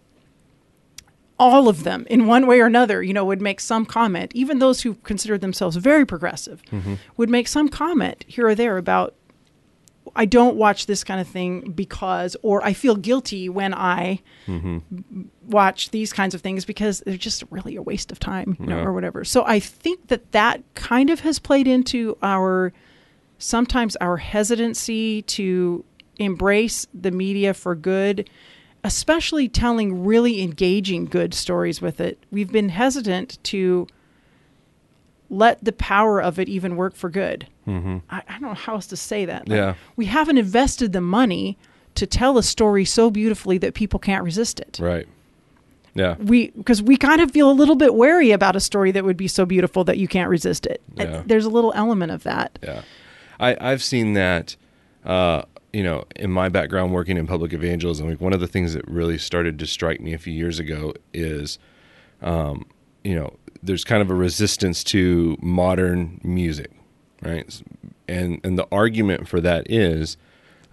all 1.38 1.68
of 1.68 1.82
them, 1.82 2.06
in 2.08 2.26
one 2.26 2.46
way 2.46 2.60
or 2.60 2.66
another, 2.66 3.02
you 3.02 3.12
know, 3.12 3.24
would 3.24 3.42
make 3.42 3.60
some 3.60 3.84
comment. 3.84 4.32
Even 4.34 4.58
those 4.58 4.82
who 4.82 4.94
considered 4.96 5.40
themselves 5.40 5.76
very 5.76 6.06
progressive 6.06 6.62
mm-hmm. 6.70 6.94
would 7.16 7.30
make 7.30 7.48
some 7.48 7.68
comment 7.68 8.24
here 8.28 8.46
or 8.46 8.54
there 8.54 8.78
about 8.78 9.14
I 10.16 10.24
don't 10.24 10.56
watch 10.56 10.86
this 10.86 11.04
kind 11.04 11.20
of 11.20 11.28
thing 11.28 11.72
because, 11.72 12.36
or 12.42 12.64
I 12.64 12.72
feel 12.72 12.96
guilty 12.96 13.48
when 13.48 13.72
I 13.72 14.20
mm-hmm. 14.46 14.78
watch 15.48 15.90
these 15.90 16.12
kinds 16.12 16.34
of 16.34 16.40
things 16.40 16.64
because 16.64 17.00
they're 17.06 17.16
just 17.16 17.44
really 17.50 17.76
a 17.76 17.82
waste 17.82 18.12
of 18.12 18.18
time, 18.18 18.56
you 18.60 18.66
know, 18.66 18.78
Yeah. 18.78 18.84
or 18.84 18.92
whatever. 18.92 19.24
So 19.24 19.44
I 19.46 19.58
think 19.60 20.08
that 20.08 20.32
that 20.32 20.62
kind 20.74 21.08
of 21.10 21.20
has 21.20 21.38
played 21.38 21.66
into 21.66 22.16
our 22.22 22.72
sometimes 23.38 23.96
our 23.96 24.18
hesitancy 24.18 25.22
to 25.22 25.84
embrace 26.18 26.86
the 26.94 27.10
media 27.10 27.54
for 27.54 27.74
good, 27.74 28.28
especially 28.84 29.48
telling 29.48 30.04
really 30.04 30.42
engaging 30.42 31.06
good 31.06 31.34
stories 31.34 31.80
with 31.80 32.00
it. 32.00 32.18
We've 32.30 32.52
been 32.52 32.68
hesitant 32.68 33.38
to 33.44 33.86
let 35.32 35.64
the 35.64 35.72
power 35.72 36.20
of 36.22 36.38
it 36.38 36.48
even 36.48 36.76
work 36.76 36.94
for 36.94 37.08
good. 37.08 37.46
Mm-hmm. 37.66 37.98
I, 38.10 38.22
I 38.28 38.32
don't 38.32 38.42
know 38.42 38.54
how 38.54 38.74
else 38.74 38.86
to 38.88 38.96
say 38.96 39.24
that. 39.24 39.48
Like, 39.48 39.56
Yeah. 39.56 39.74
We 39.96 40.04
haven't 40.04 40.36
invested 40.36 40.92
the 40.92 41.00
money 41.00 41.56
to 41.94 42.06
tell 42.06 42.36
a 42.38 42.42
story 42.42 42.84
so 42.84 43.10
beautifully 43.10 43.56
that 43.58 43.74
people 43.74 43.98
can't 43.98 44.22
resist 44.24 44.60
it. 44.60 44.78
right 44.80 45.08
yeah 45.94 46.16
We 46.18 46.50
because 46.50 46.82
we 46.82 46.96
kind 46.96 47.20
of 47.20 47.30
feel 47.30 47.50
a 47.50 47.52
little 47.52 47.74
bit 47.76 47.94
wary 47.94 48.30
about 48.30 48.56
a 48.56 48.60
story 48.60 48.92
that 48.92 49.04
would 49.04 49.16
be 49.16 49.28
so 49.28 49.44
beautiful 49.44 49.84
that 49.84 49.98
you 49.98 50.08
can't 50.08 50.30
resist 50.30 50.66
it. 50.66 50.80
Yeah. 50.94 51.22
There's 51.26 51.44
a 51.44 51.50
little 51.50 51.72
element 51.74 52.12
of 52.12 52.22
that. 52.22 52.58
Yeah, 52.62 52.82
I 53.40 53.56
I've 53.60 53.82
seen 53.82 54.14
that. 54.14 54.56
Uh, 55.04 55.42
you 55.72 55.82
know, 55.82 56.04
in 56.16 56.30
my 56.30 56.48
background 56.50 56.92
working 56.92 57.16
in 57.16 57.26
public 57.26 57.52
evangelism, 57.52 58.08
like 58.08 58.20
one 58.20 58.32
of 58.34 58.40
the 58.40 58.46
things 58.46 58.72
that 58.74 58.86
really 58.88 59.18
started 59.18 59.58
to 59.58 59.66
strike 59.66 60.00
me 60.00 60.12
a 60.14 60.18
few 60.18 60.32
years 60.32 60.58
ago 60.58 60.92
is, 61.14 61.58
um, 62.20 62.66
you 63.04 63.14
know, 63.14 63.34
there's 63.62 63.84
kind 63.84 64.02
of 64.02 64.10
a 64.10 64.14
resistance 64.14 64.82
to 64.84 65.36
modern 65.40 66.20
music, 66.24 66.70
right? 67.22 67.62
And 68.08 68.40
and 68.44 68.58
the 68.58 68.66
argument 68.72 69.28
for 69.28 69.40
that 69.40 69.70
is, 69.70 70.16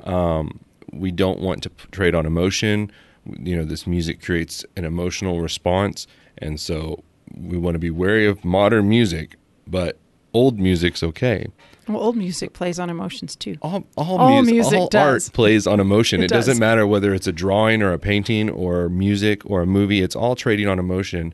um, 0.04 0.60
we 0.92 1.12
don't 1.12 1.40
want 1.40 1.64
to 1.64 1.70
trade 1.92 2.16
on 2.16 2.26
emotion. 2.26 2.92
You 3.26 3.58
know, 3.58 3.64
this 3.66 3.86
music 3.86 4.22
creates 4.24 4.66
an 4.76 4.86
emotional 4.86 5.42
response, 5.42 6.08
and 6.38 6.60
so 6.60 7.04
we 7.36 7.58
want 7.58 7.76
to 7.76 7.80
be 7.80 7.92
wary 7.92 8.26
of 8.28 8.44
modern 8.44 8.90
music, 8.90 9.36
but 9.68 9.98
old 10.34 10.60
music's 10.60 11.02
okay 11.04 11.46
Well, 11.88 11.98
old 12.02 12.16
music 12.16 12.54
plays 12.54 12.78
on 12.80 12.90
emotions 12.90 13.36
too. 13.36 13.56
all, 13.64 13.84
all, 13.98 14.20
All 14.20 14.30
music, 14.42 14.54
music 14.54 14.80
all 14.80 14.88
does. 14.90 15.28
art 15.28 15.34
plays 15.34 15.66
on 15.68 15.80
emotion. 15.80 16.22
It 16.22 16.26
It, 16.26 16.30
doesn't 16.30 16.60
matter 16.60 16.86
whether 16.88 17.14
it's 17.16 17.26
a 17.28 17.32
drawing 17.32 17.82
or 17.82 17.94
a 17.94 18.00
painting 18.00 18.48
or 18.50 18.90
music 18.90 19.44
or 19.46 19.62
a 19.62 19.66
movie. 19.66 20.02
It's 20.02 20.16
all 20.16 20.36
trading 20.36 20.68
on 20.68 20.78
emotion. 20.80 21.34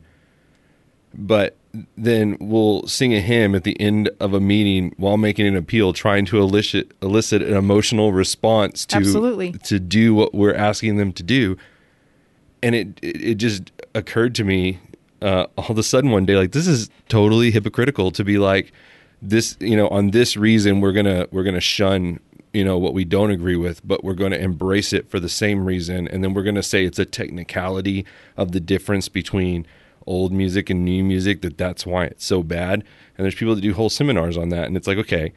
But 1.16 1.56
then 1.96 2.36
we'll 2.40 2.86
sing 2.86 3.14
a 3.14 3.20
hymn 3.20 3.54
at 3.54 3.64
the 3.64 3.78
end 3.80 4.10
of 4.20 4.34
a 4.34 4.40
meeting 4.40 4.94
while 4.96 5.16
making 5.16 5.46
an 5.46 5.56
appeal, 5.56 5.92
trying 5.92 6.24
to 6.26 6.38
elicit 6.38 6.92
elicit 7.02 7.42
an 7.42 7.54
emotional 7.54 8.12
response 8.12 8.86
to 8.86 8.96
Absolutely. 8.96 9.52
to 9.52 9.78
do 9.78 10.14
what 10.14 10.34
we're 10.34 10.54
asking 10.54 10.96
them 10.96 11.12
to 11.14 11.22
do. 11.22 11.56
And 12.62 12.74
it 12.74 12.98
it, 13.02 13.34
just 13.34 13.70
occurred 13.94 14.34
to 14.36 14.44
me 14.44 14.78
uh, 15.20 15.46
all 15.56 15.70
of 15.70 15.78
a 15.78 15.82
sudden 15.82 16.10
one 16.10 16.26
day, 16.26 16.36
like 16.36 16.52
this 16.52 16.66
is 16.66 16.90
totally 17.08 17.50
hypocritical 17.50 18.10
to 18.12 18.24
be 18.24 18.38
like 18.38 18.72
this. 19.20 19.56
You 19.60 19.76
know, 19.76 19.88
on 19.88 20.10
this 20.10 20.36
reason 20.36 20.80
we're 20.80 20.92
gonna 20.92 21.26
we're 21.30 21.44
gonna 21.44 21.60
shun 21.60 22.20
you 22.52 22.64
know 22.64 22.78
what 22.78 22.94
we 22.94 23.04
don't 23.04 23.30
agree 23.30 23.56
with, 23.56 23.86
but 23.86 24.02
we're 24.02 24.14
going 24.14 24.30
to 24.30 24.40
embrace 24.40 24.94
it 24.94 25.10
for 25.10 25.20
the 25.20 25.28
same 25.28 25.66
reason, 25.66 26.08
and 26.08 26.24
then 26.24 26.32
we're 26.32 26.42
going 26.42 26.54
to 26.54 26.62
say 26.62 26.86
it's 26.86 26.98
a 26.98 27.04
technicality 27.04 28.06
of 28.34 28.52
the 28.52 28.60
difference 28.60 29.10
between 29.10 29.66
old 30.06 30.32
music 30.32 30.70
and 30.70 30.84
new 30.84 31.02
music 31.02 31.42
that 31.42 31.58
that's 31.58 31.84
why 31.84 32.04
it's 32.04 32.24
so 32.24 32.42
bad. 32.42 32.84
And 33.16 33.24
there's 33.24 33.34
people 33.34 33.54
that 33.54 33.60
do 33.60 33.74
whole 33.74 33.90
seminars 33.90 34.36
on 34.36 34.50
that, 34.50 34.66
and 34.66 34.76
it's 34.76 34.86
like, 34.86 34.98
okay, 34.98 35.32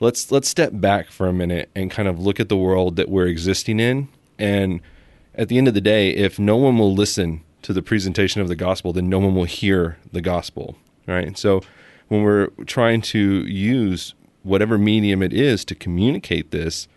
let's 0.00 0.30
let's 0.30 0.48
step 0.48 0.72
back 0.74 1.10
for 1.10 1.26
a 1.26 1.32
minute 1.32 1.70
and 1.74 1.90
kind 1.90 2.08
of 2.08 2.18
look 2.18 2.40
at 2.40 2.48
the 2.48 2.56
world 2.56 2.96
that 2.96 3.08
we're 3.08 3.26
existing 3.26 3.80
in. 3.80 4.08
And 4.38 4.80
at 5.34 5.48
the 5.48 5.58
end 5.58 5.68
of 5.68 5.74
the 5.74 5.80
day, 5.80 6.10
if 6.10 6.38
no 6.38 6.56
one 6.56 6.78
will 6.78 6.94
listen 6.94 7.42
to 7.62 7.72
the 7.72 7.82
presentation 7.82 8.40
of 8.40 8.48
the 8.48 8.56
gospel, 8.56 8.92
then 8.92 9.08
no 9.08 9.18
one 9.18 9.34
will 9.34 9.44
hear 9.44 9.98
the 10.12 10.22
gospel, 10.22 10.76
right? 11.06 11.26
And 11.26 11.36
so 11.36 11.60
when 12.08 12.22
we're 12.22 12.48
trying 12.66 13.02
to 13.02 13.46
use 13.46 14.14
whatever 14.42 14.78
medium 14.78 15.22
it 15.22 15.32
is 15.32 15.64
to 15.66 15.74
communicate 15.74 16.50
this, 16.50 16.88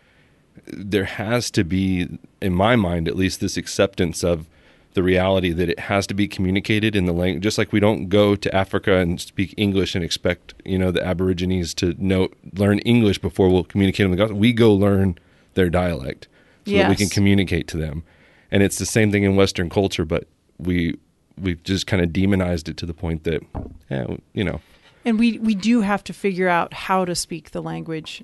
there 0.68 1.06
has 1.06 1.52
to 1.52 1.64
be, 1.64 2.18
in 2.42 2.54
my 2.54 2.76
mind 2.76 3.08
at 3.08 3.16
least, 3.16 3.40
this 3.40 3.58
acceptance 3.58 4.24
of 4.24 4.48
the 4.94 5.04
reality 5.04 5.52
that 5.52 5.70
it 5.70 5.80
has 5.80 6.06
to 6.08 6.14
be 6.14 6.28
communicated 6.28 6.96
in 6.96 7.06
the 7.06 7.14
language. 7.14 7.44
Just 7.44 7.58
like 7.58 7.72
we 7.72 7.80
don't 7.80 8.08
go 8.08 8.36
to 8.36 8.56
Africa 8.56 8.98
and 8.98 9.20
speak 9.20 9.54
English 9.58 9.96
and 9.96 10.04
expect 10.04 10.54
you 10.66 10.78
know 10.78 10.92
the 10.92 11.06
Aborigines 11.06 11.74
to 11.76 11.96
know 11.98 12.30
learn 12.54 12.80
English 12.80 13.20
before 13.20 13.50
we'll 13.50 13.64
communicate 13.64 14.06
in 14.06 14.12
the 14.12 14.18
gospel. 14.18 14.38
We 14.38 14.54
go 14.54 14.74
learn 14.74 15.18
their 15.54 15.70
dialect 15.70 16.28
so 16.66 16.72
yes. 16.72 16.84
that 16.84 16.90
we 16.90 16.96
can 16.96 17.10
communicate 17.10 17.68
to 17.70 17.78
them. 17.78 18.04
And 18.52 18.64
it's 18.64 18.78
the 18.78 18.86
same 18.86 19.12
thing 19.12 19.24
in 19.24 19.36
Western 19.36 19.70
culture, 19.70 20.06
but 20.06 20.28
we 20.58 20.98
we've 21.38 21.62
just 21.64 21.88
kind 21.88 22.02
of 22.02 22.14
demonized 22.14 22.70
it 22.70 22.78
to 22.78 22.86
the 22.86 22.94
point 22.94 23.24
that, 23.24 23.42
yeah, 23.90 24.16
you 24.34 24.44
know. 24.44 24.62
And 25.06 25.20
we 25.20 25.40
we 25.40 25.56
do 25.56 25.82
have 25.82 26.04
to 26.06 26.14
figure 26.14 26.48
out 26.48 26.74
how 26.74 27.06
to 27.06 27.16
speak 27.16 27.52
the 27.52 27.62
language 27.62 28.24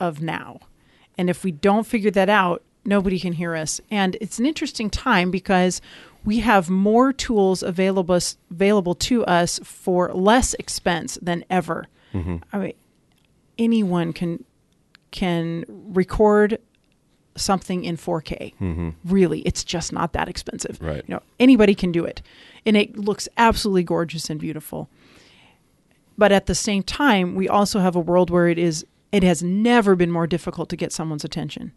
of 0.00 0.22
now. 0.22 0.60
And 1.18 1.28
if 1.28 1.44
we 1.44 1.52
don't 1.52 1.86
figure 1.86 2.10
that 2.12 2.28
out, 2.28 2.62
nobody 2.84 3.18
can 3.18 3.32
hear 3.32 3.54
us. 3.54 3.80
And 3.90 4.16
it's 4.20 4.38
an 4.38 4.46
interesting 4.46 4.90
time 4.90 5.30
because 5.30 5.80
we 6.24 6.40
have 6.40 6.70
more 6.70 7.12
tools 7.12 7.62
available 7.62 8.18
available 8.50 8.94
to 8.94 9.24
us 9.26 9.60
for 9.62 10.12
less 10.12 10.54
expense 10.54 11.18
than 11.20 11.44
ever. 11.50 11.86
Mm-hmm. 12.12 12.36
I 12.52 12.58
mean, 12.58 12.72
anyone 13.58 14.12
can 14.12 14.44
can 15.10 15.64
record 15.68 16.58
something 17.36 17.84
in 17.84 17.96
4K. 17.96 18.54
Mm-hmm. 18.60 18.90
Really, 19.04 19.40
it's 19.40 19.64
just 19.64 19.92
not 19.92 20.12
that 20.12 20.28
expensive. 20.28 20.78
Right. 20.80 21.04
You 21.06 21.14
know, 21.14 21.22
anybody 21.38 21.74
can 21.74 21.92
do 21.92 22.04
it, 22.04 22.22
and 22.64 22.76
it 22.76 22.96
looks 22.96 23.28
absolutely 23.36 23.84
gorgeous 23.84 24.30
and 24.30 24.40
beautiful. 24.40 24.88
But 26.16 26.30
at 26.30 26.46
the 26.46 26.54
same 26.54 26.84
time, 26.84 27.34
we 27.34 27.48
also 27.48 27.80
have 27.80 27.96
a 27.96 28.00
world 28.00 28.30
where 28.30 28.48
it 28.48 28.58
is 28.58 28.86
it 29.12 29.22
has 29.22 29.42
never 29.42 29.94
been 29.94 30.10
more 30.10 30.26
difficult 30.26 30.68
to 30.70 30.76
get 30.76 30.92
someone's 30.92 31.24
attention 31.24 31.72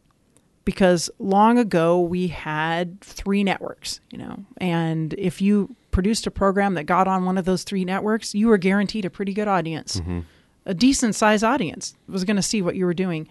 because 0.67 1.09
long 1.17 1.57
ago 1.57 1.97
we 1.97 2.27
had 2.27 2.99
three 2.99 3.41
networks, 3.41 4.01
you 4.11 4.17
know, 4.17 4.43
and 4.57 5.13
if 5.13 5.41
you 5.41 5.73
produced 5.91 6.27
a 6.27 6.31
program 6.31 6.73
that 6.73 6.83
got 6.83 7.07
on 7.07 7.23
one 7.23 7.37
of 7.37 7.45
those 7.45 7.63
three 7.63 7.85
networks, 7.85 8.35
you 8.35 8.49
were 8.49 8.57
guaranteed 8.57 9.05
a 9.05 9.09
pretty 9.09 9.33
good 9.33 9.47
audience. 9.47 10.01
Mm-hmm. 10.01 10.19
A 10.65 10.73
decent 10.73 11.15
size 11.15 11.41
audience 11.41 11.95
was 12.09 12.25
going 12.25 12.35
to 12.35 12.41
see 12.41 12.61
what 12.61 12.75
you 12.75 12.83
were 12.83 12.93
doing. 12.93 13.29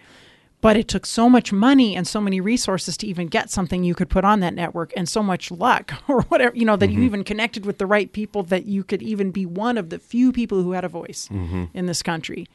But 0.62 0.78
it 0.78 0.88
took 0.88 1.04
so 1.04 1.28
much 1.28 1.52
money 1.52 1.94
and 1.94 2.08
so 2.08 2.22
many 2.22 2.40
resources 2.40 2.96
to 2.96 3.06
even 3.06 3.26
get 3.26 3.50
something 3.50 3.84
you 3.84 3.94
could 3.94 4.08
put 4.08 4.24
on 4.24 4.40
that 4.40 4.54
network 4.54 4.94
and 4.96 5.06
so 5.06 5.22
much 5.22 5.50
luck 5.50 5.92
or 6.08 6.22
whatever, 6.22 6.56
you 6.56 6.64
know, 6.64 6.76
that 6.76 6.88
mm-hmm. 6.88 7.00
you 7.00 7.04
even 7.04 7.22
connected 7.22 7.66
with 7.66 7.76
the 7.76 7.84
right 7.84 8.10
people 8.14 8.44
that 8.44 8.64
you 8.64 8.82
could 8.82 9.02
even 9.02 9.30
be 9.30 9.44
one 9.44 9.76
of 9.76 9.90
the 9.90 9.98
few 9.98 10.32
people 10.32 10.62
who 10.62 10.72
had 10.72 10.86
a 10.86 10.88
voice 10.88 11.28
mm-hmm. 11.30 11.64
in 11.74 11.84
this 11.84 12.02
country. 12.02 12.48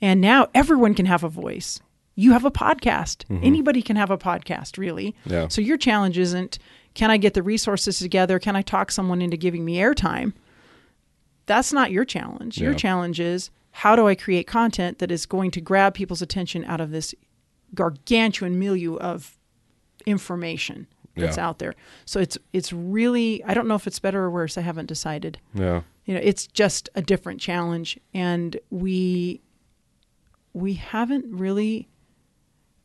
And 0.00 0.22
now 0.22 0.48
everyone 0.54 0.94
can 0.94 1.04
have 1.04 1.22
a 1.22 1.28
voice 1.28 1.80
you 2.14 2.32
have 2.32 2.44
a 2.44 2.50
podcast. 2.50 3.24
Mm-hmm. 3.26 3.40
Anybody 3.42 3.82
can 3.82 3.96
have 3.96 4.10
a 4.10 4.18
podcast, 4.18 4.78
really. 4.78 5.14
Yeah. 5.24 5.48
So 5.48 5.60
your 5.60 5.76
challenge 5.76 6.18
isn't 6.18 6.58
can 6.94 7.10
I 7.10 7.16
get 7.16 7.34
the 7.34 7.42
resources 7.42 7.98
together? 7.98 8.38
Can 8.38 8.54
I 8.54 8.62
talk 8.62 8.92
someone 8.92 9.22
into 9.22 9.36
giving 9.36 9.64
me 9.64 9.76
airtime? 9.76 10.34
That's 11.46 11.72
not 11.72 11.90
your 11.90 12.04
challenge. 12.04 12.58
Yeah. 12.58 12.64
Your 12.64 12.74
challenge 12.74 13.18
is 13.18 13.50
how 13.70 13.96
do 13.96 14.06
I 14.06 14.14
create 14.14 14.46
content 14.46 14.98
that 14.98 15.10
is 15.10 15.24
going 15.24 15.50
to 15.52 15.60
grab 15.60 15.94
people's 15.94 16.22
attention 16.22 16.64
out 16.64 16.80
of 16.80 16.90
this 16.90 17.14
gargantuan 17.74 18.58
milieu 18.58 18.96
of 18.96 19.38
information 20.04 20.86
that's 21.16 21.36
yeah. 21.36 21.46
out 21.46 21.58
there. 21.58 21.74
So 22.04 22.20
it's 22.20 22.36
it's 22.52 22.72
really 22.72 23.42
I 23.44 23.54
don't 23.54 23.68
know 23.68 23.74
if 23.74 23.86
it's 23.86 23.98
better 23.98 24.22
or 24.22 24.30
worse. 24.30 24.58
I 24.58 24.62
haven't 24.62 24.86
decided. 24.86 25.38
Yeah. 25.54 25.82
You 26.04 26.14
know, 26.14 26.20
it's 26.22 26.46
just 26.46 26.88
a 26.94 27.02
different 27.02 27.40
challenge 27.40 27.98
and 28.12 28.58
we 28.70 29.40
we 30.52 30.74
haven't 30.74 31.24
really 31.28 31.88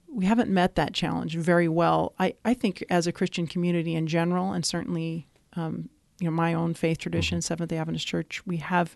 we 0.09 0.25
haven't 0.25 0.49
met 0.49 0.75
that 0.75 0.93
challenge 0.93 1.35
very 1.35 1.67
well. 1.67 2.13
I, 2.19 2.33
I 2.45 2.53
think 2.53 2.83
as 2.89 3.07
a 3.07 3.11
Christian 3.11 3.47
community 3.47 3.95
in 3.95 4.07
general, 4.07 4.51
and 4.51 4.65
certainly 4.65 5.27
um, 5.53 5.89
you 6.19 6.25
know 6.25 6.31
my 6.31 6.53
own 6.53 6.73
faith 6.73 6.97
tradition, 6.97 7.39
mm-hmm. 7.39 7.43
Seventh 7.43 7.69
Day 7.69 7.77
Adventist 7.77 8.07
Church, 8.07 8.45
we 8.45 8.57
have 8.57 8.95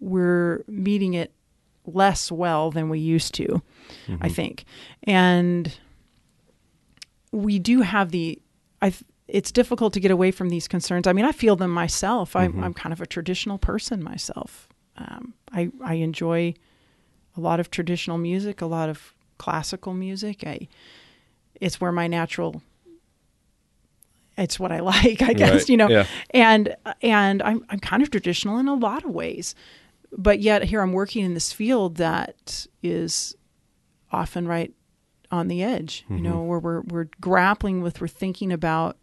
we're 0.00 0.64
meeting 0.66 1.14
it 1.14 1.32
less 1.86 2.32
well 2.32 2.70
than 2.70 2.88
we 2.88 2.98
used 2.98 3.34
to. 3.34 3.46
Mm-hmm. 4.06 4.16
I 4.20 4.28
think, 4.28 4.64
and 5.04 5.78
we 7.32 7.58
do 7.58 7.82
have 7.82 8.10
the 8.10 8.40
I. 8.82 8.92
It's 9.28 9.50
difficult 9.50 9.92
to 9.94 10.00
get 10.00 10.12
away 10.12 10.30
from 10.30 10.50
these 10.50 10.68
concerns. 10.68 11.08
I 11.08 11.12
mean, 11.12 11.24
I 11.24 11.32
feel 11.32 11.56
them 11.56 11.72
myself. 11.72 12.34
Mm-hmm. 12.34 12.58
I'm, 12.58 12.64
I'm 12.64 12.74
kind 12.74 12.92
of 12.92 13.00
a 13.00 13.06
traditional 13.06 13.58
person 13.58 14.02
myself. 14.02 14.68
Um, 14.96 15.34
I 15.52 15.70
I 15.82 15.94
enjoy 15.94 16.54
a 17.36 17.40
lot 17.40 17.60
of 17.60 17.70
traditional 17.70 18.18
music, 18.18 18.60
a 18.60 18.66
lot 18.66 18.88
of 18.88 19.14
classical 19.38 19.94
music. 19.94 20.44
I 20.46 20.68
it's 21.60 21.80
where 21.80 21.92
my 21.92 22.06
natural 22.06 22.62
it's 24.36 24.60
what 24.60 24.72
I 24.72 24.80
like, 24.92 25.22
I 25.22 25.32
guess, 25.32 25.52
right. 25.52 25.68
you 25.68 25.76
know. 25.76 25.88
Yeah. 25.88 26.06
And 26.30 26.74
and 27.02 27.42
I'm 27.42 27.64
I'm 27.68 27.80
kind 27.80 28.02
of 28.02 28.10
traditional 28.10 28.58
in 28.58 28.68
a 28.68 28.74
lot 28.74 29.04
of 29.04 29.10
ways. 29.10 29.54
But 30.16 30.40
yet 30.40 30.64
here 30.64 30.80
I'm 30.80 30.92
working 30.92 31.24
in 31.24 31.34
this 31.34 31.52
field 31.52 31.96
that 31.96 32.66
is 32.82 33.34
often 34.12 34.46
right 34.46 34.72
on 35.30 35.48
the 35.48 35.62
edge, 35.62 36.04
mm-hmm. 36.04 36.16
you 36.16 36.22
know, 36.22 36.42
where 36.42 36.58
we're 36.58 36.80
we're 36.82 37.08
grappling 37.20 37.82
with 37.82 38.00
we're 38.00 38.08
thinking 38.08 38.52
about 38.52 38.96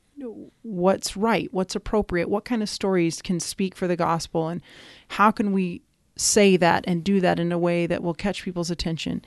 what's 0.62 1.17
right, 1.17 1.50
what's 1.52 1.76
appropriate, 1.76 2.30
what 2.30 2.46
kind 2.46 2.63
of 2.63 2.69
stories 2.69 3.22
can 3.22 3.39
speak 3.39 3.76
for 3.76 3.88
the 3.88 3.96
gospel 3.96 4.48
and 4.48 4.62
how 5.10 5.32
can 5.32 5.52
we 5.52 5.82
say 6.15 6.56
that 6.56 6.84
and 6.88 7.04
do 7.04 7.19
that 7.19 7.39
in 7.39 7.52
a 7.52 7.58
way 7.58 7.88
that 7.88 8.04
will 8.04 8.13
catch 8.13 8.43
people's 8.43 8.69
attention 8.69 9.24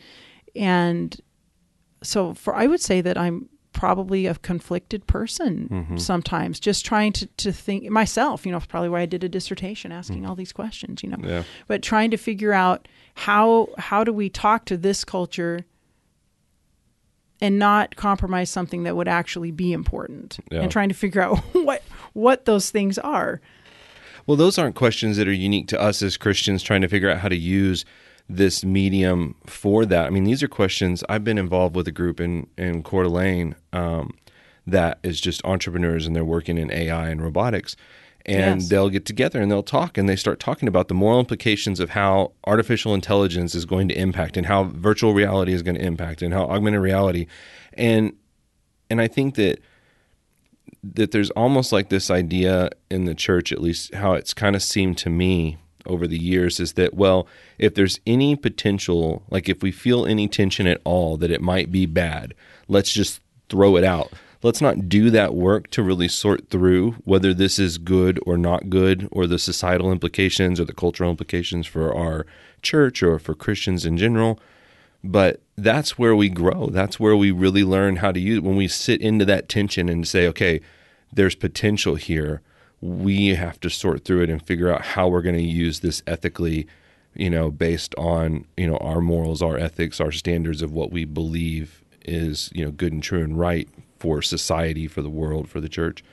and 0.57 1.21
so 2.03 2.35
for 2.35 2.55
I 2.55 2.67
would 2.67 2.81
say 2.81 3.01
that 3.01 3.17
I'm 3.17 3.49
probably 3.77 4.25
a 4.25 4.35
conflicted 4.37 5.07
person 5.07 5.69
mm-hmm. 5.71 5.97
sometimes 5.99 6.59
just 6.59 6.87
trying 6.87 7.13
to, 7.13 7.27
to 7.37 7.53
think 7.53 7.91
myself 7.91 8.47
you 8.47 8.51
know 8.51 8.59
probably 8.69 8.89
why 8.89 9.03
i 9.03 9.07
did 9.07 9.23
a 9.23 9.29
dissertation 9.29 9.93
asking 9.93 10.23
mm 10.23 10.27
all 10.27 10.35
these 10.35 10.53
questions 10.53 11.03
you 11.05 11.11
know 11.11 11.19
yeah. 11.23 11.43
but 11.69 11.83
trying 11.83 12.11
to 12.11 12.17
figure 12.17 12.53
out 12.53 12.89
how 13.15 13.69
how 13.79 14.03
do 14.03 14.13
we 14.13 14.29
talk 14.31 14.65
to 14.65 14.77
this 14.77 15.05
culture 15.05 15.65
and 17.41 17.59
not 17.59 17.95
compromise 17.95 18.51
something 18.51 18.83
that 18.85 18.97
would 18.97 19.07
actually 19.07 19.53
be 19.53 19.73
important 19.73 20.39
yeah. 20.51 20.63
and 20.63 20.73
trying 20.73 20.89
to 20.89 20.95
figure 20.95 21.21
out 21.21 21.37
what 21.53 21.83
what 22.15 22.47
those 22.47 22.71
things 22.71 22.99
are 22.99 23.41
well 24.27 24.37
those 24.37 24.59
aren't 24.59 24.75
questions 24.75 25.19
that 25.19 25.29
are 25.29 25.33
unique 25.33 25.69
to 25.69 25.81
us 25.81 26.03
as 26.03 26.17
christians 26.17 26.63
trying 26.63 26.81
to 26.81 26.89
figure 26.89 27.11
out 27.11 27.19
how 27.19 27.29
to 27.29 27.37
use 27.37 27.85
this 28.29 28.65
medium 28.65 29.37
for 29.47 29.85
that? 29.87 30.07
I 30.07 30.11
mean, 30.11 30.25
these 30.25 30.43
are 30.43 30.49
questions. 30.49 31.05
I've 31.09 31.25
been 31.25 31.39
involved 31.39 31.77
with 31.77 31.89
a 31.89 31.93
group 31.93 32.21
in 32.21 32.47
in 32.57 32.83
Coeur 32.83 33.05
d'Alene 33.05 33.55
um, 33.73 34.15
that 34.67 34.99
is 35.03 35.21
just 35.21 35.45
entrepreneurs, 35.45 36.07
and 36.07 36.15
they're 36.15 36.25
working 36.25 36.59
in 36.59 36.71
AI 36.73 37.09
and 37.09 37.23
robotics. 37.23 37.77
And 38.29 38.61
yes. 38.61 38.71
they'll 38.71 38.91
get 38.91 39.07
together 39.07 39.41
and 39.41 39.49
they'll 39.49 39.63
talk, 39.63 39.97
and 39.97 40.09
they 40.09 40.17
start 40.17 40.41
talking 40.41 40.67
about 40.67 40.89
the 40.89 40.95
moral 40.95 41.21
implications 41.21 41.79
of 41.79 41.91
how 41.91 42.33
artificial 42.45 42.93
intelligence 42.93 43.55
is 43.55 43.65
going 43.65 43.87
to 43.87 43.97
impact, 43.97 44.37
and 44.37 44.47
how 44.47 44.65
virtual 44.65 45.15
reality 45.15 45.53
is 45.53 45.63
going 45.63 45.77
to 45.77 45.85
impact, 45.85 46.23
and 46.23 46.35
how 46.35 46.47
augmented 46.47 46.81
reality, 46.81 47.27
and 47.75 48.13
and 48.91 49.01
I 49.01 49.07
think 49.07 49.37
that 49.37 49.61
that 50.95 51.13
there's 51.13 51.31
almost 51.31 51.73
like 51.73 51.89
this 51.89 52.11
idea 52.11 52.71
in 52.91 53.05
the 53.05 53.15
church, 53.15 53.53
at 53.53 53.61
least 53.61 53.95
how 53.95 54.15
it's 54.15 54.35
kind 54.35 54.57
of 54.57 54.63
seemed 54.63 54.99
to 54.99 55.11
me 55.11 55.59
over 55.87 56.07
the 56.07 56.19
years 56.19 56.61
is 56.61 56.75
that 56.75 56.95
well 56.95 57.27
if 57.59 57.75
there's 57.75 58.01
any 58.07 58.37
potential 58.37 59.23
like 59.31 59.49
if 59.49 59.63
we 59.63 59.71
feel 59.71 60.07
any 60.07 60.29
tension 60.29 60.67
at 60.67 60.81
all 60.85 61.17
that 61.17 61.31
it 61.31 61.41
might 61.41 61.71
be 61.71 61.87
bad 61.87 62.35
let's 62.69 62.93
just 62.93 63.21
throw 63.49 63.77
it 63.77 63.85
out. 63.85 64.13
Let's 64.43 64.61
not 64.61 64.89
do 64.89 65.11
that 65.11 65.35
work 65.35 65.71
to 65.71 65.83
really 65.83 66.09
sort 66.09 66.51
through 66.51 66.93
whether 67.05 67.33
this 67.33 67.59
is 67.59 67.79
good 67.79 68.21
or 68.27 68.37
not 68.37 68.71
good 68.71 69.09
or 69.11 69.27
the 69.27 69.39
societal 69.39 69.91
implications 69.91 70.61
or 70.61 70.65
the 70.65 70.75
cultural 70.75 71.11
implications 71.11 71.67
for 71.67 71.95
our 71.95 72.27
church 72.63 73.03
or 73.03 73.19
for 73.19 73.35
Christians 73.35 73.85
in 73.85 73.97
general. 73.97 74.39
But 75.03 75.41
that's 75.57 75.99
where 75.99 76.15
we 76.15 76.29
grow. 76.29 76.69
That's 76.69 77.01
where 77.01 77.17
we 77.17 77.31
really 77.31 77.65
learn 77.65 77.97
how 77.97 78.13
to 78.13 78.21
use 78.21 78.41
when 78.41 78.57
we 78.57 78.69
sit 78.69 79.01
into 79.01 79.25
that 79.25 79.49
tension 79.49 79.89
and 79.89 80.07
say 80.07 80.27
okay 80.29 80.61
there's 81.13 81.37
potential 81.37 81.95
here 81.95 82.43
we 82.87 83.29
have 83.35 83.59
to 83.61 83.69
sort 83.71 84.05
through 84.05 84.23
it 84.23 84.31
and 84.31 84.41
figure 84.43 84.73
out 84.73 84.83
how 84.83 85.09
we're 85.09 85.23
going 85.23 85.37
to 85.37 85.43
use 85.43 85.81
this 85.81 86.03
ethically 86.07 86.67
you 87.15 87.31
know 87.31 87.51
based 87.51 87.95
on 87.97 88.45
you 88.57 88.67
know 88.67 88.77
our 88.79 89.01
morals 89.01 89.43
our 89.43 89.57
ethics 89.57 90.01
our 90.01 90.13
standards 90.13 90.63
of 90.63 90.73
what 90.73 90.91
we 90.93 91.05
believe 91.05 91.83
is 92.05 92.51
you 92.55 92.65
know 92.65 92.71
good 92.71 92.93
and 92.93 93.03
true 93.03 93.23
and 93.25 93.39
right 93.39 93.69
for 93.99 94.21
society 94.23 94.87
for 94.87 95.03
the 95.03 95.09
world 95.11 95.49
for 95.49 95.61
the 95.61 95.69
church 95.69 96.05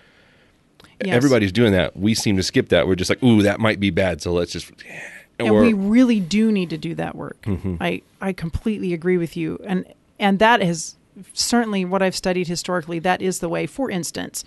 Yes. 1.03 1.15
everybody's 1.15 1.51
doing 1.51 1.73
that. 1.73 1.97
We 1.97 2.13
seem 2.13 2.37
to 2.37 2.43
skip 2.43 2.69
that. 2.69 2.87
We're 2.87 2.95
just 2.95 3.09
like, 3.09 3.21
ooh, 3.23 3.41
that 3.41 3.59
might 3.59 3.79
be 3.79 3.89
bad. 3.89 4.21
So 4.21 4.31
let's 4.31 4.51
just. 4.53 4.71
and 5.37 5.49
or- 5.49 5.61
we 5.61 5.73
really 5.73 6.19
do 6.21 6.49
need 6.51 6.69
to 6.69 6.77
do 6.77 6.95
that 6.95 7.15
work. 7.15 7.41
Mm-hmm. 7.41 7.75
I 7.81 8.01
I 8.21 8.31
completely 8.31 8.93
agree 8.93 9.17
with 9.17 9.35
you, 9.35 9.59
and 9.65 9.85
and 10.19 10.39
that 10.39 10.61
is 10.61 10.95
certainly 11.33 11.83
what 11.83 12.01
I've 12.01 12.15
studied 12.15 12.47
historically. 12.47 12.99
That 12.99 13.21
is 13.21 13.39
the 13.39 13.49
way. 13.49 13.65
For 13.65 13.89
instance, 13.89 14.45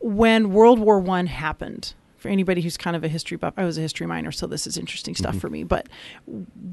when 0.00 0.52
World 0.52 0.78
War 0.78 0.98
One 0.98 1.26
happened, 1.26 1.94
for 2.16 2.28
anybody 2.28 2.60
who's 2.60 2.76
kind 2.76 2.96
of 2.96 3.04
a 3.04 3.08
history 3.08 3.36
buff, 3.36 3.54
I 3.56 3.64
was 3.64 3.78
a 3.78 3.80
history 3.80 4.06
minor, 4.06 4.32
so 4.32 4.46
this 4.46 4.66
is 4.66 4.76
interesting 4.76 5.14
stuff 5.14 5.32
Mm-hmm. 5.32 5.40
for 5.40 5.50
me. 5.50 5.62
But 5.64 5.88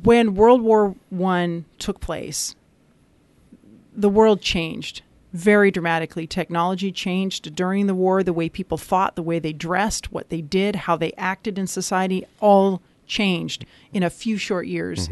when 0.03 0.35
World 0.35 0.61
War 0.61 0.95
One 1.09 1.65
took 1.79 1.99
place, 2.01 2.55
the 3.95 4.09
world 4.09 4.41
changed 4.41 5.01
very 5.33 5.71
dramatically. 5.71 6.25
Technology 6.27 6.91
changed 6.91 7.53
during 7.55 7.87
the 7.87 7.95
war, 7.95 8.23
the 8.23 8.33
way 8.33 8.49
people 8.49 8.77
thought, 8.77 9.15
the 9.15 9.23
way 9.23 9.39
they 9.39 9.53
dressed, 9.53 10.11
what 10.11 10.29
they 10.29 10.41
did, 10.41 10.75
how 10.75 10.95
they 10.95 11.11
acted 11.17 11.57
in 11.59 11.67
society, 11.67 12.25
all 12.39 12.81
changed 13.05 13.65
in 13.93 14.03
a 14.03 14.09
few 14.09 14.37
short 14.37 14.67
years. 14.67 15.09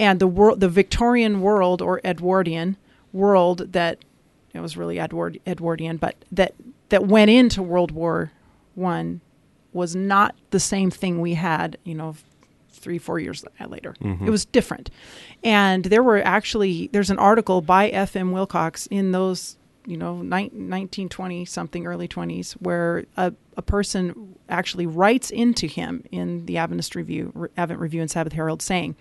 And 0.00 0.20
the 0.20 0.26
world, 0.26 0.60
the 0.60 0.68
Victorian 0.68 1.40
world 1.40 1.82
or 1.82 2.00
Edwardian 2.04 2.76
world 3.12 3.72
that 3.72 3.98
it 4.54 4.60
was 4.60 4.76
really 4.76 4.98
Edward 5.00 5.40
Edwardian, 5.46 5.96
but 5.96 6.14
that 6.32 6.54
that 6.88 7.06
went 7.06 7.30
into 7.30 7.62
World 7.62 7.90
War 7.90 8.32
One 8.74 9.20
was 9.72 9.94
not 9.94 10.34
the 10.50 10.60
same 10.60 10.90
thing 10.90 11.20
we 11.20 11.34
had, 11.34 11.76
you 11.84 11.94
know, 11.94 12.16
three, 12.70 12.98
four 12.98 13.18
years 13.18 13.44
later. 13.66 13.94
Mm-hmm. 14.00 14.26
It 14.26 14.30
was 14.30 14.44
different. 14.44 14.90
And 15.44 15.84
there 15.84 16.02
were 16.02 16.22
actually, 16.24 16.88
there's 16.92 17.10
an 17.10 17.18
article 17.18 17.60
by 17.60 17.88
F.M. 17.88 18.32
Wilcox 18.32 18.86
in 18.86 19.12
those, 19.12 19.56
you 19.84 19.96
know, 19.96 20.16
nine, 20.16 20.46
1920 20.46 21.44
something, 21.44 21.86
early 21.86 22.08
20s, 22.08 22.52
where 22.54 23.04
a, 23.16 23.32
a 23.56 23.62
person 23.62 24.36
actually 24.48 24.86
writes 24.86 25.30
into 25.30 25.66
him 25.66 26.04
in 26.10 26.46
the 26.46 26.56
Adventist 26.56 26.94
Review, 26.94 27.50
Advent 27.56 27.80
Review 27.80 28.00
and 28.00 28.10
Sabbath 28.10 28.32
Herald 28.32 28.62
saying, 28.62 28.96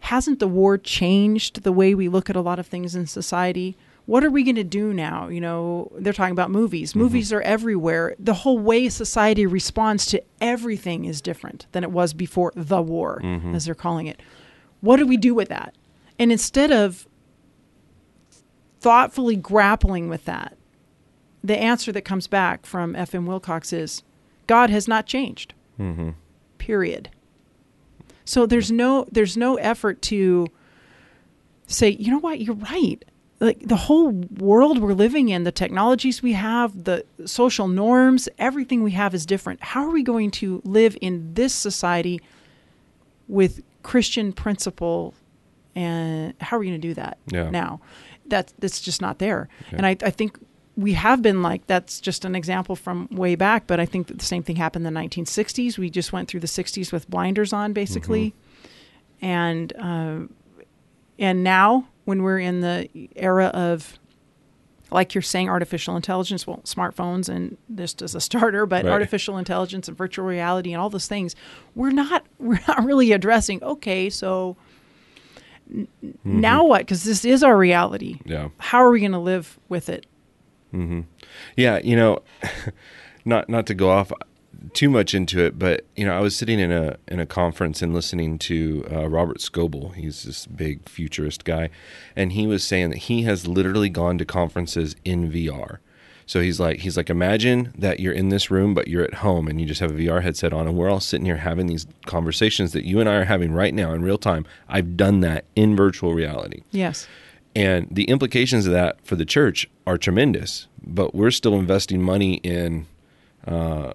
hasn't 0.00 0.38
the 0.38 0.48
war 0.48 0.78
changed 0.78 1.62
the 1.64 1.72
way 1.72 1.94
we 1.94 2.08
look 2.08 2.30
at 2.30 2.36
a 2.36 2.40
lot 2.40 2.58
of 2.58 2.66
things 2.66 2.94
in 2.94 3.06
society? 3.06 3.76
What 4.08 4.24
are 4.24 4.30
we 4.30 4.42
going 4.42 4.54
to 4.54 4.64
do 4.64 4.94
now? 4.94 5.28
You 5.28 5.42
know, 5.42 5.92
they're 5.98 6.14
talking 6.14 6.32
about 6.32 6.50
movies. 6.50 6.94
Movies 6.96 7.30
are 7.30 7.42
everywhere. 7.42 8.16
The 8.18 8.32
whole 8.32 8.58
way 8.58 8.88
society 8.88 9.44
responds 9.44 10.06
to 10.06 10.22
everything 10.40 11.04
is 11.04 11.20
different 11.20 11.66
than 11.72 11.84
it 11.84 11.90
was 11.90 12.14
before 12.14 12.50
the 12.56 12.80
war, 12.80 13.20
as 13.52 13.66
they're 13.66 13.74
calling 13.74 14.06
it. 14.06 14.22
What 14.80 14.96
do 14.96 15.06
we 15.06 15.18
do 15.18 15.34
with 15.34 15.50
that? 15.50 15.74
And 16.18 16.32
instead 16.32 16.72
of 16.72 17.06
thoughtfully 18.80 19.36
grappling 19.36 20.08
with 20.08 20.24
that, 20.24 20.56
the 21.44 21.58
answer 21.58 21.92
that 21.92 22.06
comes 22.06 22.28
back 22.28 22.64
from 22.64 22.96
F.M. 22.96 23.26
Wilcox 23.26 23.74
is 23.74 24.02
God 24.46 24.70
has 24.70 24.88
not 24.88 25.04
changed. 25.04 25.52
Mm-hmm. 25.78 26.12
Period. 26.56 27.10
So 28.24 28.46
there's 28.46 28.72
no 28.72 29.06
there's 29.12 29.36
no 29.36 29.56
effort 29.56 30.00
to 30.02 30.46
say, 31.66 31.90
you 31.90 32.10
know 32.10 32.20
what, 32.20 32.40
you're 32.40 32.54
right. 32.54 33.04
Like 33.40 33.60
the 33.60 33.76
whole 33.76 34.10
world 34.38 34.78
we're 34.80 34.94
living 34.94 35.28
in, 35.28 35.44
the 35.44 35.52
technologies 35.52 36.22
we 36.22 36.32
have, 36.32 36.84
the 36.84 37.04
social 37.24 37.68
norms, 37.68 38.28
everything 38.38 38.82
we 38.82 38.90
have 38.92 39.14
is 39.14 39.24
different. 39.26 39.62
How 39.62 39.84
are 39.84 39.90
we 39.90 40.02
going 40.02 40.32
to 40.32 40.60
live 40.64 40.96
in 41.00 41.34
this 41.34 41.54
society 41.54 42.20
with 43.28 43.62
Christian 43.82 44.32
principle 44.32 45.14
and 45.76 46.34
how 46.40 46.56
are 46.56 46.60
we 46.60 46.66
going 46.66 46.80
to 46.80 46.88
do 46.88 46.94
that 46.94 47.18
Yeah. 47.30 47.48
now? 47.50 47.80
That 48.26 48.52
that's 48.58 48.80
just 48.80 49.00
not 49.00 49.18
there. 49.20 49.48
And 49.70 49.86
I, 49.86 49.96
I 50.02 50.10
think 50.10 50.38
we 50.76 50.94
have 50.94 51.22
been 51.22 51.40
like 51.42 51.66
that's 51.68 52.00
just 52.00 52.24
an 52.24 52.34
example 52.34 52.74
from 52.76 53.08
way 53.10 53.36
back, 53.36 53.66
but 53.68 53.78
I 53.78 53.86
think 53.86 54.08
that 54.08 54.18
the 54.18 54.24
same 54.24 54.42
thing 54.42 54.56
happened 54.56 54.84
in 54.86 54.92
the 54.92 55.00
1960s. 55.00 55.78
We 55.78 55.90
just 55.90 56.12
went 56.12 56.28
through 56.28 56.40
the 56.40 56.46
60s 56.48 56.92
with 56.92 57.08
blinders 57.08 57.52
on, 57.52 57.72
basically, 57.72 58.34
and 59.22 59.72
uh, 59.78 60.20
and 61.18 61.42
now 61.44 61.88
when 62.08 62.22
we're 62.22 62.38
in 62.38 62.62
the 62.62 62.88
era 63.16 63.46
of 63.48 63.98
like 64.90 65.14
you're 65.14 65.20
saying 65.20 65.46
artificial 65.50 65.94
intelligence 65.94 66.46
well 66.46 66.62
smartphones 66.64 67.28
and 67.28 67.58
just 67.74 68.00
as 68.00 68.14
a 68.14 68.20
starter 68.28 68.64
but 68.64 68.84
Right. 68.84 68.90
artificial 68.92 69.36
intelligence 69.36 69.88
and 69.88 69.96
virtual 69.96 70.24
reality 70.24 70.72
and 70.72 70.80
all 70.80 70.88
those 70.88 71.06
things 71.06 71.36
we're 71.74 71.90
not 71.90 72.24
we're 72.38 72.60
not 72.66 72.82
really 72.84 73.12
addressing 73.12 73.62
okay 73.62 74.08
so 74.08 74.56
n- 75.70 75.86
now 76.24 76.64
what 76.64 76.80
because 76.80 77.04
this 77.04 77.26
is 77.26 77.42
our 77.42 77.58
reality 77.58 78.18
Yeah. 78.24 78.48
how 78.58 78.78
are 78.78 78.90
we 78.90 79.00
going 79.00 79.12
to 79.12 79.18
live 79.18 79.58
with 79.68 79.90
it 79.90 80.06
mm-hmm. 80.72 81.00
Yeah, 81.56 81.78
you 81.84 81.94
know, 81.94 82.20
not 83.26 83.48
not 83.50 83.66
to 83.66 83.74
go 83.74 83.90
off 83.90 84.10
too 84.72 84.90
much 84.90 85.14
into 85.14 85.40
it, 85.40 85.58
but 85.58 85.86
you 85.96 86.04
know, 86.04 86.16
I 86.16 86.20
was 86.20 86.36
sitting 86.36 86.58
in 86.58 86.72
a 86.72 86.96
in 87.06 87.20
a 87.20 87.26
conference 87.26 87.82
and 87.82 87.94
listening 87.94 88.38
to 88.40 88.86
uh, 88.90 89.08
Robert 89.08 89.38
Scoble. 89.38 89.94
He's 89.94 90.24
this 90.24 90.46
big 90.46 90.88
futurist 90.88 91.44
guy, 91.44 91.70
and 92.16 92.32
he 92.32 92.46
was 92.46 92.64
saying 92.64 92.90
that 92.90 92.98
he 92.98 93.22
has 93.22 93.46
literally 93.46 93.88
gone 93.88 94.18
to 94.18 94.24
conferences 94.24 94.96
in 95.04 95.30
VR. 95.30 95.78
So 96.26 96.42
he's 96.42 96.60
like, 96.60 96.80
he's 96.80 96.94
like, 96.94 97.08
imagine 97.08 97.72
that 97.78 98.00
you're 98.00 98.12
in 98.12 98.28
this 98.28 98.50
room, 98.50 98.74
but 98.74 98.86
you're 98.86 99.02
at 99.02 99.14
home 99.14 99.48
and 99.48 99.58
you 99.58 99.66
just 99.66 99.80
have 99.80 99.92
a 99.92 99.94
VR 99.94 100.22
headset 100.22 100.52
on, 100.52 100.66
and 100.66 100.76
we're 100.76 100.90
all 100.90 101.00
sitting 101.00 101.24
here 101.24 101.38
having 101.38 101.68
these 101.68 101.86
conversations 102.04 102.72
that 102.72 102.84
you 102.84 103.00
and 103.00 103.08
I 103.08 103.14
are 103.14 103.24
having 103.24 103.52
right 103.52 103.72
now 103.72 103.92
in 103.94 104.02
real 104.02 104.18
time. 104.18 104.44
I've 104.68 104.94
done 104.94 105.20
that 105.20 105.46
in 105.56 105.74
virtual 105.74 106.12
reality. 106.12 106.64
yes 106.70 107.08
And 107.56 107.88
the 107.90 108.04
implications 108.04 108.66
of 108.66 108.72
that 108.72 108.98
for 109.06 109.16
the 109.16 109.24
church 109.24 109.70
are 109.86 109.96
tremendous, 109.96 110.66
but 110.82 111.14
we're 111.14 111.30
still 111.30 111.54
investing 111.54 112.02
money 112.02 112.34
in 112.44 112.86
uh, 113.46 113.94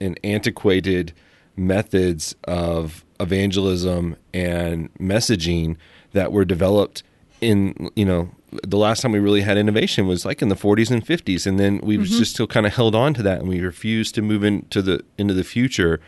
in 0.00 0.16
antiquated 0.24 1.12
methods 1.56 2.34
of 2.44 3.04
evangelism 3.18 4.16
and 4.34 4.92
messaging 4.94 5.76
that 6.12 6.32
were 6.32 6.44
developed 6.44 7.02
in 7.40 7.90
you 7.96 8.04
know 8.04 8.30
the 8.62 8.76
last 8.76 9.00
time 9.00 9.12
we 9.12 9.18
really 9.18 9.42
had 9.42 9.56
innovation 9.56 10.06
was 10.06 10.24
like 10.24 10.40
in 10.40 10.48
the 10.48 10.54
40s 10.54 10.90
and 10.90 11.04
50s 11.04 11.46
and 11.46 11.58
then 11.58 11.78
we've 11.82 12.00
mm-hmm. 12.00 12.18
just 12.18 12.32
still 12.34 12.46
kind 12.46 12.66
of 12.66 12.74
held 12.74 12.94
on 12.94 13.14
to 13.14 13.22
that 13.22 13.40
and 13.40 13.48
we 13.48 13.60
refused 13.60 14.14
to 14.14 14.22
move 14.22 14.44
into 14.44 14.82
the 14.82 15.02
into 15.18 15.34
the 15.34 15.44
future 15.44 16.00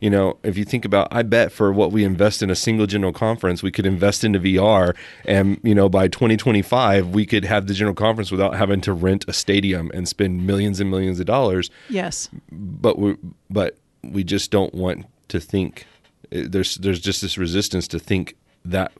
you 0.00 0.10
know 0.10 0.38
if 0.42 0.56
you 0.56 0.64
think 0.64 0.84
about 0.84 1.08
i 1.10 1.22
bet 1.22 1.50
for 1.52 1.72
what 1.72 1.92
we 1.92 2.04
invest 2.04 2.42
in 2.42 2.50
a 2.50 2.54
single 2.54 2.86
general 2.86 3.12
conference 3.12 3.62
we 3.62 3.70
could 3.70 3.86
invest 3.86 4.24
into 4.24 4.38
vr 4.38 4.94
and 5.24 5.60
you 5.62 5.74
know 5.74 5.88
by 5.88 6.08
2025 6.08 7.08
we 7.08 7.26
could 7.26 7.44
have 7.44 7.66
the 7.66 7.74
general 7.74 7.94
conference 7.94 8.30
without 8.30 8.56
having 8.56 8.80
to 8.82 8.92
rent 8.92 9.24
a 9.28 9.32
stadium 9.32 9.90
and 9.94 10.08
spend 10.08 10.46
millions 10.46 10.80
and 10.80 10.90
millions 10.90 11.20
of 11.20 11.26
dollars. 11.26 11.70
Yes. 11.88 12.28
But 12.50 12.98
we 12.98 13.16
but 13.50 13.76
we 14.02 14.24
just 14.24 14.50
don't 14.50 14.74
want 14.74 15.06
to 15.28 15.40
think 15.40 15.86
eh, 16.32 16.44
there's 16.48 16.76
there's 16.76 17.00
just 17.00 17.22
this 17.22 17.38
resistance 17.38 17.88
to 17.88 17.98
think 17.98 18.36
that 18.64 18.92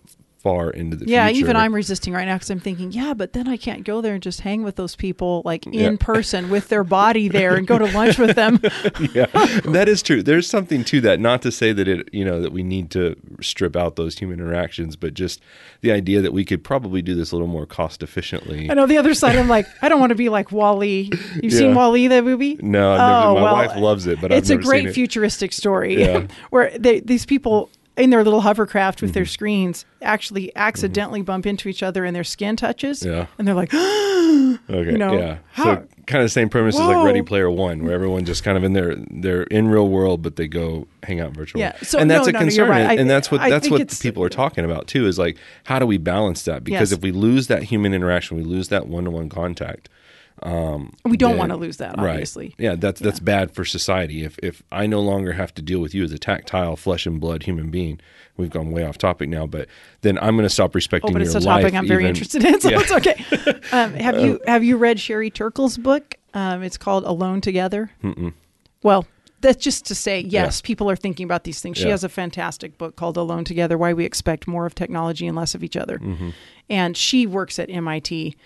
far 0.47 0.71
into 0.71 0.97
the 0.97 1.07
yeah 1.07 1.27
future. 1.27 1.41
even 1.41 1.57
i'm 1.57 1.75
resisting 1.75 2.13
right 2.13 2.25
now 2.27 2.35
because 2.37 2.51
i'm 2.51 2.61
thinking 2.61 2.93
yeah 2.93 3.13
but 3.15 3.33
then 3.33 3.49
i 3.49 3.57
can't 3.57 3.83
go 3.85 4.01
there 4.01 4.15
and 4.15 4.23
just 4.23 4.43
hang 4.43 4.63
with 4.63 4.77
those 4.77 4.95
people 4.95 5.43
like 5.45 5.67
in 5.67 5.73
Yeah. 5.73 5.97
person 5.99 6.51
with 6.51 6.69
their 6.69 6.85
body 6.85 7.27
there 7.29 7.57
and 7.57 7.67
go 7.67 7.79
to 7.79 7.87
lunch 7.87 8.17
with 8.19 8.37
them 8.37 8.61
yeah, 9.15 9.27
that 9.65 9.87
is 9.89 10.03
true. 10.03 10.23
There's 10.23 10.49
something 10.49 10.85
to 10.85 11.01
that. 11.03 11.19
Not 11.21 11.43
to 11.43 11.51
say 11.53 11.73
that 11.73 11.89
it, 11.89 12.09
you 12.13 12.25
know, 12.25 12.41
that 12.41 12.53
we 12.53 12.63
need 12.63 12.91
to 12.93 13.17
strip 13.41 13.75
out 13.77 13.97
those 13.97 14.19
human 14.19 14.39
interactions, 14.41 14.95
but 14.97 15.15
just 15.15 15.41
the 15.81 15.91
idea 15.93 16.21
that 16.21 16.33
we 16.33 16.45
could 16.45 16.63
probably 16.63 17.03
do 17.03 17.15
this 17.15 17.33
a 17.33 17.35
little 17.35 17.49
more 17.49 17.67
cost 17.67 18.03
efficiently. 18.03 18.71
I 18.71 18.75
know 18.75 18.87
the 18.87 18.99
other 18.99 19.15
side. 19.15 19.37
I'm 19.37 19.49
like, 19.49 19.67
I 19.83 19.89
don't 19.89 20.01
want 20.01 20.11
to 20.11 20.17
be 20.17 20.29
like 20.29 20.53
WALL-E. 20.53 21.11
You've 21.43 21.53
seen 21.53 21.71
Yeah. 21.71 21.75
WALL-E, 21.77 22.09
that 22.09 22.25
movie? 22.25 22.57
No, 22.61 22.93
I've 22.93 22.99
never- 22.99 23.39
oh, 23.39 23.41
my 23.41 23.53
wife 23.67 23.77
loves 23.77 24.07
it, 24.07 24.21
but 24.21 24.33
it's 24.33 24.51
a 24.51 24.57
great 24.57 24.81
seen 24.83 24.89
it. 24.89 24.95
futuristic 24.95 25.53
story 25.53 25.99
Yeah. 26.01 26.27
where 26.51 26.77
they, 26.79 27.01
these 27.01 27.25
people 27.27 27.71
in 27.97 28.11
their 28.11 28.23
little 28.23 28.43
hovercraft 28.43 29.01
with 29.03 29.13
their 29.15 29.23
Mm-hmm. 29.25 29.29
screens 29.31 29.85
actually 30.03 30.55
accidentally 30.57 31.23
bump 31.23 31.47
into 31.47 31.69
each 31.69 31.83
other 31.83 32.05
and 32.05 32.15
their 32.15 32.25
skin 32.25 32.55
touches. 32.57 33.05
Yeah. 33.05 33.27
And 33.39 33.49
they're 33.49 33.55
like, 33.55 33.73
Okay, 33.75 34.91
you 34.93 34.99
know, 34.99 35.17
yeah. 35.19 35.39
how- 35.53 35.65
so 35.65 35.87
kind 36.07 36.23
of 36.23 36.27
the 36.27 36.31
same 36.31 36.49
premise 36.49 36.75
as 36.77 36.81
like 36.83 37.05
Ready 37.05 37.23
Player 37.23 37.51
One, 37.51 37.83
where 37.85 37.93
everyone 37.95 38.25
just 38.25 38.45
kind 38.45 38.57
of 38.57 38.63
in 38.65 38.75
their 38.75 38.95
they're 39.11 39.43
in 39.45 39.69
real 39.69 39.89
world, 39.89 40.23
but 40.23 40.37
they 40.37 40.47
go 40.47 40.87
hang 41.03 41.21
out 41.21 41.33
virtually. 41.33 41.63
Yeah, 41.63 41.77
so- 41.83 41.99
and 41.99 42.11
that's 42.11 42.27
no, 42.27 42.31
a 42.31 42.33
no, 42.33 42.39
concern, 42.41 42.69
right. 42.69 42.81
and, 42.91 43.01
and 43.01 43.11
that's 43.11 43.31
what 43.31 43.41
I 43.41 43.51
that's 43.51 43.69
what 43.71 43.99
people 44.01 44.23
are 44.23 44.29
talking 44.29 44.65
about 44.65 44.87
too. 44.87 45.07
Is 45.07 45.19
like 45.19 45.37
how 45.65 45.79
do 45.79 45.87
we 45.87 45.99
balance 45.99 46.43
that? 46.45 46.63
Because 46.65 46.91
Yes. 46.93 46.99
if 46.99 47.03
we 47.03 47.11
lose 47.13 47.47
that 47.49 47.65
human 47.65 47.93
interaction, 47.95 48.37
we 48.37 48.45
lose 48.45 48.69
that 48.69 48.87
one 48.87 49.05
to 49.05 49.11
one 49.11 49.29
contact. 49.29 49.89
We 50.45 51.17
don't 51.17 51.31
then- 51.33 51.39
want 51.39 51.51
to 51.51 51.57
lose 51.57 51.79
that, 51.79 51.99
obviously. 51.99 52.47
Right. 52.47 52.55
Yeah, 52.59 52.75
that's 52.77 53.01
that's 53.01 53.21
bad 53.21 53.51
for 53.53 53.65
society. 53.65 54.23
If 54.25 54.39
if 54.43 54.63
I 54.71 54.87
no 54.87 55.01
longer 55.01 55.33
have 55.33 55.55
to 55.55 55.63
deal 55.63 55.81
with 55.81 55.95
you 55.95 56.05
as 56.05 56.13
a 56.13 56.19
tactile, 56.19 56.77
flesh 56.77 57.07
and 57.07 57.21
blood 57.21 57.45
human 57.45 57.71
being, 57.71 58.01
we've 58.37 58.51
gone 58.51 58.71
way 58.71 58.85
off 58.85 58.99
topic 58.99 59.29
now. 59.29 59.47
But 59.47 59.69
then 60.03 60.19
I'm 60.19 60.37
going 60.37 60.47
to 60.47 60.51
stop 60.55 60.75
respecting 60.75 61.11
Oh, 61.11 61.13
but 61.13 61.23
it's 61.23 61.35
a 61.35 61.41
topic 61.41 61.75
I'm 61.75 61.87
very 61.89 62.07
interested 62.07 62.45
in, 62.45 62.61
so 62.61 62.71
Yeah. 62.71 62.81
it's 62.81 62.93
okay. 62.93 63.25
Um, 63.73 63.95
have 63.95 64.21
you 64.21 64.41
have 64.47 64.63
you 64.63 64.77
read 64.77 65.01
Sherry 65.01 65.31
Turkle's 65.31 65.77
book? 65.77 66.15
Um, 66.35 66.63
it's 66.63 66.77
called 66.77 67.05
Alone 67.05 67.41
Together. 67.41 67.91
Mm-mm. 68.03 68.33
Well, 68.83 69.07
that's 69.41 69.63
just 69.63 69.87
to 69.87 69.95
say, 69.95 70.21
yes, 70.21 70.61
people 70.61 70.89
are 70.91 70.97
thinking 70.97 71.25
about 71.25 71.45
these 71.45 71.61
things. 71.61 71.79
She 71.79 71.85
Yeah. 71.85 71.91
has 71.91 72.05
a 72.05 72.09
fantastic 72.09 72.79
book 72.79 72.95
called 72.97 73.17
Alone 73.17 73.45
Together: 73.45 73.77
Why 73.77 73.93
We 73.93 74.05
Expect 74.05 74.47
More 74.47 74.67
of 74.67 74.75
Technology 74.75 75.27
and 75.27 75.37
Less 75.37 75.55
of 75.55 75.65
Each 75.65 75.77
Other. 75.77 75.99
Mm-hmm. 75.99 76.31
And 76.71 76.97
she 76.97 77.27
works 77.27 77.59
at 77.59 77.71
MIT, 77.71 78.37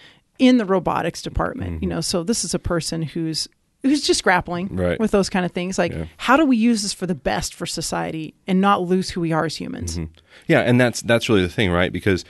in 0.40 0.56
the 0.58 0.64
robotics 0.64 1.22
department. 1.22 1.74
You 1.74 1.78
mm-hmm. 1.80 1.88
know, 1.90 2.00
so 2.00 2.24
this 2.24 2.44
is 2.44 2.54
a 2.54 2.58
person 2.58 3.02
who's 3.02 3.46
who's 3.82 4.02
just 4.02 4.22
grappling 4.22 4.68
Right. 4.76 5.00
with 5.00 5.10
those 5.10 5.30
kind 5.30 5.46
of 5.46 5.52
things. 5.52 5.78
Like, 5.78 5.92
Yeah. 5.92 6.04
how 6.18 6.36
do 6.36 6.44
we 6.44 6.54
use 6.56 6.82
this 6.82 6.92
for 6.92 7.06
the 7.06 7.14
best 7.14 7.54
for 7.54 7.64
society 7.64 8.34
and 8.46 8.60
not 8.60 8.82
lose 8.82 9.08
who 9.10 9.22
we 9.22 9.32
are 9.32 9.46
as 9.46 9.56
humans? 9.56 9.96
Mm-hmm. 9.96 10.12
Yeah, 10.48 10.60
and 10.60 10.78
that's 10.80 11.00
that's 11.02 11.28
really 11.28 11.42
the 11.42 11.48
thing, 11.48 11.70
right? 11.70 11.92
Because 11.92 12.24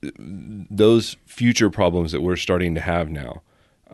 those 0.00 1.16
future 1.26 1.70
problems 1.70 2.12
that 2.12 2.20
we're 2.20 2.36
starting 2.36 2.74
to 2.74 2.80
have 2.80 3.10
now 3.10 3.42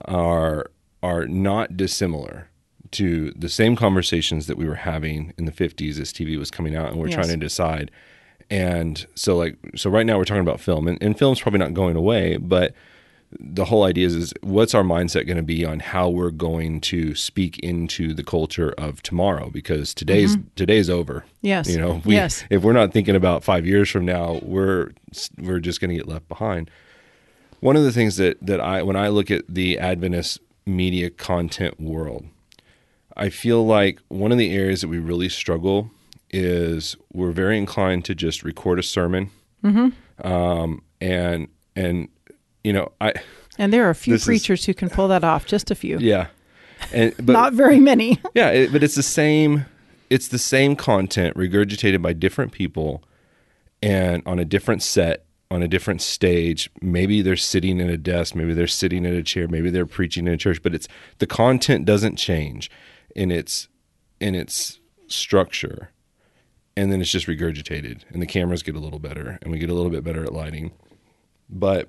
are 0.06 0.70
are 1.02 1.26
not 1.26 1.76
dissimilar 1.76 2.48
to 2.90 3.32
the 3.32 3.48
same 3.48 3.76
conversations 3.76 4.46
that 4.46 4.56
we 4.56 4.66
were 4.66 4.76
having 4.76 5.32
in 5.36 5.44
the 5.44 5.52
50s 5.52 5.98
as 6.00 6.12
TV 6.12 6.38
was 6.38 6.50
coming 6.50 6.74
out 6.76 6.90
and 6.90 6.98
we're 6.98 7.08
Yes. 7.08 7.16
trying 7.16 7.28
to 7.28 7.36
decide. 7.36 7.90
And 8.50 9.04
so 9.14 9.36
like 9.36 9.56
so 9.74 9.90
right 9.90 10.06
now 10.06 10.18
we're 10.18 10.24
talking 10.24 10.42
about 10.42 10.60
film 10.60 10.86
and, 10.88 10.98
and 11.02 11.18
film's 11.18 11.40
probably 11.40 11.58
not 11.58 11.74
going 11.74 11.96
away, 11.96 12.36
but 12.36 12.74
the 13.40 13.64
whole 13.64 13.82
idea 13.82 14.06
is, 14.06 14.14
is 14.14 14.32
what's 14.42 14.74
our 14.74 14.84
mindset 14.84 15.26
going 15.26 15.36
to 15.36 15.42
be 15.42 15.64
on 15.64 15.80
how 15.80 16.08
we're 16.08 16.30
going 16.30 16.80
to 16.80 17.16
speak 17.16 17.58
into 17.60 18.14
the 18.14 18.22
culture 18.22 18.72
of 18.78 19.02
tomorrow 19.02 19.50
because 19.50 19.92
today's 19.92 20.36
today's 20.54 20.88
over. 20.88 21.14
Mm-hmm. 21.14 21.46
Yes. 21.46 21.68
You 21.68 21.78
know, 21.78 22.02
we, 22.04 22.14
Yes. 22.14 22.44
if 22.50 22.62
we're 22.62 22.72
not 22.74 22.92
thinking 22.92 23.16
about 23.16 23.42
5 23.42 23.66
years 23.66 23.90
from 23.90 24.04
now, 24.04 24.38
we're 24.42 24.90
we're 25.38 25.58
just 25.58 25.80
going 25.80 25.90
to 25.90 25.96
get 25.96 26.06
left 26.06 26.28
behind. 26.28 26.70
One 27.60 27.76
of 27.76 27.82
the 27.82 27.92
things 27.92 28.18
that 28.18 28.36
that 28.40 28.60
I 28.60 28.82
when 28.82 28.94
I 28.96 29.08
look 29.08 29.30
at 29.30 29.42
the 29.48 29.78
Adventist 29.78 30.38
media 30.66 31.10
content 31.10 31.80
world, 31.80 32.26
I 33.16 33.30
feel 33.30 33.66
like 33.66 33.98
one 34.08 34.32
of 34.32 34.38
the 34.38 34.54
areas 34.54 34.80
that 34.82 34.88
we 34.88 34.98
really 34.98 35.28
struggle 35.28 35.90
is 36.36 36.96
we're 37.12 37.30
very 37.30 37.56
inclined 37.56 38.04
to 38.06 38.14
just 38.14 38.42
record 38.42 38.78
a 38.80 38.82
sermon, 38.82 39.30
um, 40.22 40.82
and 41.00 41.48
and 41.76 42.08
you 42.64 42.72
know 42.72 42.92
I 43.00 43.12
And 43.58 43.72
there 43.72 43.86
are 43.86 43.90
a 43.90 43.94
few 43.94 44.14
This 44.14 44.22
is- 44.22 44.26
preachers 44.26 44.64
who 44.64 44.74
can 44.74 44.90
pull 44.90 45.08
that 45.08 45.22
off, 45.24 45.46
just 45.46 45.70
a 45.70 45.74
few. 45.74 45.98
yeah, 45.98 46.26
and 46.92 47.14
but 47.18 47.32
Not 47.32 47.52
very 47.52 47.78
many. 47.80 48.18
yeah, 48.34 48.50
it, 48.50 48.72
but 48.72 48.82
it's 48.82 48.94
the 48.96 49.02
same. 49.02 49.66
It's 50.10 50.28
the 50.28 50.38
same 50.38 50.76
content 50.76 51.36
regurgitated 51.36 52.02
by 52.02 52.12
different 52.12 52.52
people, 52.52 53.02
and 53.82 54.22
on 54.26 54.38
a 54.38 54.44
different 54.44 54.82
set, 54.82 55.24
on 55.50 55.62
a 55.62 55.68
different 55.68 56.02
stage. 56.02 56.68
Maybe 56.82 57.22
they're 57.22 57.36
sitting 57.36 57.80
in 57.80 57.88
a 57.88 57.96
desk, 57.96 58.34
maybe 58.34 58.54
they're 58.54 58.66
sitting 58.66 59.04
in 59.04 59.14
a 59.14 59.22
chair, 59.22 59.46
maybe 59.48 59.70
they're 59.70 59.86
preaching 59.86 60.26
in 60.26 60.34
a 60.34 60.36
church. 60.36 60.62
But 60.62 60.74
it's 60.74 60.88
the 61.18 61.26
content 61.26 61.84
doesn't 61.86 62.16
change 62.16 62.70
in 63.14 63.30
its 63.30 63.68
in 64.20 64.34
its 64.34 64.78
structure, 65.06 65.90
and 66.76 66.90
then 66.90 67.00
it's 67.00 67.10
just 67.10 67.26
regurgitated, 67.26 68.02
and 68.10 68.20
the 68.20 68.26
cameras 68.26 68.62
get 68.62 68.74
a 68.74 68.80
little 68.80 68.98
better, 68.98 69.38
and 69.42 69.50
we 69.52 69.58
get 69.58 69.70
a 69.70 69.74
little 69.74 69.90
bit 69.90 70.02
better 70.04 70.24
at 70.24 70.32
lighting, 70.32 70.72
but 71.48 71.88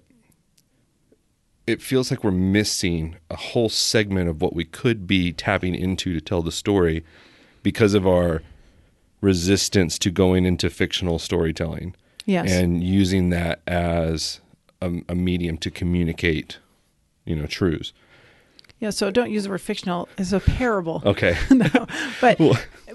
it 1.68 1.82
feels 1.82 2.12
like 2.12 2.24
we're 2.24 2.32
missing 2.32 3.16
a 3.32 3.36
whole 3.36 3.70
segment 3.70 4.30
of 4.30 4.42
what 4.42 4.54
we 4.54 4.64
could 4.66 5.08
be 5.08 5.32
tapping 5.34 5.74
into 5.74 6.14
to 6.14 6.22
tell 6.22 6.42
the 6.44 6.52
story 6.52 7.04
because 7.64 7.96
of 7.96 8.06
our 8.06 8.44
resistance 9.22 9.98
to 9.98 10.12
going 10.12 10.46
into 10.46 10.70
fictional 10.70 11.18
storytelling 11.18 11.96
Yes. 12.28 12.52
and 12.52 12.84
using 12.84 13.30
that 13.30 13.62
as 13.66 14.42
a, 14.82 14.92
a 15.10 15.16
medium 15.16 15.58
to 15.60 15.72
communicate 15.72 16.60
you 17.24 17.36
know 17.36 17.46
truths 17.48 17.94
so 18.90 19.12
don't 19.12 19.32
use 19.32 19.44
the 19.44 19.50
word 19.50 19.62
fictional 19.62 20.08
as 20.18 20.34
a 20.34 20.40
parable. 20.40 21.02
okay 21.06 21.38
no, 21.50 21.68
but 22.22 22.40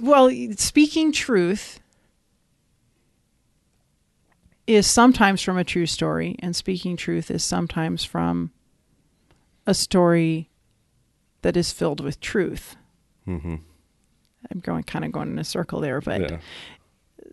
Well- 0.00 0.30
speaking 0.56 1.12
truth 1.12 1.80
is 4.66 4.86
sometimes 4.86 5.42
from 5.42 5.58
a 5.58 5.64
true 5.64 5.86
story, 5.86 6.36
and 6.38 6.54
speaking 6.54 6.96
truth 6.96 7.30
is 7.30 7.42
sometimes 7.42 8.04
from 8.04 8.52
a 9.66 9.74
story 9.74 10.48
that 11.42 11.56
is 11.56 11.72
filled 11.72 12.00
with 12.00 12.20
truth. 12.20 12.76
hmm 13.24 13.56
I'm 14.50 14.60
going 14.60 14.84
kind 14.84 15.04
of 15.04 15.12
going 15.12 15.28
in 15.30 15.38
a 15.38 15.44
circle 15.44 15.80
there, 15.80 16.00
but 16.00 16.20
yeah 16.20 16.38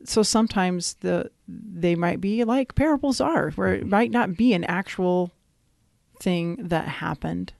so 0.03 0.21
sometimes 0.23 0.93
the 1.01 1.29
they 1.47 1.95
might 1.95 2.21
be 2.21 2.43
like 2.43 2.75
parables 2.75 3.19
are, 3.19 3.51
where 3.51 3.73
it 3.73 3.87
might 3.87 4.11
not 4.11 4.37
be 4.37 4.53
an 4.53 4.63
actual 4.65 5.31
thing 6.21 6.55
that 6.59 6.87
happened. 6.87 7.51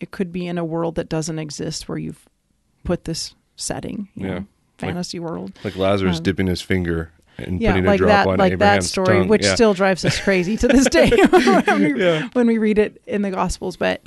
It 0.00 0.10
could 0.10 0.32
be 0.32 0.46
in 0.46 0.58
a 0.58 0.64
world 0.64 0.94
that 0.96 1.08
doesn't 1.08 1.38
exist 1.38 1.88
where 1.88 1.98
you've 1.98 2.26
put 2.84 3.04
this 3.04 3.34
setting, 3.56 4.08
you 4.14 4.26
Yeah. 4.26 4.34
know, 4.40 4.46
fantasy 4.78 5.18
world. 5.18 5.52
like 5.62 5.76
lazarus 5.76 6.16
Um, 6.16 6.22
dipping 6.22 6.46
his 6.46 6.62
finger 6.62 7.12
and 7.36 7.60
Yeah, 7.60 7.72
putting 7.72 7.84
a 7.86 7.88
like 7.88 7.98
drop 7.98 8.08
that, 8.08 8.26
on 8.26 8.38
like 8.38 8.52
abraham's 8.54 8.86
that 8.86 8.88
story, 8.90 9.18
tongue. 9.18 9.28
which 9.28 9.44
Yeah. 9.44 9.54
still 9.54 9.74
drives 9.74 10.04
us 10.04 10.18
crazy 10.20 10.56
to 10.56 10.68
this 10.68 10.88
day 10.88 11.10
when, 11.30 11.82
we, 11.94 12.02
Yeah. 12.02 12.28
when 12.32 12.46
we 12.46 12.56
read 12.58 12.78
it 12.78 13.00
in 13.06 13.20
the 13.22 13.30
Gospels. 13.30 13.76
But 13.76 14.00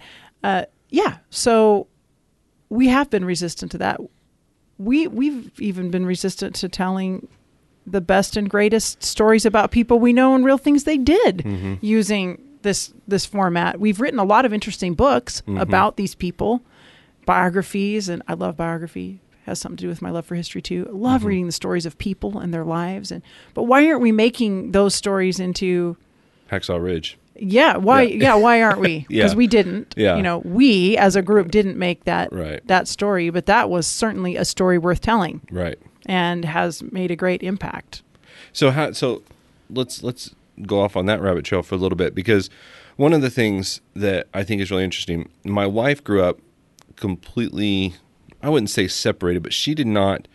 uh, 0.43 0.65
yeah, 0.89 1.17
so 1.29 1.87
we 2.69 2.87
have 2.87 3.09
been 3.11 3.23
resistant 3.25 3.71
to 3.73 3.77
that. 3.79 3.99
We 4.79 5.07
we've 5.07 5.51
even 5.59 5.91
been 5.91 6.05
resistant 6.07 6.55
to 6.55 6.69
telling 6.69 7.27
the 7.85 8.01
best 8.01 8.35
and 8.35 8.49
greatest 8.49 9.03
stories 9.03 9.45
about 9.45 9.69
people 9.69 9.99
we 9.99 10.13
know 10.13 10.33
and 10.33 10.43
real 10.43 10.57
things 10.57 10.83
they 10.85 10.97
did 10.97 11.37
Mm-hmm. 11.39 11.73
using 11.81 12.41
this 12.63 12.93
this 13.07 13.25
format. 13.25 13.79
We've 13.79 14.01
written 14.01 14.19
a 14.19 14.23
lot 14.25 14.45
of 14.45 14.53
interesting 14.53 14.93
books 14.95 15.41
Mm-hmm. 15.41 15.57
about 15.57 15.95
these 15.97 16.15
people, 16.15 16.61
biographies, 17.25 18.09
and 18.09 18.21
I 18.27 18.33
love 18.33 18.57
biography. 18.57 19.19
Has 19.45 19.59
something 19.59 19.75
to 19.77 19.81
do 19.81 19.87
with 19.89 20.01
my 20.01 20.09
love 20.09 20.25
for 20.25 20.35
history 20.35 20.61
too. 20.61 20.85
I 20.89 20.93
love 20.93 21.19
Mm-hmm. 21.21 21.27
reading 21.27 21.45
the 21.47 21.51
stories 21.51 21.85
of 21.85 21.97
people 21.97 22.39
and 22.39 22.53
their 22.53 22.63
lives, 22.63 23.11
and 23.11 23.21
but 23.53 23.63
why 23.63 23.85
aren't 23.87 24.01
we 24.01 24.11
making 24.11 24.71
those 24.71 24.95
stories 24.95 25.39
into 25.39 25.97
hacksaw 26.51 26.81
ridge 26.81 27.17
yeah, 27.35 27.77
why? 27.77 28.03
Yeah. 28.03 28.15
Yeah, 28.23 28.35
why 28.35 28.61
aren't 28.61 28.79
we? 28.79 29.07
Yeah. 29.09 29.23
Because 29.23 29.35
we 29.35 29.47
didn't. 29.47 29.95
Yeah. 29.97 30.17
You 30.17 30.21
know, 30.21 30.37
we 30.45 30.95
as 30.97 31.15
a 31.15 31.23
group 31.23 31.49
didn't 31.49 31.77
make 31.79 32.03
that 32.03 32.31
Right. 32.31 32.65
that 32.67 32.87
story, 32.87 33.31
but 33.31 33.47
that 33.47 33.71
was 33.71 33.87
certainly 33.87 34.35
a 34.37 34.45
story 34.45 34.77
worth 34.77 35.01
telling 35.01 35.41
right 35.51 35.79
and 36.05 36.45
has 36.45 36.83
made 36.83 37.09
a 37.09 37.15
great 37.15 37.41
impact. 37.41 38.03
So 38.53 38.69
how 38.69 38.91
so 38.91 39.23
let's 39.69 40.03
let's 40.03 40.35
go 40.61 40.81
off 40.81 40.95
on 40.95 41.05
that 41.07 41.21
rabbit 41.21 41.45
trail 41.45 41.63
for 41.63 41.75
a 41.75 41.77
little 41.77 41.95
bit 41.95 42.13
because 42.13 42.49
one 42.95 43.13
of 43.13 43.21
the 43.21 43.29
things 43.29 43.81
that 43.95 44.27
I 44.33 44.43
think 44.43 44.61
is 44.61 44.69
really 44.69 44.83
interesting, 44.83 45.29
my 45.43 45.65
wife 45.65 46.03
grew 46.03 46.23
up 46.23 46.39
completely 46.95 47.95
I 48.41 48.49
wouldn't 48.49 48.69
say 48.69 48.89
separated, 48.89 49.41
but 49.41 49.53
she 49.53 49.73
did 49.73 49.87
not 49.87 50.27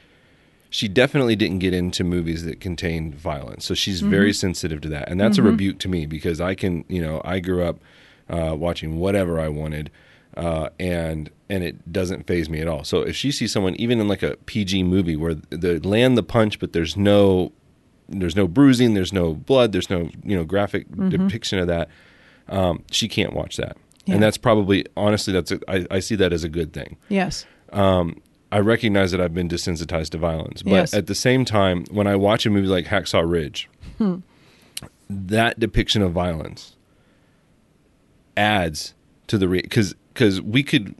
she 0.70 0.88
definitely 0.88 1.36
didn't 1.36 1.60
get 1.60 1.72
into 1.72 2.04
movies 2.04 2.44
that 2.44 2.60
contained 2.60 3.14
violence. 3.14 3.64
So 3.64 3.74
she's 3.74 4.02
very 4.02 4.34
sensitive 4.34 4.82
to 4.82 4.88
that. 4.90 5.08
And 5.08 5.18
that's 5.18 5.38
a 5.38 5.42
rebuke 5.42 5.78
to 5.78 5.88
me 5.88 6.04
because 6.04 6.42
I 6.42 6.54
can, 6.54 6.84
you 6.88 7.00
know, 7.00 7.22
I 7.24 7.40
grew 7.40 7.62
up 7.62 7.78
uh, 8.28 8.54
watching 8.54 8.98
whatever 8.98 9.40
I 9.40 9.48
wanted. 9.48 9.90
Uh, 10.36 10.68
and 10.78 11.30
and 11.48 11.64
it 11.64 11.90
doesn't 11.90 12.26
phase 12.26 12.50
me 12.50 12.60
at 12.60 12.68
all. 12.68 12.84
So 12.84 13.00
if 13.00 13.16
she 13.16 13.32
sees 13.32 13.50
someone 13.50 13.74
even 13.76 13.98
in 13.98 14.08
like 14.08 14.22
a 14.22 14.36
PG 14.44 14.82
movie 14.82 15.16
where 15.16 15.34
they 15.34 15.78
land 15.78 16.18
the 16.18 16.22
punch, 16.22 16.58
but 16.58 16.74
there's 16.74 16.96
no 16.96 17.52
there's 18.08 18.36
no 18.36 18.48
bruising, 18.48 18.94
there's 18.94 19.12
no 19.12 19.34
blood, 19.34 19.72
there's 19.72 19.90
no 19.90 20.10
you 20.24 20.36
know 20.36 20.44
graphic 20.44 20.86
depiction 21.08 21.58
of 21.58 21.66
that, 21.66 21.88
um, 22.48 22.82
she 22.90 23.08
can't 23.08 23.32
watch 23.34 23.56
that. 23.56 23.76
Yeah. 24.06 24.14
And 24.14 24.22
that's 24.22 24.38
probably 24.38 24.86
honestly 24.96 25.32
that's 25.32 25.50
a, 25.52 25.58
I, 25.68 25.86
I 25.90 26.00
see 26.00 26.14
that 26.16 26.32
as 26.32 26.42
a 26.44 26.48
good 26.48 26.72
thing. 26.72 26.96
Yes. 27.10 27.44
Um, 27.72 28.22
I 28.50 28.60
recognize 28.60 29.10
that 29.10 29.20
I've 29.20 29.34
been 29.34 29.48
desensitized 29.48 30.08
to 30.10 30.18
violence, 30.18 30.62
but 30.62 30.70
Yes. 30.72 30.94
at 30.94 31.06
the 31.06 31.14
same 31.14 31.44
time, 31.44 31.84
when 31.90 32.06
I 32.06 32.16
watch 32.16 32.46
a 32.46 32.50
movie 32.50 32.66
like 32.68 32.86
Hacksaw 32.86 33.28
Ridge, 33.30 33.68
that 35.10 35.60
depiction 35.60 36.00
of 36.00 36.12
violence 36.12 36.76
adds 38.36 38.94
to 39.26 39.38
the 39.38 39.46
because 39.46 39.94
because 40.14 40.40
we 40.40 40.62
could, 40.62 40.94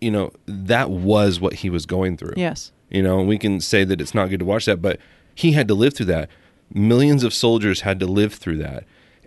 you 0.00 0.10
know, 0.10 0.32
that 0.46 0.90
was 0.90 1.40
what 1.40 1.54
he 1.54 1.70
was 1.70 1.86
going 1.86 2.16
through. 2.16 2.34
Yes. 2.36 2.72
You 2.90 3.02
know, 3.02 3.18
and 3.20 3.28
we 3.28 3.38
can 3.38 3.60
say 3.60 3.84
that 3.84 4.00
it's 4.00 4.14
not 4.14 4.28
good 4.28 4.40
to 4.40 4.44
watch 4.44 4.66
that, 4.66 4.82
but 4.82 4.98
he 5.34 5.52
had 5.52 5.68
to 5.68 5.74
live 5.74 5.94
through 5.94 6.06
that. 6.06 6.28
Millions 6.74 7.24
of 7.24 7.34
soldiers 7.34 7.82
had 7.82 8.00
to 8.00 8.06
live 8.06 8.34
through 8.34 8.58
that. 8.58 8.84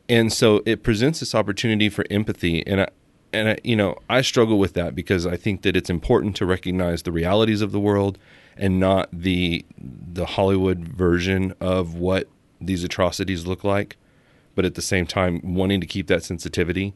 And 0.08 0.32
so 0.32 0.62
it 0.66 0.84
presents 0.84 1.20
this 1.20 1.34
opportunity 1.34 1.90
for 1.90 2.06
empathy 2.10 2.66
and 2.66 2.82
I, 2.82 2.90
and 3.34 3.50
I, 3.50 3.58
you 3.64 3.76
know, 3.76 3.98
I 4.10 4.22
struggle 4.22 4.58
with 4.58 4.74
that 4.74 4.96
because 4.96 5.28
I 5.28 5.36
think 5.36 5.64
that 5.64 5.76
it's 5.76 5.90
important 5.90 6.36
to 6.38 6.46
recognize 6.46 7.04
the 7.04 7.12
realities 7.12 7.62
of 7.62 7.72
the 7.72 7.80
world 7.80 8.18
and 8.58 8.80
not 8.80 9.10
the 9.12 9.66
the 9.78 10.26
Hollywood 10.26 10.80
version 10.80 11.54
of 11.60 11.96
what 11.96 12.30
these 12.62 12.84
atrocities 12.84 13.46
look 13.46 13.64
like, 13.64 13.98
but 14.56 14.64
at 14.64 14.76
the 14.76 14.82
same 14.82 15.06
time 15.06 15.42
wanting 15.44 15.82
to 15.82 15.88
keep 15.88 16.08
that 16.08 16.24
sensitivity. 16.24 16.94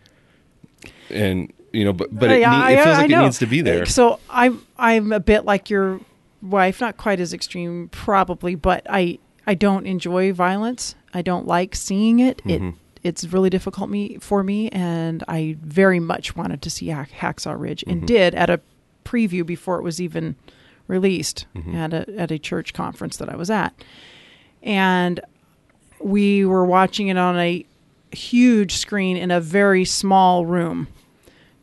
And 1.10 1.52
you 1.74 1.84
know, 1.84 1.94
but 1.94 2.18
but 2.18 2.32
it, 2.32 2.40
need, 2.40 2.74
it 2.74 2.84
feels 2.84 2.88
I 2.88 3.02
like 3.02 3.12
it 3.12 3.18
needs 3.18 3.40
to 3.40 3.46
be 3.46 3.62
there. 3.62 3.86
So 3.86 4.20
I'm 4.30 4.66
I'm 4.78 5.12
a 5.12 5.20
bit 5.20 5.44
like 5.44 5.70
your 5.70 6.00
wife, 6.42 6.80
not 6.80 6.96
quite 6.96 7.20
as 7.20 7.34
extreme, 7.34 7.90
probably, 7.90 8.56
but 8.56 8.86
I 8.90 9.20
I 9.50 9.56
don't 9.56 9.86
enjoy 9.88 10.32
violence. 10.32 10.96
I 11.14 11.22
don't 11.24 11.48
like 11.48 11.76
seeing 11.76 12.20
it. 12.20 12.38
Mm-hmm. 12.46 12.68
It 12.70 12.74
it's 13.02 13.24
really 13.34 13.50
difficult 13.50 13.90
me 13.90 14.18
for 14.20 14.44
me, 14.44 14.70
and 14.70 15.24
I 15.28 15.56
very 15.62 16.00
much 16.00 16.36
wanted 16.36 16.62
to 16.62 16.70
see 16.70 16.88
Hack, 16.88 17.10
Hacksaw 17.12 17.60
Ridge, 17.60 17.82
Mm-hmm. 17.82 17.92
and 18.00 18.08
did 18.08 18.36
at 18.36 18.50
a 18.50 18.60
preview 19.06 19.46
before 19.46 19.80
it 19.80 19.84
was 19.84 20.00
even 20.00 20.36
released 20.88 21.48
Mm-hmm. 21.56 21.76
at 21.76 21.94
a 21.94 22.16
at 22.18 22.32
a 22.32 22.38
church 22.40 22.74
conference 22.74 23.18
that 23.18 23.30
I 23.30 23.36
was 23.36 23.50
at, 23.50 23.74
and 24.62 25.20
we 26.00 26.46
were 26.46 26.66
watching 26.66 27.08
it 27.08 27.18
on 27.18 27.38
a 27.40 27.66
huge 28.12 28.76
screen 28.76 29.18
in 29.18 29.32
a 29.32 29.42
very 29.42 29.84
small 29.86 30.46
room. 30.46 30.88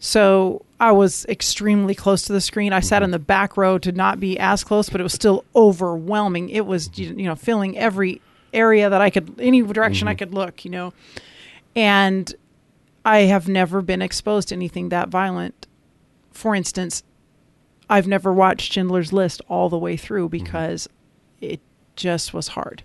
So 0.00 0.65
I 0.78 0.92
was 0.92 1.24
extremely 1.26 1.94
close 1.94 2.22
to 2.22 2.32
the 2.32 2.40
screen. 2.40 2.72
I 2.72 2.80
sat 2.80 2.96
mm-hmm. 2.96 3.04
in 3.04 3.10
the 3.12 3.18
back 3.18 3.56
row 3.56 3.78
to 3.78 3.92
not 3.92 4.20
be 4.20 4.38
as 4.38 4.62
close, 4.62 4.90
but 4.90 5.00
it 5.00 5.04
was 5.04 5.12
still 5.12 5.44
overwhelming. 5.54 6.50
It 6.50 6.66
was 6.66 6.96
you 6.98 7.14
know 7.14 7.34
filling 7.34 7.78
every 7.78 8.20
area 8.52 8.90
that 8.90 9.00
I 9.00 9.10
could, 9.10 9.34
any 9.38 9.62
direction 9.62 10.08
I 10.08 10.12
mm-hmm. 10.12 10.18
could 10.18 10.34
look. 10.34 10.64
You 10.64 10.70
know, 10.70 10.92
and 11.74 12.34
I 13.04 13.20
have 13.20 13.48
never 13.48 13.80
been 13.80 14.02
exposed 14.02 14.48
to 14.48 14.54
anything 14.54 14.90
that 14.90 15.08
violent. 15.08 15.66
For 16.30 16.54
instance, 16.54 17.02
I've 17.88 18.06
never 18.06 18.32
watched 18.32 18.72
Schindler's 18.72 19.12
List 19.12 19.40
all 19.48 19.70
the 19.70 19.78
way 19.78 19.96
through 19.96 20.28
mm-hmm. 20.28 20.44
because 20.44 20.88
it 21.40 21.60
just 21.94 22.34
was 22.34 22.48
hard. 22.48 22.82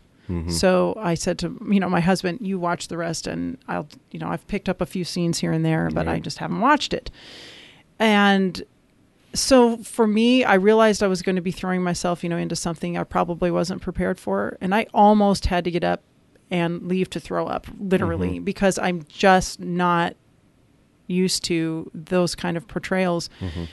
So 0.49 0.95
I 0.97 1.15
said 1.15 1.39
to 1.39 1.57
you 1.69 1.81
know 1.81 1.89
my 1.89 1.99
husband, 1.99 2.39
"You 2.41 2.57
watch 2.57 2.87
the 2.87 2.95
rest, 2.95 3.27
and 3.27 3.57
I'll 3.67 3.89
you 4.11 4.19
know 4.19 4.29
I've 4.29 4.47
picked 4.47 4.69
up 4.69 4.79
a 4.79 4.85
few 4.85 5.03
scenes 5.03 5.39
here 5.39 5.51
and 5.51 5.65
there, 5.65 5.89
but 5.93 6.07
I 6.07 6.19
just 6.19 6.37
haven't 6.37 6.61
watched 6.61 6.93
it." 6.93 7.11
And 8.01 8.63
so 9.33 9.77
for 9.77 10.07
me, 10.07 10.43
I 10.43 10.55
realized 10.55 11.03
I 11.03 11.07
was 11.07 11.21
going 11.21 11.35
to 11.35 11.41
be 11.41 11.51
throwing 11.51 11.83
myself 11.83 12.23
you 12.23 12.29
know 12.29 12.35
into 12.35 12.55
something 12.55 12.97
I 12.97 13.03
probably 13.03 13.51
wasn't 13.51 13.81
prepared 13.81 14.19
for, 14.19 14.57
and 14.59 14.73
I 14.73 14.87
almost 14.93 15.45
had 15.45 15.63
to 15.65 15.71
get 15.71 15.83
up 15.83 16.01
and 16.49 16.87
leave 16.87 17.09
to 17.11 17.19
throw 17.19 17.45
up, 17.45 17.67
literally, 17.79 18.35
mm-hmm. 18.35 18.43
because 18.43 18.79
I'm 18.79 19.05
just 19.07 19.59
not 19.59 20.15
used 21.05 21.43
to 21.45 21.89
those 21.93 22.33
kind 22.33 22.57
of 22.57 22.67
portrayals. 22.67 23.29
Mm-hmm. 23.39 23.65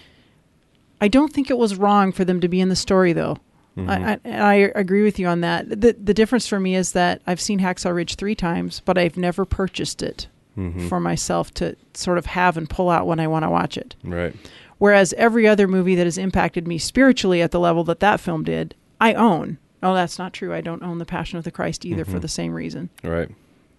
I 1.01 1.09
don't 1.09 1.33
think 1.33 1.49
it 1.51 1.59
was 1.59 1.76
wrong 1.76 2.12
for 2.12 2.24
them 2.24 2.41
to 2.41 2.49
be 2.49 2.61
in 2.61 2.68
the 2.68 2.76
story, 2.76 3.14
though. 3.14 3.39
I, 3.79 3.81
mm-hmm. 3.81 4.29
I, 4.29 4.39
I 4.39 4.55
agree 4.74 5.05
with 5.05 5.18
you 5.18 5.26
on 5.26 5.41
that. 5.41 5.68
The 5.70 5.97
the 5.99 6.12
difference 6.12 6.47
for 6.47 6.61
me 6.61 6.76
is 6.76 6.93
that 6.93 7.22
I've 7.26 7.41
seen 7.41 7.61
Hacksaw 7.61 7.95
Ridge 7.95 8.16
three 8.16 8.35
times, 8.35 8.83
but 8.85 8.99
I've 8.99 9.16
never 9.16 9.47
purchased 9.47 10.03
it 10.03 10.29
Mm-hmm. 10.59 10.89
for 10.89 10.99
myself 10.99 11.55
to 11.55 11.77
sort 11.95 12.19
of 12.19 12.27
have 12.27 12.57
and 12.57 12.69
pull 12.69 12.91
out 12.91 13.07
when 13.07 13.21
I 13.21 13.29
want 13.29 13.45
to 13.45 13.51
watch 13.51 13.79
it. 13.79 13.95
Right. 14.03 14.35
Whereas 14.79 15.13
every 15.13 15.47
other 15.47 15.69
movie 15.69 15.95
that 15.95 16.05
has 16.05 16.19
impacted 16.19 16.67
me 16.67 16.79
spiritually 16.79 17.41
at 17.41 17.53
the 17.53 17.61
level 17.61 17.85
that 17.85 18.01
that 18.01 18.19
film 18.19 18.43
did, 18.43 18.75
I 19.01 19.15
own. 19.15 19.59
Oh, 19.85 19.95
that's 19.95 20.19
not 20.19 20.33
true. 20.33 20.53
I 20.53 20.61
don't 20.61 20.83
own 20.83 20.99
The 20.99 21.07
Passion 21.07 21.39
of 21.39 21.45
the 21.45 21.53
Christ 21.53 21.85
either 21.85 22.05
for 22.05 22.19
the 22.19 22.27
same 22.27 22.53
reason. 22.53 22.91
Right. 23.05 23.31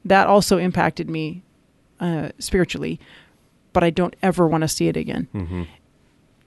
That 0.06 0.28
also 0.28 0.58
impacted 0.58 1.10
me 1.10 1.44
uh, 2.00 2.30
spiritually, 2.40 2.98
but 3.74 3.84
I 3.84 3.90
don't 3.90 4.16
ever 4.22 4.48
want 4.48 4.62
to 4.62 4.70
see 4.70 4.88
it 4.88 4.96
again. 4.96 5.28
Mm-hmm. 5.36 5.64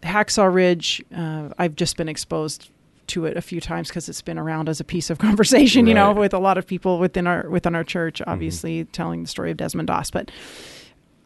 Hacksaw 0.02 0.52
Ridge, 0.52 1.04
uh, 1.14 1.50
I've 1.58 1.76
just 1.76 1.98
been 1.98 2.08
exposed 2.08 2.70
to 3.08 3.24
it 3.26 3.36
a 3.36 3.42
few 3.42 3.60
times 3.60 3.88
because 3.88 4.08
it's 4.08 4.22
been 4.22 4.38
around 4.38 4.68
as 4.68 4.80
a 4.80 4.84
piece 4.84 5.10
of 5.10 5.18
conversation, 5.26 5.86
you 5.86 5.94
know, 5.94 6.12
with 6.12 6.32
a 6.34 6.38
lot 6.38 6.58
of 6.58 6.66
people 6.66 6.98
within 6.98 7.26
our 7.26 7.48
within 7.50 7.74
our 7.74 7.84
church, 7.84 8.22
obviously 8.26 8.84
telling 8.86 9.22
the 9.22 9.28
story 9.28 9.50
of 9.50 9.56
Desmond 9.56 9.88
Doss. 9.88 10.10
But 10.10 10.30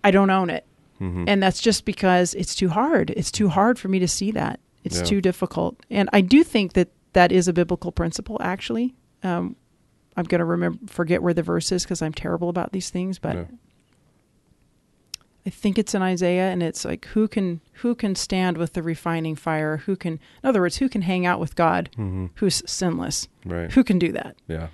I 0.04 0.10
don't 0.10 0.30
own 0.30 0.50
it, 0.50 0.64
Mm-hmm. 1.00 1.24
and 1.28 1.42
that's 1.42 1.60
just 1.60 1.84
because 1.84 2.32
it's 2.34 2.54
too 2.54 2.70
hard. 2.70 3.10
It's 3.10 3.30
too 3.30 3.48
hard 3.50 3.78
for 3.78 3.88
me 3.88 3.98
to 3.98 4.08
see 4.08 4.30
that. 4.30 4.60
It's 4.82 4.98
Yeah. 4.98 5.04
too 5.04 5.20
difficult, 5.20 5.76
and 5.90 6.08
I 6.12 6.20
do 6.22 6.42
think 6.42 6.72
that 6.72 6.88
that 7.12 7.32
is 7.32 7.48
a 7.48 7.52
biblical 7.52 7.92
principle. 7.92 8.38
Actually, 8.40 8.94
um, 9.22 9.56
I'm 10.16 10.24
going 10.24 10.38
to 10.38 10.44
remember 10.46 10.78
forget 10.86 11.22
where 11.22 11.34
the 11.34 11.42
verse 11.42 11.70
is 11.72 11.82
because 11.84 12.00
I'm 12.00 12.14
terrible 12.14 12.48
about 12.48 12.72
these 12.72 12.88
things, 12.90 13.18
but. 13.18 13.46
I 15.46 15.50
think 15.50 15.78
it's 15.78 15.94
in 15.94 16.02
Isaiah, 16.02 16.50
and 16.50 16.60
it's 16.62 16.84
like 16.84 17.04
who 17.06 17.28
can 17.28 17.60
who 17.74 17.94
can 17.94 18.14
stand 18.16 18.58
with 18.58 18.72
the 18.72 18.82
refining 18.82 19.36
fire? 19.36 19.76
Who 19.78 19.94
can, 19.94 20.14
in 20.14 20.48
other 20.48 20.60
words, 20.60 20.78
who 20.78 20.88
can 20.88 21.02
hang 21.02 21.24
out 21.24 21.38
with 21.40 21.54
God, 21.54 21.88
Mm-hmm. 21.92 22.26
who's 22.34 22.62
sinless? 22.66 23.28
Right. 23.44 23.70
Who 23.72 23.84
can 23.84 23.98
do 23.98 24.10
that? 24.12 24.36
Yeah. 24.48 24.68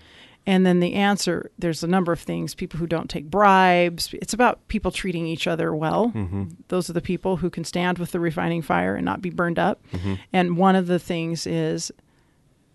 And 0.45 0.67
then 0.67 0.81
the 0.81 0.95
answer, 0.95 1.53
there's 1.57 1.85
a 1.85 1.87
number 1.87 2.11
of 2.11 2.19
things. 2.19 2.55
People 2.57 2.81
who 2.81 2.87
don't 2.89 3.09
take 3.09 3.31
bribes. 3.31 4.13
It's 4.15 4.33
about 4.35 4.67
people 4.67 4.91
treating 4.91 5.25
each 5.27 5.47
other 5.47 5.73
well. 5.73 6.11
Mm-hmm. 6.15 6.45
Those 6.67 6.91
are 6.91 6.95
the 6.95 7.01
people 7.01 7.37
who 7.37 7.49
can 7.49 7.63
stand 7.63 7.99
with 7.99 8.11
the 8.11 8.19
refining 8.19 8.61
fire 8.61 8.97
and 8.97 9.05
not 9.05 9.23
be 9.23 9.31
burned 9.31 9.59
up. 9.61 9.81
Mm-hmm. 9.93 10.15
And 10.33 10.57
one 10.57 10.75
of 10.75 10.89
the 10.89 10.99
things 10.99 11.47
is 11.47 11.93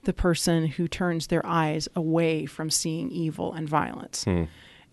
the 0.04 0.14
person 0.14 0.68
who 0.68 0.88
turns 0.88 1.28
their 1.28 1.46
eyes 1.46 1.90
away 1.94 2.46
from 2.46 2.70
seeing 2.70 3.12
evil 3.12 3.52
and 3.52 3.68
violence. 3.68 4.24
Hmm. 4.24 4.44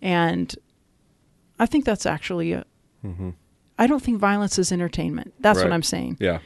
And 0.01 0.53
I 1.59 1.65
think 1.67 1.85
that's 1.85 2.05
actually 2.05 2.51
a. 2.51 2.65
Mm-hmm. 3.05 3.29
I 3.77 3.87
don't 3.87 4.01
think 4.01 4.19
violence 4.19 4.57
is 4.57 4.71
entertainment. 4.71 5.33
That's 5.39 5.59
what 5.61 5.71
I'm 5.71 5.83
saying. 5.83 6.17
Yeah. 6.19 6.39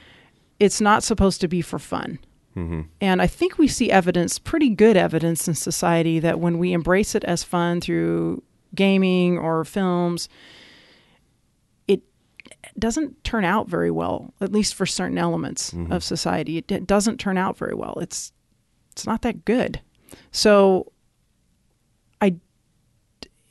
It's 0.59 0.81
not 0.81 1.03
supposed 1.03 1.41
to 1.41 1.47
be 1.47 1.61
for 1.61 1.79
fun. 1.79 2.19
Mm-hmm. 2.57 2.81
And 2.99 3.21
I 3.21 3.27
think 3.27 3.57
we 3.57 3.67
see 3.67 3.91
evidence, 3.91 4.39
pretty 4.39 4.69
good 4.69 4.97
evidence 4.97 5.47
in 5.47 5.53
society, 5.53 6.19
that 6.19 6.39
when 6.39 6.57
we 6.57 6.73
embrace 6.73 7.13
it 7.15 7.23
as 7.23 7.43
fun 7.43 7.79
through 7.81 8.41
gaming 8.75 9.37
or 9.37 9.63
films, 9.63 10.27
it 11.87 12.01
doesn't 12.77 13.23
turn 13.23 13.45
out 13.45 13.67
very 13.69 13.91
well, 13.91 14.33
at 14.41 14.51
least 14.51 14.73
for 14.75 14.85
certain 14.85 15.17
elements 15.17 15.71
Mhm. 15.71 15.91
of 15.91 16.03
society. 16.03 16.57
It, 16.57 16.71
it 16.71 16.87
doesn't 16.87 17.19
turn 17.19 17.37
out 17.37 17.57
very 17.57 17.75
well. 17.75 17.97
It's 18.01 18.33
it's 18.91 19.05
not 19.05 19.21
that 19.21 19.45
good. 19.45 19.79
So 20.31 20.91
I 22.19 22.35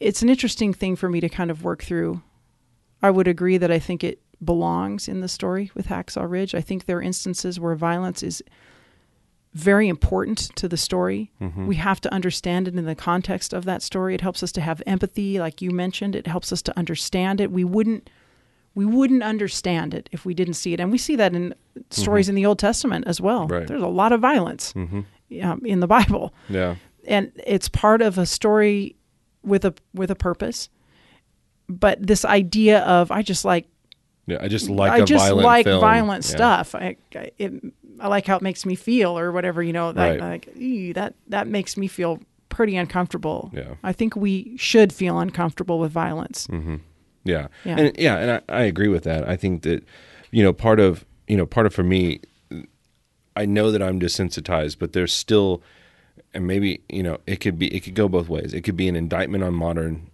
it's 0.01 0.21
an 0.23 0.29
interesting 0.29 0.75
thing 0.75 0.95
for 0.97 1.09
me 1.09 1.21
to 1.21 1.29
kind 1.29 1.51
of 1.51 1.65
work 1.65 1.83
through. 1.83 2.21
I 3.03 3.11
would 3.11 3.29
agree 3.29 3.59
that 3.59 3.71
I 3.71 3.79
think 3.79 4.03
it 4.05 4.21
belongs 4.45 5.09
in 5.09 5.21
the 5.21 5.29
story 5.29 5.71
with 5.75 5.87
Hacksaw 5.89 6.29
Ridge. 6.29 6.55
I 6.55 6.61
think 6.61 6.85
there 6.87 6.99
are 6.99 7.03
instances 7.03 7.59
where 7.61 7.75
violence 7.75 8.23
is 8.23 8.43
very 9.55 9.89
important 9.89 10.39
to 10.57 10.69
the 10.69 10.77
story. 10.77 11.33
Mm-hmm. 11.41 11.67
We 11.67 11.77
have 11.77 12.01
to 12.03 12.13
understand 12.13 12.69
it 12.69 12.75
in 12.77 12.85
the 12.85 12.95
context 12.95 13.53
of 13.53 13.65
that 13.65 13.83
story. 13.83 14.15
It 14.15 14.21
helps 14.21 14.43
us 14.43 14.53
to 14.53 14.61
have 14.61 14.83
empathy, 14.87 15.39
like 15.41 15.63
you 15.63 15.71
mentioned. 15.71 16.15
It 16.15 16.27
helps 16.27 16.53
us 16.53 16.63
to 16.63 16.79
understand 16.79 17.41
it. 17.41 17.51
We 17.51 17.65
wouldn't 17.65 18.11
we 18.75 18.85
wouldn't 18.85 19.25
understand 19.25 19.93
it 19.93 20.09
if 20.13 20.25
we 20.25 20.35
didn't 20.35 20.55
see 20.55 20.73
it, 20.73 20.79
and 20.79 20.93
we 20.93 20.99
see 20.99 21.17
that 21.17 21.35
in 21.35 21.53
stories 21.91 22.29
in 22.29 22.37
the 22.37 22.47
Old 22.47 22.61
Testament 22.61 23.07
as 23.09 23.21
well. 23.21 23.49
Right. 23.49 23.67
There's 23.67 23.83
a 23.83 23.89
lot 23.89 24.13
of 24.13 24.21
violence 24.21 24.73
Mm-hmm. 24.75 25.01
um, 25.43 25.63
in 25.65 25.81
the 25.81 25.89
Bible, 25.89 26.33
Yeah. 26.49 26.77
and 27.09 27.33
it's 27.45 27.69
part 27.69 28.03
of 28.03 28.19
a 28.19 28.27
story 28.27 28.95
with 29.43 29.65
a 29.65 29.75
with 29.95 30.11
a 30.13 30.15
purpose. 30.15 30.69
But 31.69 32.05
this 32.07 32.25
idea 32.25 32.81
of 32.81 33.11
I 33.11 33.23
just 33.23 33.45
like 33.45 33.67
Yeah. 34.27 34.39
I 34.41 34.49
just 34.49 34.69
like 34.69 34.93
I 34.93 35.05
just 35.05 35.25
violent 35.25 35.45
like 35.45 35.65
film. 35.67 35.81
violent 35.81 36.25
Yeah. 36.25 36.37
stuff. 36.37 36.75
I, 36.75 36.97
I, 37.15 37.31
it, 37.39 37.53
I 38.01 38.09
like 38.09 38.27
how 38.27 38.37
it 38.37 38.43
makes 38.43 38.65
me 38.65 38.75
feel, 38.75 39.19
or 39.19 39.33
whatever. 39.33 39.63
You 39.63 39.73
know, 39.73 39.93
that 39.93 40.21
Right. 40.21 40.21
like 40.21 40.95
that 40.95 41.15
that 41.29 41.47
makes 41.47 41.77
me 41.77 41.89
feel 41.89 42.21
pretty 42.49 42.77
uncomfortable. 42.77 43.51
Yeah. 43.53 43.75
I 43.85 43.93
think 43.93 44.17
we 44.17 44.57
should 44.57 44.93
feel 44.93 45.19
uncomfortable 45.19 45.79
with 45.79 45.93
violence. 45.93 46.47
Mm-hmm. 46.47 46.77
Yeah. 47.25 47.49
Yeah. 47.65 47.77
And 47.79 47.97
yeah, 47.99 48.17
and 48.17 48.31
I, 48.31 48.41
I 48.49 48.63
agree 48.63 48.89
with 48.89 49.05
that. 49.05 49.29
I 49.29 49.37
think 49.37 49.63
that, 49.63 49.85
you 50.31 50.43
know, 50.43 50.53
part 50.53 50.81
of 50.81 51.05
you 51.27 51.37
know, 51.37 51.45
part 51.45 51.67
of 51.67 51.75
for 51.75 51.83
me 51.83 52.21
I 53.37 53.45
know 53.47 53.71
that 53.71 53.83
I'm 53.83 54.01
desensitized, 54.01 54.79
but 54.79 54.93
there's 54.95 55.13
still 55.13 55.63
and 56.35 56.47
maybe, 56.47 56.83
you 56.89 57.03
know, 57.03 57.19
it 57.27 57.37
could 57.41 57.59
be 57.59 57.69
it 57.75 57.81
could 57.81 57.95
go 57.95 58.09
both 58.09 58.29
ways. 58.29 58.53
It 58.55 58.63
could 58.63 58.77
be 58.77 58.89
an 58.89 58.97
indictment 58.97 59.45
on 59.45 59.55
modern 59.55 60.11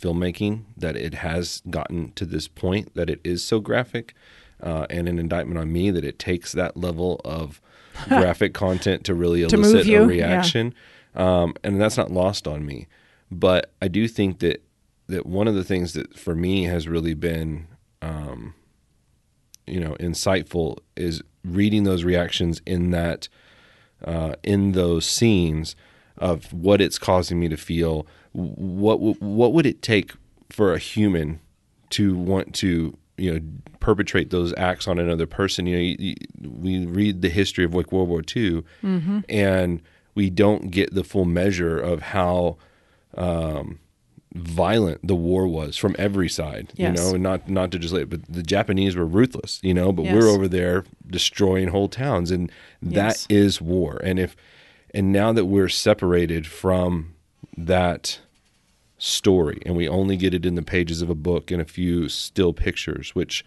filmmaking 0.00 0.64
that 0.76 0.96
it 0.96 1.14
has 1.14 1.62
gotten 1.70 2.12
to 2.12 2.24
this 2.24 2.48
point 2.48 2.94
that 2.94 3.08
it 3.08 3.20
is 3.24 3.44
so 3.44 3.60
graphic, 3.60 4.14
uh, 4.62 4.86
and 4.90 5.08
an 5.08 5.18
indictment 5.18 5.58
on 5.58 5.72
me 5.72 5.90
that 5.90 6.04
it 6.04 6.18
takes 6.18 6.52
that 6.52 6.76
level 6.76 7.20
of 7.24 7.60
graphic 8.08 8.54
content 8.54 9.04
to 9.04 9.14
really 9.14 9.42
elicit 9.42 9.86
you, 9.86 9.98
a 9.98 10.00
yeah. 10.02 10.06
reaction. 10.06 10.74
Um, 11.14 11.54
and 11.64 11.80
that's 11.80 11.96
not 11.96 12.10
lost 12.10 12.46
on 12.46 12.66
me. 12.66 12.88
But 13.30 13.72
I 13.80 13.88
do 13.88 14.06
think 14.06 14.40
that 14.40 14.62
that 15.08 15.24
one 15.24 15.46
of 15.46 15.54
the 15.54 15.64
things 15.64 15.92
that 15.92 16.18
for 16.18 16.34
me 16.34 16.64
has 16.64 16.88
really 16.88 17.14
been 17.14 17.68
um, 18.02 18.54
you 19.66 19.80
know 19.80 19.94
insightful 19.98 20.78
is 20.96 21.22
reading 21.44 21.84
those 21.84 22.04
reactions 22.04 22.60
in 22.66 22.90
that 22.90 23.28
uh, 24.04 24.34
in 24.42 24.72
those 24.72 25.06
scenes 25.06 25.74
of 26.18 26.52
what 26.52 26.80
it's 26.80 26.98
causing 26.98 27.38
me 27.38 27.48
to 27.48 27.56
feel 27.56 28.06
what 28.36 28.96
what 29.22 29.52
would 29.54 29.64
it 29.66 29.80
take 29.82 30.12
for 30.50 30.74
a 30.74 30.78
human 30.78 31.40
to 31.90 32.16
want 32.16 32.54
to 32.54 32.96
you 33.16 33.32
know 33.32 33.40
perpetrate 33.80 34.30
those 34.30 34.52
acts 34.58 34.86
on 34.86 34.98
another 34.98 35.26
person 35.26 35.66
you 35.66 35.74
know 35.76 35.80
you, 35.82 35.96
you, 35.98 36.14
we 36.50 36.84
read 36.86 37.22
the 37.22 37.30
history 37.30 37.64
of 37.64 37.74
like 37.74 37.90
World 37.92 38.08
War 38.08 38.22
II 38.36 38.62
and 39.28 39.80
we 40.14 40.28
don't 40.30 40.70
get 40.70 40.94
the 40.94 41.02
full 41.04 41.24
measure 41.24 41.78
of 41.78 42.02
how 42.02 42.56
um, 43.16 43.78
violent 44.34 45.06
the 45.06 45.14
war 45.14 45.46
was 45.46 45.76
from 45.76 45.94
every 45.98 46.28
side. 46.28 46.72
Yes. 46.76 46.96
You 46.98 47.02
know, 47.04 47.14
and 47.14 47.22
not 47.22 47.48
not 47.48 47.70
to 47.72 47.78
just 47.78 47.92
let, 47.94 48.08
but 48.10 48.20
the 48.30 48.42
Japanese 48.42 48.96
were 48.96 49.06
ruthless. 49.06 49.60
You 49.62 49.72
know, 49.74 49.92
but 49.92 50.04
Yes. 50.06 50.14
we're 50.14 50.28
over 50.28 50.48
there 50.48 50.84
destroying 51.08 51.68
whole 51.68 51.88
towns, 51.88 52.30
and 52.30 52.50
that 52.82 52.92
Yes. 52.92 53.26
is 53.30 53.60
war. 53.60 54.00
And 54.02 54.18
if 54.18 54.36
and 54.94 55.12
now 55.12 55.32
that 55.32 55.46
we're 55.46 55.68
separated 55.68 56.46
from 56.46 57.14
that 57.56 58.20
story, 58.98 59.60
and 59.66 59.76
we 59.76 59.88
only 59.88 60.16
get 60.16 60.32
it 60.34 60.46
in 60.46 60.54
the 60.54 60.62
pages 60.62 61.02
of 61.02 61.10
a 61.10 61.14
book 61.14 61.50
and 61.50 61.60
a 61.60 61.64
few 61.66 62.08
still 62.08 62.52
pictures, 62.52 63.14
which 63.14 63.44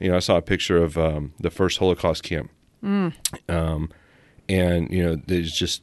you 0.00 0.08
know, 0.10 0.16
I 0.16 0.20
saw 0.20 0.36
a 0.36 0.42
picture 0.42 0.78
of 0.82 0.96
um, 0.98 1.32
the 1.38 1.50
first 1.50 1.78
Holocaust 1.78 2.22
camp. 2.22 2.50
Um, 2.82 3.90
and 4.48 4.90
you 4.92 5.04
know, 5.04 5.16
there's 5.26 5.52
just 5.52 5.82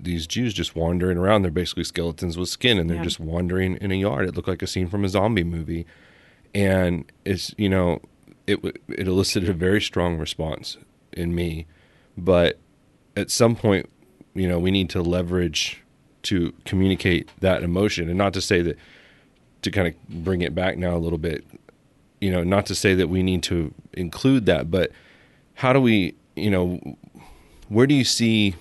these 0.00 0.26
Jews 0.26 0.54
just 0.54 0.74
wandering 0.74 1.18
around. 1.18 1.42
They're 1.42 1.50
basically 1.50 1.84
skeletons 1.84 2.38
with 2.38 2.48
skin, 2.48 2.78
and 2.78 2.88
they're 2.88 2.96
Yeah. 2.98 3.02
just 3.04 3.20
wandering 3.20 3.76
in 3.76 3.90
a 3.92 3.96
yard. 3.96 4.26
It 4.28 4.34
looked 4.34 4.48
like 4.48 4.62
a 4.62 4.66
scene 4.66 4.88
from 4.88 5.04
a 5.04 5.08
zombie 5.08 5.44
movie, 5.44 5.84
and 6.54 7.10
it's 7.24 7.54
you 7.58 7.68
know 7.68 8.00
it 8.46 8.60
it 8.88 9.06
elicited 9.06 9.48
a 9.50 9.52
very 9.52 9.80
strong 9.82 10.16
response 10.16 10.78
in 11.12 11.34
me. 11.34 11.66
But 12.16 12.58
at 13.16 13.30
some 13.30 13.54
point, 13.54 13.88
you 14.34 14.48
know, 14.48 14.58
we 14.58 14.70
need 14.70 14.88
to 14.90 15.02
leverage 15.02 15.82
to 16.24 16.52
communicate 16.64 17.30
that 17.40 17.62
emotion, 17.62 18.08
and 18.08 18.18
not 18.18 18.32
to 18.34 18.40
say 18.40 18.62
that 18.62 18.76
to 19.62 19.70
kind 19.70 19.88
of 19.88 20.24
bring 20.24 20.42
it 20.42 20.54
back 20.54 20.78
now 20.78 20.96
a 20.96 20.98
little 20.98 21.18
bit. 21.18 21.44
You 22.20 22.30
know, 22.30 22.42
not 22.42 22.66
to 22.66 22.74
say 22.74 22.94
that 22.94 23.08
we 23.08 23.22
need 23.22 23.42
to 23.44 23.72
include 23.92 24.46
that, 24.46 24.70
but 24.70 24.90
how 25.54 25.72
do 25.72 25.80
we, 25.80 26.14
you 26.34 26.50
know, 26.50 26.80
where 27.68 27.86
do 27.86 27.94
you 27.94 28.04
see 28.04 28.56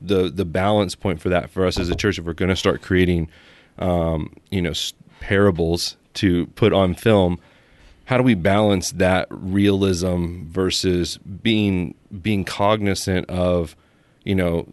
the 0.00 0.28
the 0.30 0.44
balance 0.44 0.94
point 0.94 1.20
for 1.20 1.28
that 1.28 1.50
for 1.50 1.64
us 1.64 1.78
as 1.78 1.88
a 1.88 1.94
church 1.94 2.18
if 2.18 2.24
we're 2.24 2.32
going 2.32 2.48
to 2.48 2.56
start 2.56 2.82
creating 2.82 3.28
um, 3.78 4.32
you 4.50 4.60
know 4.60 4.72
parables 5.20 5.96
to 6.14 6.46
put 6.48 6.72
on 6.72 6.94
film 6.94 7.38
how 8.06 8.16
do 8.16 8.22
we 8.22 8.34
balance 8.34 8.90
that 8.92 9.26
realism 9.30 10.44
versus 10.46 11.18
being 11.18 11.94
being 12.20 12.44
cognizant 12.44 13.28
of 13.30 13.76
you 14.24 14.34
know 14.34 14.66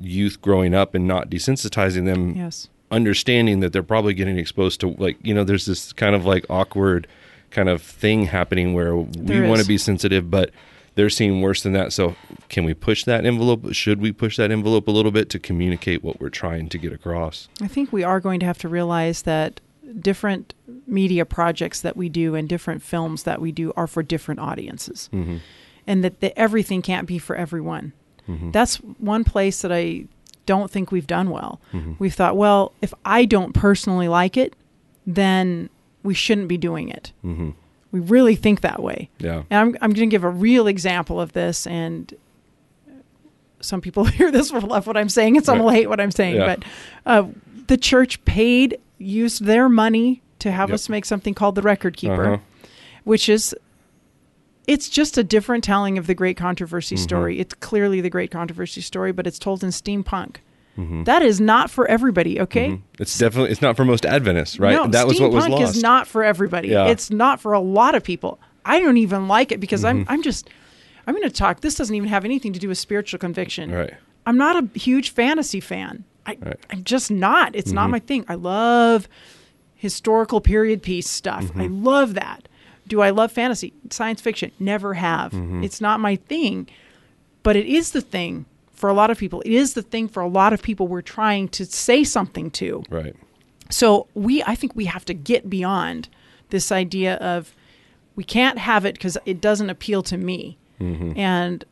youth 0.00 0.40
growing 0.42 0.74
up 0.74 0.94
and 0.94 1.06
not 1.06 1.30
desensitizing 1.30 2.04
them 2.04 2.34
Yes. 2.36 2.68
understanding 2.90 3.60
that 3.60 3.72
they're 3.72 3.82
probably 3.82 4.14
getting 4.14 4.36
exposed 4.38 4.80
to 4.80 4.88
like 4.98 5.16
you 5.22 5.32
know 5.34 5.44
there's 5.44 5.66
this 5.66 5.92
kind 5.92 6.14
of 6.14 6.24
like 6.24 6.44
awkward 6.50 7.06
kind 7.50 7.68
of 7.68 7.82
thing 7.82 8.24
happening 8.24 8.74
where 8.74 8.96
we 8.96 9.40
want 9.48 9.60
to 9.60 9.66
be 9.66 9.78
sensitive 9.78 10.30
but 10.30 10.50
they're 10.96 11.10
seeing 11.10 11.40
worse 11.40 11.62
than 11.62 11.72
that 11.72 11.92
so 11.92 12.16
can 12.48 12.64
we 12.64 12.74
push 12.74 13.04
that 13.04 13.24
envelope 13.24 13.72
should 13.72 14.00
we 14.00 14.10
push 14.12 14.36
that 14.36 14.50
envelope 14.50 14.88
a 14.88 14.90
little 14.90 15.12
bit 15.12 15.28
to 15.30 15.38
communicate 15.38 16.02
what 16.02 16.20
we're 16.20 16.28
trying 16.30 16.68
to 16.68 16.78
get 16.78 16.92
across 16.92 17.48
I 17.62 17.68
think 17.68 17.92
we 17.92 18.02
are 18.02 18.18
going 18.20 18.40
to 18.40 18.46
have 18.46 18.58
to 18.58 18.68
realize 18.68 19.22
that 19.22 19.60
different 20.00 20.54
media 20.86 21.24
projects 21.24 21.80
that 21.80 21.96
we 21.96 22.08
do 22.08 22.34
and 22.34 22.48
different 22.48 22.82
films 22.82 23.22
that 23.24 23.40
we 23.40 23.50
do 23.52 23.72
are 23.76 23.86
for 23.88 24.02
different 24.02 24.38
audiences. 24.40 25.08
mm-hmm. 25.12 25.38
and 25.86 26.04
that 26.04 26.20
the, 26.20 26.36
everything 26.38 26.82
can't 26.82 27.06
be 27.08 27.18
for 27.18 27.34
everyone. 27.36 27.92
Mm-hmm. 28.30 28.50
That's 28.52 28.76
one 28.76 29.24
place 29.24 29.62
that 29.62 29.72
I 29.72 30.04
don't 30.46 30.70
think 30.70 30.90
we've 30.92 31.06
done 31.06 31.30
well. 31.30 31.60
Mhm. 31.72 31.96
We've 31.98 32.14
thought, 32.14 32.36
well, 32.36 32.72
if 32.82 32.92
I 33.04 33.24
don't 33.24 33.52
personally 33.52 34.08
like 34.08 34.36
it, 34.36 34.54
then 35.06 35.68
we 36.02 36.14
shouldn't 36.14 36.48
be 36.48 36.56
doing 36.58 36.88
it. 36.88 37.12
Mm-hmm. 37.24 37.50
We 37.92 38.00
really 38.00 38.36
think 38.36 38.60
that 38.60 38.82
way. 38.82 39.10
yeah 39.18 39.42
And 39.50 39.58
I'm, 39.60 39.68
I'm 39.82 39.92
going 39.92 40.08
to 40.08 40.14
give 40.14 40.24
a 40.24 40.30
real 40.30 40.66
example 40.66 41.20
of 41.20 41.32
this. 41.32 41.66
And 41.66 42.12
some 43.60 43.80
people 43.80 44.04
hear 44.18 44.30
this 44.30 44.52
will 44.52 44.60
love 44.62 44.86
what 44.86 44.96
I'm 44.96 45.08
saying, 45.08 45.36
and 45.36 45.44
some 45.44 45.58
Right. 45.58 45.64
will 45.64 45.70
hate 45.70 45.88
what 45.88 46.00
I'm 46.00 46.10
saying. 46.10 46.36
Yeah. 46.36 46.56
But 46.56 46.64
uh, 47.06 47.28
the 47.66 47.76
church 47.76 48.24
paid, 48.24 48.78
used 48.98 49.44
their 49.44 49.68
money 49.68 50.22
to 50.40 50.50
have 50.50 50.70
Yep. 50.70 50.74
us 50.74 50.88
make 50.88 51.04
something 51.04 51.34
called 51.34 51.54
the 51.54 51.62
Record 51.62 51.96
Keeper, 51.96 52.34
Uh-huh. 52.34 52.38
which 53.04 53.28
is 53.28 53.54
it's 54.70 54.88
just 54.88 55.18
a 55.18 55.24
different 55.24 55.64
telling 55.64 55.98
of 55.98 56.06
the 56.06 56.14
Great 56.14 56.36
Controversy 56.36 56.94
Mhm. 56.94 56.98
story. 57.00 57.38
It's 57.40 57.54
clearly 57.54 58.00
the 58.00 58.08
Great 58.10 58.30
Controversy 58.30 58.80
story, 58.80 59.10
but 59.12 59.26
it's 59.26 59.38
told 59.38 59.64
in 59.64 59.70
steampunk. 59.70 60.36
Mhm. 60.78 61.04
That 61.06 61.22
is 61.22 61.40
not 61.40 61.70
for 61.70 61.86
everybody. 61.88 62.40
Okay. 62.40 62.68
Mhm. 62.70 62.80
it's 63.00 63.18
definitely 63.18 63.50
it's 63.50 63.60
not 63.62 63.76
for 63.76 63.84
most 63.84 64.06
adventists 64.06 64.58
right 64.60 64.74
No, 64.76 64.86
that 64.86 65.06
was 65.08 65.20
what 65.20 65.32
was 65.32 65.44
steampunk 65.44 65.58
lost 65.60 65.76
is 65.76 65.82
not 65.82 66.06
for 66.06 66.22
everybody. 66.22 66.68
Yeah. 66.68 66.86
It's 66.86 67.10
not 67.10 67.40
for 67.40 67.52
a 67.52 67.60
lot 67.60 67.94
of 67.96 68.04
people. 68.04 68.38
I 68.64 68.78
don't 68.78 68.96
even 68.98 69.26
like 69.26 69.50
it 69.52 69.58
because 69.58 69.84
I'm 69.84 70.04
Mhm. 70.04 70.08
I'm 70.08 70.22
just 70.22 70.48
I'm 71.06 71.14
going 71.16 71.26
to 71.28 71.34
talk. 71.34 71.60
This 71.62 71.74
doesn't 71.74 71.96
even 71.96 72.08
have 72.08 72.24
anything 72.24 72.52
to 72.52 72.60
do 72.60 72.68
with 72.68 72.78
spiritual 72.78 73.18
conviction. 73.18 73.72
right 73.72 73.94
I'm 74.26 74.36
not 74.36 74.54
a 74.62 74.78
huge 74.78 75.10
fantasy 75.10 75.58
fan. 75.58 76.04
I, 76.26 76.36
Right. 76.40 76.56
I'm 76.70 76.84
just 76.84 77.10
not. 77.10 77.56
It's 77.56 77.72
not 77.72 77.88
Mhm. 77.88 77.92
my 77.92 77.98
thing. 77.98 78.24
I 78.28 78.34
love 78.34 79.08
historical 79.74 80.40
period 80.40 80.82
piece 80.82 81.08
stuff. 81.08 81.50
I 81.56 81.64
Mm-hmm. 81.64 81.84
love 81.84 82.14
that. 82.14 82.48
Do 82.90 83.00
I 83.00 83.08
love 83.10 83.32
fantasy? 83.32 83.72
Science 83.88 84.20
fiction? 84.20 84.50
Never 84.58 84.94
have. 84.94 85.32
Mhm. 85.32 85.64
It's 85.64 85.80
not 85.80 86.00
my 86.00 86.16
thing. 86.16 86.68
But 87.42 87.56
it 87.56 87.64
is 87.64 87.92
the 87.92 88.00
thing 88.02 88.44
for 88.72 88.90
a 88.90 88.92
lot 88.92 89.10
of 89.10 89.16
people. 89.16 89.40
It 89.42 89.52
is 89.52 89.72
the 89.74 89.82
thing 89.82 90.08
for 90.08 90.20
a 90.22 90.28
lot 90.28 90.52
of 90.52 90.60
people 90.60 90.86
we're 90.88 91.00
trying 91.00 91.48
to 91.50 91.64
say 91.64 92.04
something 92.04 92.50
to. 92.52 92.82
right 92.90 93.14
So 93.70 94.08
we, 94.14 94.42
I 94.42 94.54
think 94.56 94.74
we 94.74 94.86
have 94.86 95.04
to 95.06 95.14
get 95.14 95.48
beyond 95.48 96.08
this 96.50 96.72
idea 96.72 97.14
of 97.16 97.54
we 98.16 98.24
can't 98.24 98.58
have 98.58 98.84
it 98.84 98.94
because 98.94 99.16
it 99.24 99.40
doesn't 99.40 99.70
appeal 99.70 100.02
to 100.02 100.16
me. 100.18 100.58
Mhm. 100.80 101.16
And 101.16 101.64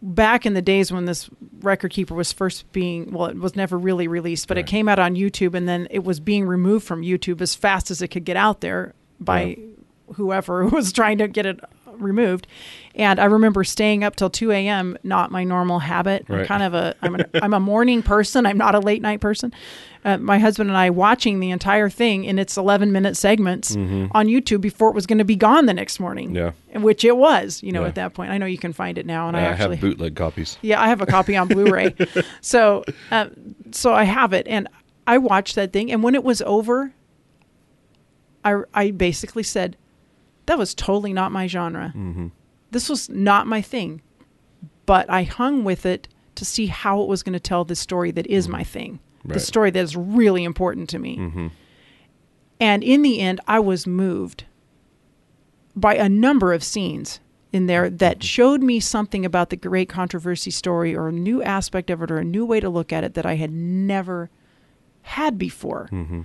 back 0.00 0.46
in 0.46 0.54
the 0.54 0.62
days 0.62 0.90
when 0.90 1.04
this 1.04 1.28
record 1.60 1.90
keeper 1.92 2.14
was 2.14 2.32
first 2.32 2.70
being, 2.72 3.12
well, 3.12 3.26
it 3.26 3.36
was 3.36 3.54
never 3.54 3.78
really 3.78 4.08
released, 4.08 4.48
but 4.48 4.56
Right. 4.56 4.64
it 4.64 4.68
came 4.70 4.88
out 4.88 4.98
on 4.98 5.14
YouTube 5.14 5.54
and 5.54 5.68
then 5.68 5.86
it 5.90 6.02
was 6.02 6.18
being 6.18 6.46
removed 6.46 6.86
from 6.86 7.02
YouTube 7.02 7.40
as 7.42 7.54
fast 7.54 7.90
as 7.90 8.00
it 8.00 8.08
could 8.08 8.24
get 8.24 8.36
out 8.38 8.62
there 8.62 8.94
by 9.20 9.42
Yeah. 9.44 9.56
Whoever 10.14 10.66
was 10.68 10.92
trying 10.92 11.18
to 11.18 11.28
get 11.28 11.46
it 11.46 11.60
removed. 11.98 12.46
And 12.94 13.20
I 13.20 13.24
remember 13.26 13.64
staying 13.64 14.02
up 14.04 14.16
till 14.16 14.28
2 14.30 14.50
a.m. 14.50 14.96
Not 15.02 15.30
my 15.30 15.44
normal 15.44 15.78
habit. 15.78 16.24
I'm 16.28 16.44
kind 16.46 16.62
of 16.62 16.74
a 16.74 16.94
I'm, 17.02 17.14
an, 17.14 17.24
I'm 17.34 17.54
a 17.54 17.60
morning 17.60 18.02
person. 18.02 18.44
I'm 18.46 18.58
not 18.58 18.74
a 18.74 18.80
late 18.80 19.02
night 19.02 19.20
person. 19.20 19.52
Uh, 20.04 20.16
my 20.18 20.38
husband 20.38 20.68
and 20.68 20.76
I 20.76 20.90
watching 20.90 21.38
the 21.38 21.50
entire 21.50 21.88
thing 21.88 22.24
in 22.24 22.38
its 22.38 22.56
11 22.56 22.90
minute 22.92 23.16
segments 23.16 23.76
Mhm. 23.76 24.10
on 24.12 24.26
YouTube 24.26 24.60
before 24.60 24.88
it 24.88 24.94
was 24.96 25.06
going 25.06 25.18
to 25.18 25.24
be 25.24 25.36
gone 25.36 25.66
the 25.66 25.74
next 25.74 26.00
morning. 26.00 26.34
yeah 26.34 26.52
Which 26.74 27.04
it 27.04 27.16
was, 27.16 27.62
you 27.62 27.70
know, 27.72 27.82
Yeah. 27.82 27.88
at 27.88 27.94
that 27.94 28.14
point. 28.14 28.30
I 28.32 28.38
know 28.38 28.46
you 28.46 28.58
can 28.58 28.72
find 28.72 28.98
it 28.98 29.06
now, 29.06 29.28
and 29.28 29.36
I, 29.36 29.40
I 29.40 29.44
actually 29.44 29.76
have 29.76 29.80
bootleg 29.82 30.16
copies 30.16 30.58
yeah, 30.60 30.80
I 30.82 30.88
have 30.88 31.00
a 31.02 31.06
copy 31.06 31.36
on 31.36 31.46
Blu-ray. 31.46 31.94
so, 32.40 32.84
uh, 33.12 33.26
so 33.70 33.92
I 33.94 34.02
have 34.04 34.32
it, 34.32 34.48
and 34.48 34.66
I 35.06 35.18
watched 35.18 35.54
that 35.54 35.72
thing. 35.72 35.92
And 35.92 36.02
when 36.02 36.14
it 36.16 36.24
was 36.24 36.42
over, 36.42 36.92
I 38.44 38.62
I 38.74 38.90
basically 38.90 39.42
said, 39.44 39.76
"That 40.46 40.58
was 40.58 40.74
totally 40.74 41.12
not 41.12 41.32
my 41.32 41.46
genre. 41.46 41.92
mm-hmm. 41.96 42.28
This 42.70 42.88
was 42.88 43.08
not 43.08 43.46
my 43.46 43.62
thing." 43.62 44.02
But 44.84 45.08
I 45.08 45.22
hung 45.22 45.64
with 45.64 45.86
it 45.86 46.08
to 46.34 46.44
see 46.44 46.66
how 46.66 47.02
it 47.02 47.08
was 47.08 47.22
going 47.22 47.34
to 47.34 47.40
tell 47.40 47.64
the 47.64 47.76
story 47.76 48.10
that 48.10 48.26
is 48.26 48.48
my 48.48 48.64
thing, 48.64 48.98
the 49.24 49.38
story 49.38 49.70
that 49.70 49.80
is 49.80 49.96
really 49.96 50.44
important 50.44 50.88
to 50.90 50.98
me. 50.98 51.16
Mm-hmm. 51.18 51.48
And 52.60 52.82
in 52.82 53.02
the 53.02 53.20
end, 53.20 53.40
I 53.46 53.60
was 53.60 53.86
moved 53.86 54.44
by 55.74 55.94
a 55.94 56.08
number 56.08 56.52
of 56.52 56.62
scenes 56.62 57.20
in 57.52 57.66
there 57.66 57.90
that 57.90 58.22
showed 58.22 58.62
me 58.62 58.80
something 58.80 59.24
about 59.24 59.50
the 59.50 59.56
great 59.56 59.88
controversy 59.88 60.50
story 60.50 60.94
or 60.94 61.08
a 61.08 61.12
new 61.12 61.42
aspect 61.42 61.90
of 61.90 62.02
it 62.02 62.10
or 62.10 62.18
a 62.18 62.24
new 62.24 62.44
way 62.46 62.60
to 62.60 62.68
look 62.68 62.92
at 62.92 63.04
it 63.04 63.14
that 63.14 63.26
I 63.26 63.34
had 63.34 63.52
never 63.52 64.30
had 65.02 65.38
before. 65.38 65.88
Mm-hmm. 65.92 66.22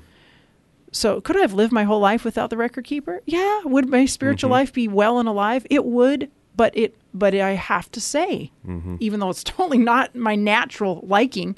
So, 0.97 1.21
could 1.21 1.37
I 1.37 1.41
have 1.41 1.53
lived 1.53 1.71
my 1.71 1.83
whole 1.83 1.99
life 1.99 2.25
without 2.25 2.49
the 2.49 2.57
record 2.57 2.85
keeper? 2.85 3.21
Yeah. 3.25 3.61
Would 3.65 3.87
my 3.89 4.05
spiritual 4.05 4.49
Mhm. 4.49 4.53
life 4.53 4.73
be 4.73 4.87
well 4.87 5.19
and 5.19 5.29
alive? 5.29 5.65
It 5.69 5.85
would, 5.85 6.29
but 6.55 6.75
it 6.77 6.95
but 7.13 7.33
I 7.33 7.51
have 7.51 7.89
to 7.91 8.01
say, 8.01 8.51
Mm-hmm. 8.67 8.97
even 8.99 9.19
though 9.19 9.29
it's 9.29 9.43
totally 9.55 9.77
not 9.79 10.15
my 10.15 10.35
natural 10.35 11.03
liking, 11.07 11.55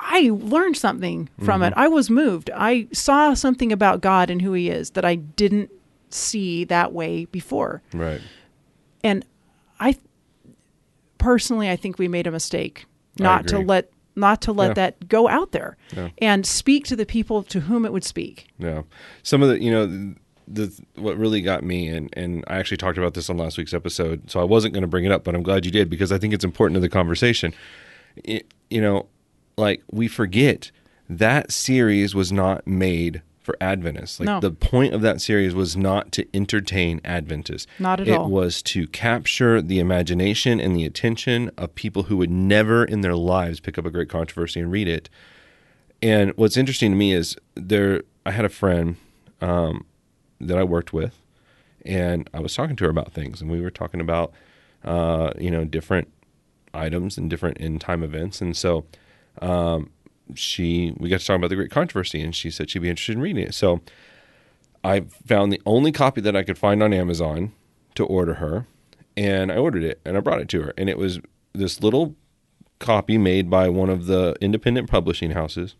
I 0.00 0.30
learned 0.32 0.76
something 0.76 1.28
from 1.44 1.62
it. 1.62 1.70
Mhm. 1.74 1.76
I 1.76 1.86
was 1.88 2.10
moved. 2.10 2.50
I 2.54 2.88
saw 2.92 3.34
something 3.34 3.70
about 3.70 4.00
God 4.00 4.30
and 4.30 4.42
who 4.42 4.52
He 4.52 4.68
is 4.68 4.90
that 4.90 5.04
I 5.04 5.14
didn't 5.16 5.70
see 6.10 6.64
that 6.64 6.92
way 6.92 7.26
before. 7.26 7.82
right 7.94 8.20
And 9.04 9.24
I 9.80 9.96
personally, 11.18 11.70
I 11.70 11.76
think 11.76 11.98
we 11.98 12.08
made 12.08 12.26
a 12.26 12.30
mistake 12.32 12.86
not 13.18 13.46
to 13.48 13.58
let 13.58 13.91
not 14.16 14.42
to 14.42 14.52
let 14.52 14.68
Yeah. 14.68 14.74
that 14.74 15.08
go 15.08 15.28
out 15.28 15.52
there 15.52 15.76
Yeah. 15.96 16.08
and 16.18 16.44
speak 16.46 16.84
to 16.86 16.96
the 16.96 17.06
people 17.06 17.42
to 17.44 17.60
whom 17.60 17.84
it 17.84 17.92
would 17.92 18.04
speak. 18.04 18.46
Yeah, 18.58 18.82
some 19.22 19.42
of 19.42 19.48
the 19.48 19.62
you 19.62 19.70
know 19.70 19.86
the, 19.86 20.14
the 20.48 20.82
what 20.96 21.16
really 21.16 21.40
got 21.40 21.62
me 21.62 21.88
and 21.88 22.10
and 22.14 22.44
I 22.48 22.56
actually 22.58 22.76
talked 22.78 22.98
about 22.98 23.14
this 23.14 23.30
on 23.30 23.36
last 23.38 23.56
week's 23.58 23.72
episode, 23.74 24.30
so 24.30 24.40
I 24.40 24.44
wasn't 24.44 24.74
going 24.74 24.82
to 24.82 24.88
bring 24.88 25.04
it 25.04 25.12
up, 25.12 25.24
but 25.24 25.34
I'm 25.34 25.42
glad 25.42 25.64
you 25.64 25.70
did 25.72 25.88
because 25.88 26.12
I 26.12 26.18
think 26.18 26.34
it's 26.34 26.44
important 26.44 26.74
to 26.76 26.80
the 26.80 26.88
conversation. 26.88 27.54
It, 28.24 28.52
you 28.70 28.80
know, 28.80 29.06
like 29.56 29.82
we 29.90 30.08
forget 30.08 30.70
that 31.08 31.52
series 31.52 32.14
was 32.14 32.32
not 32.32 32.66
made 32.66 33.22
for 33.42 33.56
Adventists. 33.60 34.20
Like 34.20 34.26
No. 34.26 34.40
the 34.40 34.50
point 34.52 34.94
of 34.94 35.00
that 35.02 35.20
series 35.20 35.54
was 35.54 35.76
not 35.76 36.12
to 36.12 36.26
entertain 36.34 37.00
Adventists. 37.04 37.66
Not 37.78 38.00
at 38.00 38.08
it 38.08 38.12
all. 38.12 38.30
was 38.30 38.62
to 38.62 38.86
capture 38.88 39.60
the 39.60 39.78
imagination 39.80 40.60
and 40.60 40.76
the 40.76 40.84
attention 40.84 41.50
of 41.58 41.74
people 41.74 42.04
who 42.04 42.16
would 42.18 42.30
never 42.30 42.84
in 42.84 43.00
their 43.00 43.16
lives 43.16 43.58
pick 43.60 43.76
up 43.78 43.84
a 43.84 43.90
great 43.90 44.08
controversy 44.08 44.60
and 44.60 44.70
read 44.70 44.88
it. 44.88 45.08
And 46.00 46.32
what's 46.36 46.56
interesting 46.56 46.92
to 46.92 46.96
me 46.96 47.12
is 47.12 47.36
there. 47.54 48.02
I 48.24 48.30
had 48.30 48.44
a 48.44 48.48
friend 48.48 48.96
um, 49.40 49.84
that 50.40 50.56
I 50.58 50.62
worked 50.64 50.92
with, 50.92 51.20
and 51.84 52.28
I 52.32 52.40
was 52.40 52.54
talking 52.54 52.76
to 52.76 52.84
her 52.84 52.90
about 52.90 53.12
things, 53.12 53.40
and 53.40 53.50
we 53.50 53.60
were 53.60 53.70
talking 53.70 54.00
about 54.00 54.32
uh, 54.84 55.32
you 55.38 55.50
know 55.50 55.64
different 55.64 56.08
items 56.74 57.18
and 57.18 57.28
different 57.30 57.60
end 57.60 57.80
time 57.80 58.02
events, 58.02 58.40
and 58.40 58.56
so 58.56 58.84
um, 59.40 59.90
she 60.34 60.94
we 60.98 61.08
got 61.08 61.20
to 61.20 61.26
talk 61.26 61.36
about 61.36 61.50
the 61.50 61.56
great 61.56 61.70
controversy, 61.70 62.22
and 62.22 62.34
she 62.34 62.50
said 62.50 62.70
she'd 62.70 62.80
be 62.82 62.90
interested 62.90 63.16
in 63.16 63.22
reading 63.22 63.44
it. 63.44 63.54
So 63.54 63.80
I 64.84 65.00
found 65.26 65.52
the 65.52 65.62
only 65.64 65.92
copy 65.92 66.20
that 66.20 66.36
I 66.36 66.42
could 66.42 66.58
find 66.58 66.82
on 66.82 66.92
Amazon 66.92 67.52
to 67.94 68.04
order 68.04 68.34
her, 68.34 68.66
and 69.16 69.52
I 69.52 69.56
ordered 69.56 69.84
it, 69.84 70.00
and 70.04 70.16
I 70.16 70.20
brought 70.20 70.40
it 70.40 70.48
to 70.50 70.62
her, 70.62 70.74
and 70.76 70.88
it 70.88 70.98
was 70.98 71.20
this 71.52 71.82
little 71.82 72.14
copy 72.78 73.18
made 73.18 73.48
by 73.48 73.68
one 73.68 73.90
of 73.90 74.06
the 74.06 74.36
independent 74.40 74.90
publishing 74.90 75.32
houses, 75.32 75.76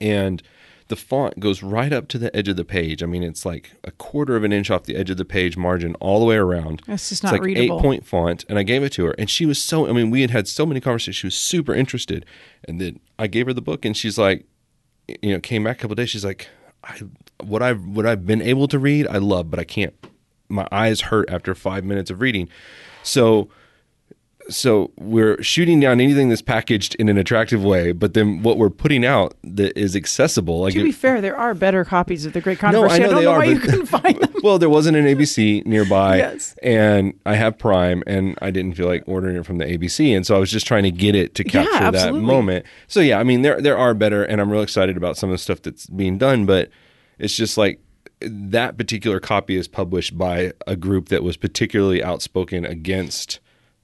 and 0.00 0.42
the 0.90 0.96
font 0.96 1.40
goes 1.40 1.62
right 1.62 1.92
up 1.92 2.06
to 2.08 2.18
the 2.18 2.34
edge 2.36 2.48
of 2.48 2.56
the 2.56 2.64
page. 2.64 3.02
I 3.02 3.06
mean, 3.06 3.22
it's 3.22 3.46
like 3.46 3.72
a 3.82 3.90
quarter 3.92 4.36
of 4.36 4.44
an 4.44 4.52
inch 4.52 4.70
off 4.70 4.82
the 4.84 4.94
edge 4.96 5.08
of 5.08 5.16
the 5.16 5.24
page 5.24 5.56
margin 5.56 5.94
all 5.96 6.20
the 6.20 6.26
way 6.26 6.36
around. 6.36 6.82
It's 6.86 7.08
just 7.08 7.12
It's 7.12 7.22
not 7.22 7.32
like 7.32 7.42
readable. 7.42 7.78
eight 7.78 7.82
point 7.82 8.06
font, 8.06 8.44
and 8.48 8.58
I 8.58 8.62
gave 8.62 8.82
it 8.82 8.92
to 8.92 9.06
her, 9.06 9.12
and 9.18 9.30
she 9.30 9.46
was 9.46 9.62
so. 9.62 9.88
I 9.88 9.92
mean, 9.92 10.10
we 10.10 10.20
had 10.20 10.30
had 10.30 10.46
so 10.46 10.66
many 10.66 10.80
conversations. 10.80 11.16
She 11.16 11.26
was 11.26 11.34
super 11.34 11.74
interested, 11.74 12.26
and 12.68 12.80
then 12.80 13.00
I 13.18 13.26
gave 13.26 13.46
her 13.46 13.52
the 13.54 13.62
book, 13.62 13.84
and 13.86 13.96
she's 13.96 14.18
like, 14.18 14.44
you 15.22 15.32
know, 15.32 15.40
came 15.40 15.64
back 15.64 15.78
a 15.78 15.80
couple 15.80 15.92
of 15.92 15.96
days. 15.96 16.10
She's 16.10 16.24
like, 16.24 16.48
I, 16.84 17.00
what 17.42 17.62
I've 17.62 17.84
what 17.86 18.04
I've 18.04 18.26
been 18.26 18.42
able 18.42 18.68
to 18.68 18.78
read, 18.78 19.06
I 19.08 19.16
love, 19.18 19.50
but 19.50 19.58
I 19.58 19.64
can't. 19.64 19.94
My 20.48 20.66
eyes 20.72 21.02
hurt 21.02 21.30
after 21.30 21.54
five 21.54 21.84
minutes 21.84 22.10
of 22.10 22.20
reading. 22.20 22.48
So, 23.02 23.48
so 24.48 24.90
we're 24.98 25.40
shooting 25.42 25.78
down 25.80 26.00
anything 26.00 26.28
that's 26.28 26.42
packaged 26.42 26.94
in 26.96 27.08
an 27.08 27.16
attractive 27.18 27.62
way, 27.62 27.92
but 27.92 28.14
then 28.14 28.42
what 28.42 28.58
we're 28.58 28.70
putting 28.70 29.04
out 29.04 29.34
that 29.44 29.78
is 29.78 29.94
accessible. 29.94 30.60
Like 30.60 30.74
To 30.74 30.80
it- 30.80 30.84
be 30.84 30.92
fair, 30.92 31.20
there 31.20 31.36
are 31.36 31.54
better 31.54 31.84
copies 31.84 32.24
of 32.26 32.32
the 32.32 32.40
Great 32.40 32.60
no, 32.62 32.88
I 32.88 32.98
know 32.98 33.06
don't 33.06 33.14
they 33.16 33.22
know 33.24 33.32
are. 33.32 33.38
why 33.38 33.44
you 33.44 33.58
couldn't 33.60 33.86
find 33.86 34.18
them. 34.20 34.32
well, 34.42 34.58
there 34.58 34.70
wasn't 34.70 34.96
an 34.96 35.04
ABC 35.04 35.64
nearby, 35.66 36.16
Yes. 36.18 36.56
and 36.62 37.14
I 37.26 37.34
have 37.36 37.58
Prime, 37.58 38.02
and 38.06 38.36
I 38.42 38.50
didn't 38.50 38.74
feel 38.76 38.86
like 38.86 39.04
ordering 39.06 39.36
it 39.36 39.46
from 39.46 39.58
the 39.58 39.66
ABC, 39.66 40.16
and 40.16 40.26
so 40.26 40.34
I 40.34 40.38
was 40.38 40.50
just 40.50 40.66
trying 40.66 40.82
to 40.84 40.90
get 40.90 41.14
it 41.14 41.34
to 41.36 41.44
Yeah, 41.44 41.64
capture 41.64 41.90
that 41.92 42.14
moment. 42.14 42.64
So 42.88 43.00
yeah, 43.00 43.18
I 43.20 43.24
mean 43.24 43.42
there 43.42 43.60
there 43.60 43.76
are 43.78 43.94
better, 43.94 44.24
and 44.24 44.40
I'm 44.40 44.50
real 44.50 44.62
excited 44.62 44.96
about 44.96 45.16
some 45.16 45.30
of 45.30 45.34
the 45.34 45.38
stuff 45.38 45.62
that's 45.62 45.86
being 45.86 46.18
done, 46.18 46.46
but 46.46 46.70
it's 47.18 47.36
just 47.36 47.56
like 47.58 47.80
that 48.22 48.76
particular 48.76 49.20
copy 49.20 49.56
is 49.56 49.68
published 49.68 50.16
by 50.18 50.52
a 50.66 50.76
group 50.76 51.08
that 51.08 51.22
was 51.22 51.36
particularly 51.36 52.02
outspoken 52.02 52.64
against 52.64 53.40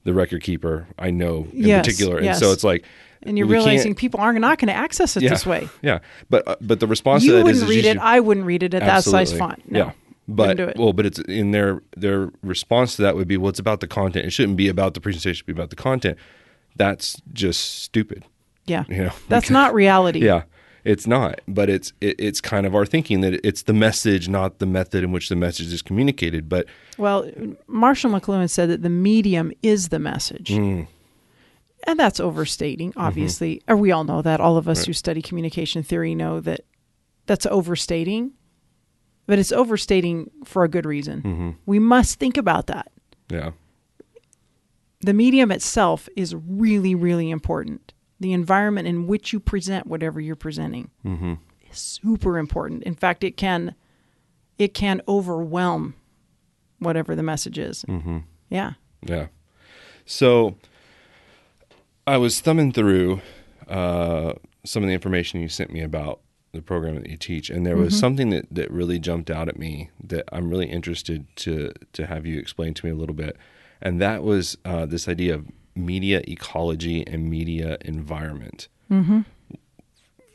the 0.07 0.13
record 0.13 0.41
keeper. 0.41 0.87
I 0.97 1.11
know 1.11 1.47
in 1.51 1.67
Yes, 1.67 1.85
particular, 1.85 2.15
and 2.15 2.25
yes. 2.25 2.39
so 2.39 2.51
it's 2.53 2.63
like. 2.63 2.85
And 3.23 3.37
you're 3.37 3.47
realizing 3.47 3.93
people 3.93 4.21
are 4.21 4.31
not 4.31 4.57
going 4.57 4.67
to 4.69 4.73
access 4.73 5.17
it 5.17 5.23
yeah, 5.23 5.29
this 5.31 5.45
way. 5.45 5.67
Yeah, 5.81 5.99
but 6.29 6.47
uh, 6.47 6.55
but 6.61 6.79
the 6.79 6.87
response 6.87 7.23
to 7.23 7.27
You 7.27 7.33
that 7.33 7.43
wouldn't 7.43 7.57
is, 7.57 7.63
is 7.63 7.69
read 7.69 7.83
you 7.83 7.89
it. 7.91 7.93
should- 7.95 8.01
I 8.01 8.19
wouldn't 8.21 8.45
read 8.45 8.63
it 8.63 8.73
at 8.73 8.81
that 8.83 9.03
size 9.03 9.37
font. 9.37 9.69
No, 9.69 9.79
yeah, 9.87 9.91
but 10.27 10.77
well, 10.77 10.93
but 10.93 11.05
it's 11.05 11.19
in 11.19 11.51
their 11.51 11.81
their 11.97 12.31
response 12.41 12.95
to 12.95 13.01
that 13.01 13.15
would 13.17 13.27
be, 13.27 13.35
well, 13.35 13.49
it's 13.49 13.59
about 13.59 13.81
the 13.81 13.87
content. 13.87 14.25
It 14.25 14.31
shouldn't 14.31 14.55
be 14.55 14.69
about 14.69 14.93
the 14.93 15.01
presentation. 15.01 15.31
It 15.31 15.35
should 15.35 15.45
be 15.47 15.51
about 15.51 15.71
the 15.71 15.75
content. 15.75 16.17
That's 16.77 17.19
just 17.33 17.81
stupid. 17.83 18.23
yeah, 18.65 18.85
You 18.87 19.05
know, 19.05 19.11
that's 19.27 19.49
not 19.49 19.73
reality. 19.73 20.19
yeah, 20.23 20.43
it's 20.87 21.05
not. 21.05 21.41
But 21.47 21.69
it's 21.69 21.91
it, 22.01 22.15
it's 22.19 22.41
kind 22.41 22.65
of 22.65 22.73
our 22.75 22.85
thinking 22.85 23.21
that 23.21 23.33
it's 23.45 23.63
the 23.63 23.73
message, 23.73 24.27
not 24.29 24.59
the 24.59 24.65
method 24.65 25.03
in 25.03 25.11
which 25.11 25.29
the 25.29 25.35
message 25.35 25.71
is 25.73 25.81
communicated. 25.81 26.47
But 26.49 26.65
Well, 26.97 27.29
Marshall 27.67 28.11
McLuhan 28.11 28.49
said 28.49 28.69
that 28.69 28.81
the 28.81 28.89
medium 28.89 29.51
is 29.61 29.89
the 29.89 29.99
message. 29.99 30.49
Mm. 30.51 30.87
And 31.85 31.99
that's 31.99 32.19
overstating, 32.19 32.89
Mm-hmm. 32.91 32.99
obviously. 33.01 33.61
Or 33.67 33.75
we 33.77 33.91
all 33.91 34.03
know 34.03 34.21
that. 34.21 34.39
All 34.39 34.57
of 34.57 34.67
us 34.67 34.85
who 34.85 34.93
study 34.93 35.21
communication 35.21 35.83
theory 35.83 36.15
know 36.15 36.39
that 36.41 36.61
that's 37.27 37.45
overstating. 37.45 38.31
But 39.27 39.39
it's 39.39 39.51
overstating 39.51 40.31
for 40.45 40.63
a 40.63 40.69
good 40.69 40.85
reason. 40.85 41.21
Mm-hmm. 41.21 41.49
We 41.65 41.79
must 41.79 42.17
think 42.19 42.37
about 42.37 42.67
that. 42.67 42.89
yeah, 43.29 43.51
The 45.01 45.13
medium 45.13 45.51
itself 45.51 46.07
is 46.15 46.33
really, 46.33 46.95
really 46.95 47.29
important. 47.29 47.93
The 48.19 48.33
environment 48.33 48.87
in 48.87 49.07
which 49.07 49.31
you 49.31 49.39
present 49.39 49.87
whatever 49.87 50.19
you're 50.19 50.35
presenting 50.35 50.89
mm-hmm. 51.05 51.35
is 51.69 51.77
super 51.77 52.37
important. 52.37 52.83
In 52.83 52.95
fact, 52.95 53.23
it 53.23 53.37
can 53.37 53.75
it 54.57 54.73
can 54.73 55.01
overwhelm 55.07 55.95
whatever 56.79 57.15
the 57.15 57.23
message 57.23 57.59
is. 57.59 57.83
Mm-hmm. 57.87 58.19
Yeah. 58.49 58.73
Yeah. 59.03 59.27
So 60.05 60.55
I 62.05 62.17
was 62.17 62.39
thumbing 62.39 62.71
through 62.71 63.21
uh, 63.67 64.33
some 64.65 64.83
of 64.83 64.87
the 64.87 64.93
information 64.93 65.41
you 65.41 65.49
sent 65.49 65.71
me 65.71 65.81
about 65.81 66.21
the 66.53 66.61
program 66.61 66.95
that 66.95 67.09
you 67.09 67.17
teach, 67.17 67.49
and 67.49 67.65
there 67.65 67.77
was 67.77 67.97
something 67.99 68.29
that, 68.29 68.47
that 68.49 68.71
really 68.71 68.99
jumped 68.99 69.29
out 69.29 69.47
at 69.47 69.59
me 69.59 69.89
that 70.03 70.23
I'm 70.31 70.49
really 70.49 70.67
interested 70.67 71.27
to 71.37 71.71
to 71.93 72.07
have 72.07 72.25
you 72.25 72.39
explain 72.39 72.73
to 72.75 72.85
me 72.85 72.91
a 72.91 72.95
little 72.95 73.13
bit, 73.13 73.37
and 73.81 74.01
that 74.01 74.23
was 74.23 74.57
uh, 74.65 74.85
this 74.85 75.07
idea 75.07 75.35
of 75.35 75.45
media 75.77 76.21
ecology 76.27 77.05
and 77.07 77.29
media 77.29 77.77
environment. 77.85 78.67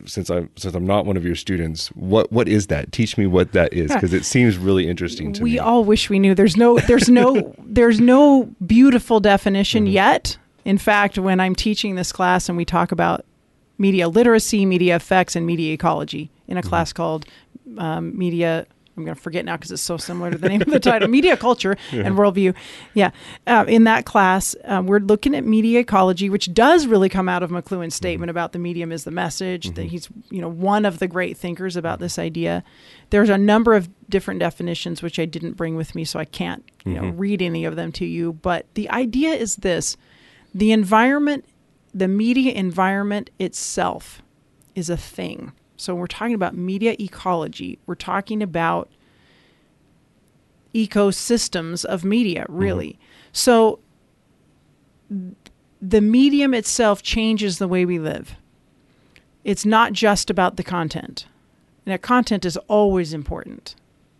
Since 0.05 0.31
I'm 0.31 0.51
since 0.57 0.75
I'm 0.75 0.85
not 0.87 1.07
one 1.07 1.17
of 1.17 1.25
your 1.25 1.37
students, 1.37 1.87
what 1.89 2.33
what 2.33 2.49
is 2.49 2.67
that? 2.67 2.91
Teach 2.91 3.17
me 3.17 3.29
what 3.29 3.53
that 3.53 3.73
is 3.73 3.93
because 3.93 4.13
it 4.13 4.25
seems 4.25 4.59
really 4.59 4.89
interesting 4.89 5.33
to 5.35 5.43
we 5.45 5.53
me. 5.53 5.59
all 5.61 5.85
wish 5.85 6.11
we 6.11 6.19
knew 6.19 6.35
there's 6.35 6.57
no 6.57 6.77
there's 6.81 7.09
no 7.09 7.55
there's 7.65 8.01
no 8.01 8.49
beautiful 8.67 9.21
definition 9.21 9.85
Mm-hmm. 9.85 9.93
yet 9.93 10.37
in 10.65 10.77
fact 10.79 11.19
when 11.19 11.39
i'm 11.41 11.55
teaching 11.55 11.95
this 11.95 12.11
class 12.13 12.49
and 12.49 12.57
we 12.59 12.65
talk 12.65 12.91
about 12.93 13.25
media 13.79 14.09
literacy 14.09 14.67
media 14.67 14.97
effects 14.97 15.37
and 15.37 15.47
media 15.47 15.73
ecology 15.73 16.31
in 16.49 16.57
a 16.57 16.61
Mm-hmm. 16.61 16.69
class 16.69 16.93
called 16.93 17.25
um, 17.79 18.17
media 18.19 18.67
i'm 18.97 19.05
going 19.05 19.15
to 19.15 19.21
forget 19.21 19.45
now 19.45 19.57
because 19.57 19.71
it's 19.71 19.83
so 19.83 19.97
similar 19.97 20.31
to 20.31 20.39
the 20.39 20.49
name 20.49 20.61
of 20.61 20.69
the 20.69 20.81
title 20.81 21.09
media 21.09 21.37
culture 21.37 21.77
and 21.93 22.17
worldview. 22.17 22.55
Yeah. 22.95 23.11
Uh, 23.47 23.65
in 23.69 23.85
that 23.85 24.05
class 24.05 24.55
uh, 24.65 24.83
we're 24.85 25.01
looking 25.01 25.35
at 25.35 25.45
media 25.45 25.81
ecology 25.81 26.29
which 26.31 26.53
does 26.53 26.87
really 26.87 27.09
come 27.09 27.29
out 27.29 27.43
of 27.43 27.51
mcluhan's 27.51 27.95
statement 27.95 28.31
about 28.31 28.53
the 28.53 28.59
medium 28.59 28.93
is 28.93 29.05
the 29.05 29.11
message 29.11 29.75
that 29.75 29.85
he's 29.85 30.09
you 30.31 30.41
know 30.41 30.49
one 30.49 30.85
of 30.85 30.99
the 30.99 31.09
great 31.09 31.37
thinkers 31.37 31.77
about 31.77 31.99
this 31.99 32.19
idea. 32.19 32.63
There's 33.11 33.29
a 33.29 33.39
number 33.39 33.75
of 33.75 33.89
different 34.09 34.41
definitions 34.41 35.03
which 35.03 35.19
i 35.19 35.25
didn't 35.25 35.55
bring 35.55 35.75
with 35.75 35.95
me 35.95 36.05
so 36.05 36.19
i 36.19 36.25
can't 36.25 36.65
you 36.85 36.95
know 36.95 37.09
read 37.09 37.41
any 37.41 37.65
of 37.65 37.77
them 37.77 37.91
to 37.93 38.05
you 38.05 38.33
but 38.33 38.67
the 38.75 38.89
idea 38.91 39.31
is 39.31 39.57
this 39.57 39.97
the 40.55 40.71
environment 40.73 41.45
the 41.95 42.09
media 42.09 42.53
environment 42.53 43.31
itself 43.39 44.23
is 44.75 44.91
a 44.91 44.97
thing 44.97 45.53
so 45.83 45.97
we're 45.97 46.07
talking 46.07 46.35
about 46.35 46.55
media 46.55 46.95
ecology. 47.01 47.77
We're 47.87 47.97
talking 47.97 48.41
about 48.41 48.89
ecosystems 50.73 51.85
of 51.85 52.05
media 52.05 52.43
mm-hmm. 52.43 52.57
really. 52.57 52.99
So 53.33 53.81
the 55.81 56.01
medium 56.01 56.55
itself 56.55 57.03
changes 57.03 57.59
the 57.59 57.67
way 57.67 57.85
we 57.85 57.99
live. 57.99 58.37
It's 59.43 59.67
not 59.67 59.93
just 59.93 60.31
about 60.31 60.57
the 60.57 60.63
content. 60.63 61.27
Now 61.85 61.97
content 61.97 62.45
is 62.45 62.57
always 62.69 63.13
important. 63.13 63.75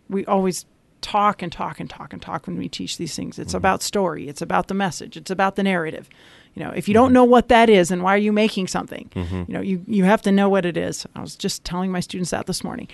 We 0.09 0.25
always 0.25 0.65
talk 0.99 1.41
and 1.41 1.51
talk 1.51 1.79
and 1.79 1.89
talk 1.89 2.11
and 2.11 2.21
talk 2.21 2.45
when 2.45 2.57
we 2.57 2.67
teach 2.67 2.97
these 2.97 3.15
things. 3.15 3.39
It's 3.39 3.51
mm-hmm. 3.51 3.57
about 3.57 3.81
story. 3.81 4.27
It's 4.27 4.41
about 4.41 4.67
the 4.67 4.73
message. 4.73 5.15
It's 5.15 5.31
about 5.31 5.55
the 5.55 5.63
narrative 5.63 6.09
you 6.53 6.63
know 6.63 6.71
if 6.71 6.87
you 6.87 6.93
don't 6.93 7.07
mm-hmm. 7.07 7.13
know 7.13 7.23
what 7.23 7.49
that 7.49 7.69
is 7.69 7.91
and 7.91 8.03
why 8.03 8.13
are 8.13 8.17
you 8.17 8.31
making 8.31 8.67
something? 8.67 9.09
Mm-hmm. 9.15 9.43
You 9.47 9.53
know 9.53 9.61
you, 9.61 9.83
you 9.87 10.03
have 10.03 10.21
to 10.23 10.31
know 10.31 10.49
what 10.49 10.65
it 10.65 10.77
is. 10.77 11.05
I 11.15 11.21
was 11.21 11.35
just 11.35 11.63
telling 11.63 11.91
my 11.91 11.99
students 11.99 12.31
that 12.31 12.45
this 12.47 12.63
morning. 12.63 12.87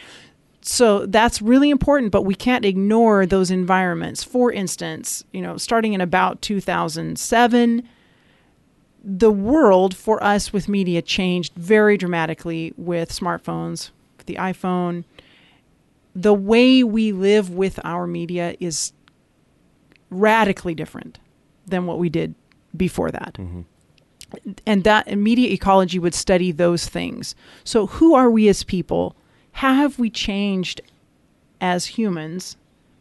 So 0.62 1.05
that's 1.05 1.41
really 1.41 1.70
important 1.70 2.12
but 2.12 2.24
we 2.24 2.36
can't 2.36 2.66
ignore 2.66 3.26
those 3.26 3.51
environments. 3.51 4.24
For 4.24 4.51
instance 4.51 5.24
you 5.32 5.41
know 5.41 5.57
starting 5.57 5.93
in 5.93 6.01
about 6.01 6.41
2007 6.41 7.88
the 9.01 9.32
world 9.32 9.95
for 9.95 10.22
us 10.22 10.51
with 10.51 10.68
media 10.68 11.01
changed 11.01 11.53
very 11.55 11.97
dramatically 11.97 12.74
with 12.76 13.12
smartphones 13.12 13.91
with 14.18 14.26
the 14.26 14.36
iphone. 14.36 15.03
The 16.16 16.34
way 16.34 16.84
we 16.84 17.12
live 17.12 17.49
with 17.49 17.80
our 17.84 18.05
media 18.05 18.55
is 18.60 18.93
radically 20.10 20.74
different 20.74 21.20
than 21.66 21.86
what 21.86 21.99
we 21.99 22.10
did 22.10 22.36
before 22.76 23.11
that. 23.11 23.36
Mm-hmm. 23.39 23.61
And 24.65 24.84
that 24.84 25.17
media 25.17 25.51
ecology 25.51 25.97
would 25.97 26.13
study 26.13 26.51
those 26.51 26.88
things. 26.88 27.36
So 27.63 27.88
who 27.88 28.13
are 28.13 28.30
we 28.30 28.47
as 28.47 28.63
people? 28.63 29.15
How 29.53 29.74
have 29.74 29.97
we 29.97 30.09
changed 30.09 30.82
as 31.59 31.88
humans 31.88 32.55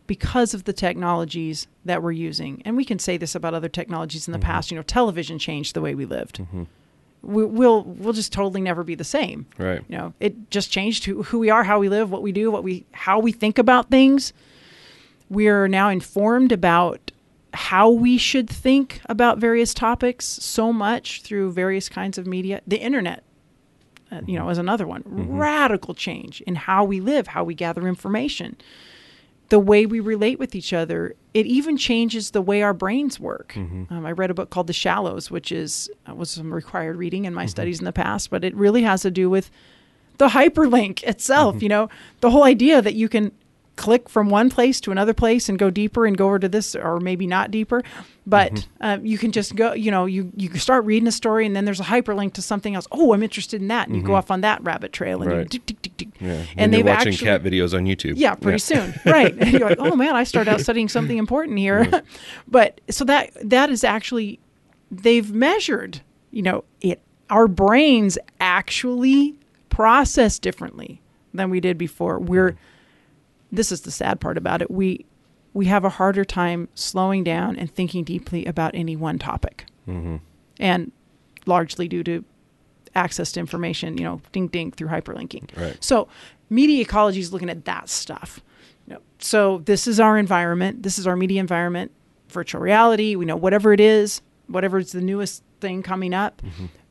because 0.07 0.55
of 0.55 0.65
the 0.65 0.73
technologies 0.73 1.67
that 1.85 2.03
we're 2.03 2.13
using? 2.13 2.63
And 2.65 2.77
we 2.77 2.85
can 2.85 2.99
say 2.99 3.17
this 3.17 3.35
about 3.35 3.55
other 3.55 3.69
technologies 3.69 4.27
in 4.27 4.33
the 4.33 4.39
mm-hmm. 4.39 4.47
past. 4.47 4.71
You 4.71 4.77
know 4.77 4.83
television 4.83 5.39
changed 5.39 5.75
the 5.75 5.81
way 5.81 5.95
we 5.95 6.07
lived. 6.07 6.39
Mm-hmm. 6.39 6.65
We, 7.21 7.45
we'll 7.45 7.83
we'll 7.83 8.13
just 8.13 8.33
totally 8.33 8.61
never 8.61 8.83
be 8.83 8.95
the 8.95 9.05
same. 9.05 9.47
Right. 9.59 9.85
you 9.89 9.97
know 9.97 10.15
it 10.21 10.51
just 10.51 10.71
changed 10.71 11.05
who, 11.05 11.25
who 11.25 11.39
we 11.39 11.51
are 11.51 11.65
how 11.65 11.79
we 11.79 11.89
live 11.89 12.11
what 12.11 12.23
we 12.23 12.33
do 12.33 12.51
what 12.51 12.65
we 12.65 12.87
how 12.93 13.19
we 13.19 13.33
think 13.33 13.59
about 13.59 13.91
things. 13.91 14.33
We're 15.29 15.69
now 15.69 15.91
informed 15.91 16.53
about 16.53 17.08
how 17.59 17.91
we 17.91 18.17
should 18.17 18.49
think 18.49 19.01
about 19.07 19.39
various 19.39 19.75
topics 19.75 20.25
so 20.25 20.73
much 20.73 21.23
through 21.23 21.51
various 21.51 21.89
kinds 21.89 22.17
of 22.17 22.25
media 22.25 22.61
the 22.69 22.77
internet 22.77 23.25
uh, 24.13 24.21
you 24.27 24.39
know 24.39 24.49
is 24.49 24.59
another 24.59 24.87
one. 24.87 25.03
Radical 25.05 25.93
change 25.93 26.41
in 26.43 26.55
how 26.55 26.85
we 26.85 27.01
live 27.01 27.27
how 27.27 27.43
we 27.43 27.55
gather 27.55 27.89
information 27.89 28.57
the 29.49 29.59
way 29.59 29.87
we 29.87 29.99
relate 29.99 30.39
with 30.39 30.55
each 30.55 30.73
other. 30.73 31.15
It 31.35 31.47
even 31.47 31.77
changes 31.77 32.31
the 32.31 32.43
way 32.43 32.63
our 32.63 32.75
brains 32.75 33.19
work. 33.19 33.55
Um, 33.91 34.07
i 34.07 34.13
read 34.13 34.31
a 34.31 34.35
book 34.35 34.51
called 34.51 34.69
the 34.69 34.73
shallows 34.73 35.31
which 35.31 35.51
is 35.51 35.91
uh, 36.09 36.15
was 36.15 36.31
some 36.31 36.55
required 36.55 36.97
reading 36.97 37.25
in 37.25 37.35
my 37.35 37.47
studies 37.47 37.81
in 37.81 37.85
the 37.85 37.93
past 37.93 38.31
but 38.31 38.45
it 38.45 38.55
really 38.55 38.83
has 38.83 39.03
to 39.03 39.11
do 39.11 39.29
with 39.29 39.51
the 40.19 40.29
hyperlink 40.29 41.03
itself 41.13 41.61
you 41.63 41.69
know 41.69 41.89
the 42.21 42.31
whole 42.31 42.45
idea 42.45 42.81
that 42.81 42.95
you 42.95 43.09
can 43.09 43.33
click 43.79 44.09
from 44.09 44.29
one 44.29 44.51
place 44.51 44.81
to 44.83 44.91
another 44.91 45.15
place 45.15 45.49
and 45.49 45.59
go 45.59 45.71
deeper 45.71 46.05
and 46.05 46.17
go 46.19 46.27
over 46.27 46.39
to 46.39 46.49
this 46.49 46.75
or 46.75 46.99
maybe 47.01 47.27
not 47.27 47.51
deeper 47.51 47.83
but 48.27 48.53
Mm-hmm. 48.53 48.85
uh, 48.85 48.99
you 49.03 49.17
can 49.17 49.33
just 49.33 49.55
go 49.57 49.73
you 49.73 49.91
know 49.91 50.05
you 50.05 50.31
you 50.37 50.53
start 50.59 50.85
reading 50.85 51.07
a 51.07 51.13
story 51.13 51.47
and 51.47 51.55
then 51.57 51.65
there's 51.65 51.81
a 51.81 51.85
hyperlink 51.85 52.33
to 52.35 52.43
something 52.43 52.75
else 52.75 52.87
oh 52.93 53.15
i'm 53.15 53.23
interested 53.23 53.63
in 53.63 53.69
that 53.69 53.87
and 53.89 53.97
you 53.97 54.03
go 54.03 54.15
off 54.15 54.31
on 54.31 54.41
that 54.43 54.63
rabbit 54.65 54.93
trail 54.93 55.23
and 55.23 55.31
Mm-hmm. 55.31 55.39
Right. 55.39 55.51
tick, 55.51 55.65
tick, 55.67 55.81
tick, 55.83 55.97
tick. 55.97 56.09
Yeah. 56.21 56.43
and 56.57 56.73
they've 56.75 56.85
you're 56.85 56.95
watching 56.95 57.13
actually 57.15 57.27
cat 57.27 57.43
videos 57.45 57.73
on 57.75 57.85
YouTube. 57.87 58.15
yeah, 58.17 58.35
pretty 58.35 58.59
soon. 58.59 58.93
Right. 59.07 59.35
And 59.39 59.53
you're 59.53 59.69
like, 59.69 59.79
oh 59.79 59.95
man, 59.95 60.17
I 60.17 60.25
started 60.25 60.51
out 60.51 60.61
studying 60.61 60.89
something 60.89 61.17
important 61.17 61.59
here. 61.59 62.03
but 62.49 62.81
so 62.91 63.05
that 63.05 63.31
that 63.49 63.71
is 63.71 63.85
actually 63.85 64.41
they've 64.91 65.33
measured, 65.33 66.01
you 66.33 66.43
know, 66.43 66.65
it 66.81 67.01
our 67.31 67.47
brains 67.47 68.19
actually 68.41 69.39
process 69.71 70.39
differently 70.39 71.01
than 71.33 71.51
we 71.51 71.61
did 71.61 71.79
before. 71.79 72.19
We're 72.19 72.57
this 73.51 73.73
is 73.73 73.83
the 73.83 73.91
sad 73.91 74.21
part 74.21 74.37
about 74.39 74.63
it. 74.63 74.71
We 74.71 75.07
we 75.55 75.67
have 75.67 75.85
a 75.85 75.89
harder 75.89 76.25
time 76.25 76.69
slowing 76.75 77.25
down 77.25 77.57
and 77.57 77.71
thinking 77.71 78.05
deeply 78.05 78.45
about 78.45 78.75
any 78.75 78.97
one 78.97 79.19
topic. 79.19 79.67
Mm-hmm. 79.89 80.17
And 80.61 80.93
largely 81.47 81.89
due 81.89 82.05
to 82.05 82.25
access 82.95 83.33
to 83.33 83.41
information, 83.41 83.97
you 83.97 84.05
know, 84.05 84.21
ding 84.33 84.49
ding 84.49 84.71
through 84.73 84.89
hyperlinking. 84.89 85.57
Right. 85.57 85.77
So 85.81 86.09
media 86.51 86.83
ecology 86.83 87.21
is 87.21 87.33
looking 87.33 87.51
at 87.51 87.65
that 87.65 87.89
stuff. 87.89 88.41
You 88.87 88.95
know, 88.95 89.01
so 89.19 89.59
this 89.65 89.87
is 89.87 89.99
our 90.01 90.19
environment. 90.19 90.83
This 90.83 90.99
is 90.99 91.07
our 91.07 91.17
media 91.17 91.41
environment, 91.41 91.91
virtual 92.29 92.61
reality. 92.61 93.17
We 93.17 93.25
know 93.25 93.37
whatever 93.37 93.73
it 93.73 93.81
is, 93.81 94.23
whatever 94.47 94.79
is 94.79 94.93
the 94.93 95.01
newest 95.01 95.43
thing 95.61 95.83
coming 95.83 96.15
up. 96.15 96.43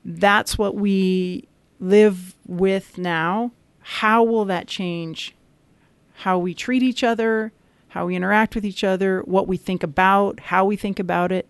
That's 0.06 0.58
what 0.58 0.76
we 0.76 1.48
live 1.80 2.36
with 2.48 2.98
now. 2.98 3.52
How 3.80 4.24
will 4.24 4.46
that 4.46 4.68
change 4.68 5.36
how 6.22 6.40
we 6.40 6.54
treat 6.54 6.82
each 6.82 7.04
other, 7.04 7.52
how 7.90 8.08
we 8.08 8.16
interact 8.16 8.56
with 8.56 8.66
each 8.66 8.84
other, 8.84 9.22
what 9.26 9.48
we 9.48 9.56
think 9.56 9.84
about, 9.84 10.40
how 10.40 10.66
we 10.66 10.76
think 10.76 11.00
about 11.00 11.32
it? 11.32 11.48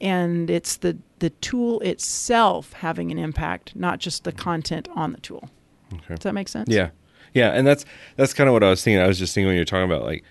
And 0.00 0.50
it's 0.50 0.76
the 0.76 0.98
the 1.18 1.30
tool 1.30 1.80
itself 1.80 2.74
having 2.74 3.10
an 3.10 3.18
impact, 3.18 3.74
not 3.74 3.98
just 3.98 4.24
the 4.24 4.32
content 4.32 4.88
on 4.94 5.12
the 5.12 5.20
tool. 5.20 5.48
Okay. 5.92 6.14
Does 6.16 6.24
that 6.24 6.34
make 6.34 6.48
sense? 6.48 6.68
Yeah, 6.68 6.90
yeah, 7.32 7.50
and 7.50 7.66
that's 7.66 7.84
that's 8.16 8.34
kind 8.34 8.48
of 8.48 8.52
what 8.52 8.62
I 8.62 8.70
was 8.70 8.82
thinking. 8.84 9.00
I 9.00 9.06
was 9.06 9.18
just 9.18 9.34
thinking 9.34 9.48
when 9.48 9.56
you're 9.56 9.64
talking 9.64 9.90
about 9.90 10.02
like, 10.04 10.22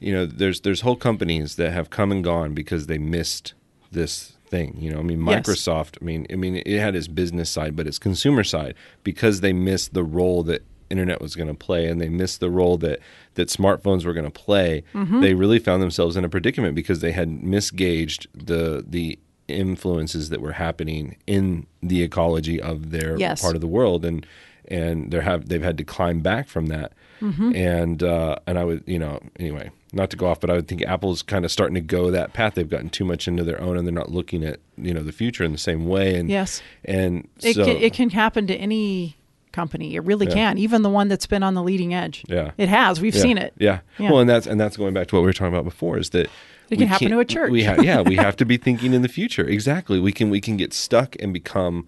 you 0.00 0.12
know, 0.12 0.26
there's 0.26 0.62
there's 0.62 0.80
whole 0.80 0.96
companies 0.96 1.56
that 1.56 1.72
have 1.72 1.90
come 1.90 2.10
and 2.10 2.24
gone 2.24 2.54
because 2.54 2.86
they 2.86 2.98
missed 2.98 3.54
this 3.90 4.32
thing. 4.46 4.76
You 4.78 4.90
know, 4.92 4.98
I 4.98 5.02
mean, 5.02 5.24
Yes. 5.26 5.46
Microsoft. 5.46 5.98
I 6.00 6.04
mean, 6.04 6.26
I 6.32 6.36
mean, 6.36 6.56
it 6.56 6.78
had 6.78 6.96
its 6.96 7.08
business 7.08 7.50
side, 7.50 7.76
but 7.76 7.86
its 7.86 7.98
consumer 7.98 8.42
side 8.44 8.74
because 9.04 9.42
they 9.42 9.52
missed 9.52 9.94
the 9.94 10.04
role 10.04 10.42
that 10.44 10.62
internet 10.90 11.20
was 11.20 11.34
going 11.36 11.48
to 11.48 11.54
play 11.54 11.86
and 11.86 12.00
they 12.00 12.08
missed 12.08 12.40
the 12.40 12.50
role 12.50 12.76
that 12.78 12.98
that 13.34 13.48
smartphones 13.48 14.04
were 14.04 14.12
going 14.12 14.24
to 14.24 14.30
play 14.30 14.82
Mm-hmm. 14.94 15.20
they 15.20 15.34
really 15.34 15.58
found 15.58 15.82
themselves 15.82 16.16
in 16.16 16.24
a 16.24 16.28
predicament 16.28 16.74
because 16.74 17.00
they 17.00 17.12
had 17.12 17.28
misgauged 17.42 18.26
the 18.34 18.84
the 18.88 19.18
influences 19.46 20.28
that 20.30 20.40
were 20.40 20.52
happening 20.52 21.16
in 21.26 21.66
the 21.82 22.02
ecology 22.02 22.60
of 22.60 22.90
their 22.90 23.18
Yes. 23.18 23.40
part 23.42 23.54
of 23.54 23.60
the 23.60 23.66
world 23.66 24.04
and 24.04 24.26
and 24.70 25.10
they 25.10 25.20
have 25.20 25.48
they've 25.48 25.62
had 25.62 25.78
to 25.78 25.84
climb 25.84 26.20
back 26.20 26.48
from 26.48 26.66
that 26.66 26.92
Mm-hmm. 27.20 27.52
and 27.56 28.00
uh, 28.04 28.36
and 28.46 28.56
I 28.60 28.64
would 28.64 28.84
you 28.86 28.98
know 29.00 29.18
anyway 29.40 29.72
not 29.92 30.08
to 30.10 30.16
go 30.16 30.28
off 30.28 30.38
but 30.38 30.50
I 30.50 30.52
would 30.52 30.68
think 30.68 30.82
Apple's 30.82 31.20
kind 31.20 31.44
of 31.44 31.50
starting 31.50 31.74
to 31.74 31.80
go 31.80 32.12
that 32.12 32.32
path 32.32 32.54
they've 32.54 32.68
gotten 32.70 32.90
too 32.90 33.04
much 33.04 33.26
into 33.26 33.42
their 33.42 33.60
own 33.60 33.76
and 33.76 33.84
they're 33.84 33.92
not 33.92 34.12
looking 34.12 34.44
at 34.44 34.60
you 34.76 34.94
know 34.94 35.02
the 35.02 35.10
future 35.10 35.42
in 35.42 35.50
the 35.50 35.58
same 35.58 35.86
way 35.88 36.14
and 36.14 36.30
Yes. 36.30 36.62
and 36.84 37.26
It 37.42 37.54
so 37.56 37.64
can, 37.64 37.76
it 37.78 37.92
can 37.92 38.10
happen 38.10 38.46
to 38.46 38.54
any 38.54 39.16
company. 39.58 39.94
It 39.96 40.00
really 40.04 40.26
Yeah. 40.26 40.34
can. 40.34 40.58
Even 40.58 40.82
the 40.82 40.90
one 40.90 41.08
that's 41.08 41.26
been 41.26 41.42
on 41.42 41.54
the 41.54 41.62
leading 41.62 41.92
edge. 41.94 42.24
Yeah. 42.28 42.52
It 42.56 42.68
has. 42.68 43.00
We've 43.00 43.14
yeah, 43.14 43.22
seen 43.22 43.38
it. 43.38 43.52
yeah. 43.58 43.80
Yeah. 43.98 44.10
well 44.10 44.20
and 44.20 44.28
that's 44.30 44.46
and 44.46 44.60
that's 44.60 44.76
going 44.76 44.94
back 44.94 45.06
to 45.08 45.16
what 45.16 45.20
we 45.22 45.26
were 45.26 45.32
talking 45.32 45.52
about 45.54 45.64
before 45.64 45.98
is 45.98 46.10
that 46.10 46.28
It 46.70 46.78
can 46.78 46.86
happen 46.88 47.10
to 47.10 47.18
a 47.20 47.24
church. 47.24 47.50
we 47.50 47.64
ha- 47.64 47.80
yeah 47.82 48.00
we 48.02 48.16
have 48.16 48.36
to 48.36 48.44
be 48.44 48.56
thinking 48.56 48.92
in 48.94 49.02
the 49.02 49.08
future 49.08 49.44
exactly 49.46 49.98
we 50.00 50.12
can 50.12 50.30
we 50.30 50.40
can 50.40 50.56
get 50.56 50.72
stuck 50.72 51.16
and 51.20 51.32
become 51.32 51.86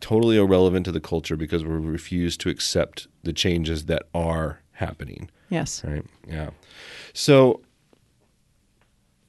totally 0.00 0.36
irrelevant 0.36 0.84
to 0.86 0.92
the 0.92 1.00
culture 1.00 1.36
because 1.36 1.62
we 1.64 1.70
refuse 1.70 2.36
to 2.38 2.48
accept 2.50 3.06
the 3.22 3.32
changes 3.32 3.84
that 3.86 4.02
are 4.14 4.60
happening 4.72 5.30
Yes. 5.48 5.84
Right. 5.84 6.04
Yeah. 6.28 6.50
So, 7.14 7.60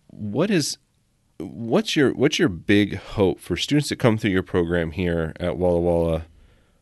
what 0.09 0.49
is 0.49 0.77
what's 1.39 1.95
your 1.95 2.11
what's 2.13 2.39
your 2.39 2.49
big 2.49 2.97
hope 2.97 3.39
for 3.39 3.55
students 3.55 3.89
that 3.89 3.97
come 3.97 4.17
through 4.17 4.31
your 4.31 4.41
program 4.43 4.91
here 4.91 5.33
at 5.39 5.57
Walla 5.57 5.79
Walla? 5.79 6.25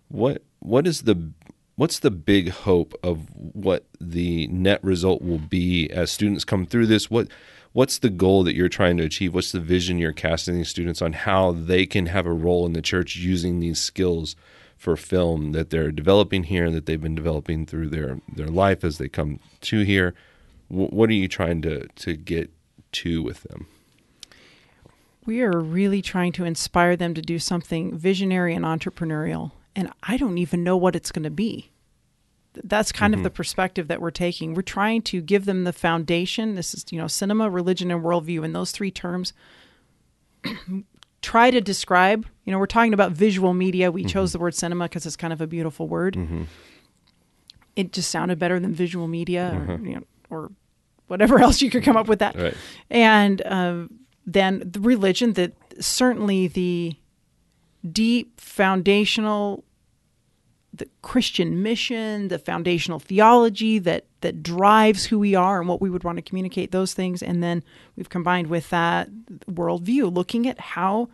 What 0.08 0.42
what 0.60 0.88
is 0.88 1.02
the 1.04 1.32
what's 1.76 2.00
the 2.00 2.12
big 2.12 2.50
hope 2.50 2.94
of 3.04 3.28
what 3.36 3.86
the 4.00 4.48
net 4.48 4.84
result 4.84 5.22
will 5.22 5.38
be 5.40 5.90
as 5.92 6.12
students 6.12 6.46
come 6.46 6.66
through 6.66 6.88
this? 6.88 7.10
What 7.10 7.28
what's 7.74 7.98
the 8.00 8.10
goal 8.10 8.44
that 8.44 8.56
you're 8.56 8.70
trying 8.70 8.98
to 8.98 9.04
achieve? 9.04 9.34
What's 9.34 9.52
the 9.52 9.60
vision 9.60 9.98
you're 9.98 10.14
casting 10.14 10.56
these 10.56 10.70
students 10.70 11.02
on 11.02 11.14
how 11.14 11.52
they 11.52 11.86
can 11.86 12.06
have 12.08 12.26
a 12.26 12.34
role 12.34 12.66
in 12.66 12.74
the 12.74 12.82
church 12.82 13.16
using 13.18 13.60
these 13.60 13.80
skills 13.80 14.36
for 14.78 14.96
film 14.98 15.52
that 15.54 15.70
they're 15.70 15.92
developing 15.92 16.44
here 16.44 16.66
and 16.66 16.76
that 16.76 16.86
they've 16.86 17.02
been 17.02 17.16
developing 17.16 17.66
through 17.66 17.90
their 17.90 18.20
their 18.34 18.48
life 18.48 18.84
as 18.84 18.98
they 18.98 19.10
come 19.10 19.40
to 19.62 19.82
here? 19.82 20.14
Wh- 20.70 20.92
What 20.94 21.10
are 21.10 21.14
you 21.14 21.28
trying 21.28 21.62
to 21.64 21.88
to 21.88 22.16
get 22.16 22.52
to 22.94 23.22
with 23.22 23.44
them? 23.44 23.68
We 25.26 25.42
are 25.42 25.60
really 25.60 26.02
trying 26.04 26.34
to 26.34 26.46
inspire 26.46 26.96
them 26.96 27.16
to 27.16 27.22
do 27.22 27.40
something 27.40 27.98
visionary 27.98 28.54
and 28.54 28.64
entrepreneurial. 28.64 29.52
And 29.76 29.92
I 30.04 30.18
don't 30.18 30.38
even 30.38 30.64
know 30.64 30.78
what 30.78 30.96
it's 30.96 31.12
going 31.12 31.24
to 31.24 31.30
be. 31.30 31.72
That's 32.64 32.92
kind 32.94 33.14
of 33.14 33.18
mm-hmm. 33.18 33.26
the 33.26 33.30
perspective 33.32 33.90
that 33.90 34.00
we're 34.00 34.12
taking. 34.12 34.54
We're 34.54 34.62
trying 34.62 35.02
to 35.04 35.22
give 35.22 35.46
them 35.46 35.66
the 35.66 35.74
foundation. 35.74 36.56
This 36.56 36.74
is, 36.74 36.86
you 36.90 36.98
know, 36.98 37.08
cinema, 37.08 37.50
religion, 37.50 37.92
and 37.92 38.02
worldview. 38.02 38.46
And 38.46 38.56
those 38.56 38.72
three 38.72 38.92
terms 38.92 39.34
try 41.22 41.52
to 41.52 41.60
describe, 41.60 42.26
you 42.46 42.52
know, 42.54 42.60
we're 42.60 42.66
talking 42.66 42.94
about 42.94 43.12
visual 43.12 43.54
media. 43.54 43.92
We 43.92 44.06
chose 44.06 44.30
mm-hmm. 44.30 44.38
the 44.38 44.42
word 44.42 44.56
cinema 44.56 44.86
because 44.86 45.06
it's 45.06 45.18
kind 45.18 45.34
of 45.34 45.42
a 45.42 45.48
beautiful 45.48 45.90
word. 45.90 46.16
Mm-hmm. 46.16 46.44
It 47.76 47.92
just 47.92 48.10
sounded 48.10 48.40
better 48.40 48.58
than 48.58 48.74
visual 48.74 49.10
media 49.10 49.52
or, 49.54 49.74
uh-huh. 49.74 49.84
you 49.84 49.96
know, 49.96 50.04
or 50.30 50.52
whatever 51.08 51.40
else 51.42 51.62
you 51.62 51.70
could 51.70 51.84
come 51.84 51.98
up 51.98 52.08
with 52.08 52.20
that 52.20 52.36
Right. 52.36 52.56
and 52.90 53.42
uh, 53.42 53.88
then 54.26 54.64
the 54.66 54.80
religion 54.80 55.34
that 55.34 55.54
certainly 55.80 56.48
the 56.48 56.96
deep 57.92 58.40
foundational 58.40 59.64
the 60.74 60.88
christian 61.02 61.64
mission 61.64 62.28
the 62.28 62.40
foundational 62.40 63.00
theology 63.00 63.80
that 63.80 64.06
that 64.26 64.42
drives 64.42 65.06
who 65.06 65.20
we 65.20 65.36
are 65.36 65.60
and 65.60 65.70
what 65.70 65.80
we 65.80 65.88
would 65.88 66.04
want 66.04 66.16
to 66.18 66.22
communicate 66.24 66.72
those 66.72 66.96
things. 66.96 67.22
And 67.22 67.44
then 67.44 67.64
we've 67.96 68.10
combined 68.10 68.48
with 68.48 68.72
that 68.72 69.08
worldview 69.48 70.12
looking 70.12 70.48
at 70.48 70.60
how 70.60 71.10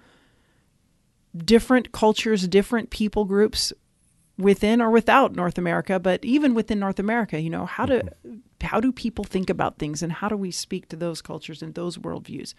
different 1.36 1.92
cultures 1.92 2.48
different 2.48 2.90
people 2.90 3.26
groups 3.26 3.74
within 4.38 4.82
or 4.82 4.90
without 4.90 5.36
North 5.36 5.58
America, 5.58 6.00
but 6.00 6.24
even 6.24 6.54
within 6.54 6.80
North 6.80 7.00
America, 7.00 7.38
you 7.38 7.50
know, 7.50 7.66
how 7.66 7.86
do 7.86 8.02
how 8.62 8.80
do 8.80 8.92
people 8.92 9.24
think 9.24 9.50
about 9.50 9.78
things 9.78 10.02
and 10.04 10.12
how 10.12 10.30
do 10.30 10.38
we 10.38 10.52
speak 10.52 10.88
to 10.90 10.96
those 10.96 11.22
cultures 11.22 11.62
and 11.62 11.74
those 11.74 11.98
worldviews? 11.98 12.54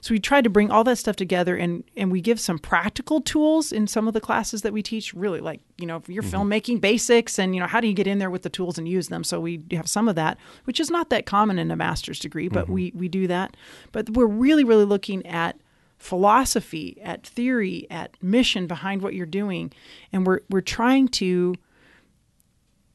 So 0.00 0.12
we 0.12 0.18
try 0.18 0.40
to 0.40 0.50
bring 0.50 0.70
all 0.70 0.84
that 0.84 0.96
stuff 0.96 1.16
together 1.16 1.56
and 1.56 1.84
and 1.96 2.10
we 2.10 2.20
give 2.20 2.40
some 2.40 2.58
practical 2.58 3.20
tools 3.20 3.72
in 3.72 3.86
some 3.86 4.08
of 4.08 4.14
the 4.14 4.20
classes 4.20 4.62
that 4.62 4.72
we 4.72 4.82
teach, 4.82 5.14
really 5.14 5.40
like, 5.40 5.60
you 5.78 5.86
know, 5.86 5.96
if 5.96 6.08
you're 6.08 6.22
mm-hmm. 6.22 6.36
filmmaking 6.36 6.80
basics 6.80 7.38
and 7.38 7.54
you 7.54 7.60
know, 7.60 7.66
how 7.66 7.80
do 7.80 7.88
you 7.88 7.94
get 7.94 8.06
in 8.06 8.18
there 8.18 8.30
with 8.30 8.42
the 8.42 8.50
tools 8.50 8.78
and 8.78 8.88
use 8.88 9.08
them? 9.08 9.24
So 9.24 9.40
we 9.40 9.62
have 9.72 9.88
some 9.88 10.08
of 10.08 10.14
that, 10.16 10.38
which 10.64 10.80
is 10.80 10.90
not 10.90 11.10
that 11.10 11.26
common 11.26 11.58
in 11.58 11.70
a 11.70 11.76
master's 11.76 12.18
degree, 12.18 12.48
but 12.48 12.64
mm-hmm. 12.64 12.74
we 12.74 12.92
we 12.94 13.08
do 13.08 13.26
that. 13.26 13.56
But 13.92 14.10
we're 14.10 14.26
really 14.26 14.64
really 14.64 14.84
looking 14.84 15.24
at 15.26 15.58
philosophy, 15.98 16.98
at 17.02 17.26
theory, 17.26 17.86
at 17.90 18.16
mission 18.22 18.66
behind 18.66 19.02
what 19.02 19.14
you're 19.14 19.26
doing, 19.26 19.72
and 20.12 20.26
we're 20.26 20.40
we're 20.48 20.60
trying 20.60 21.08
to 21.08 21.54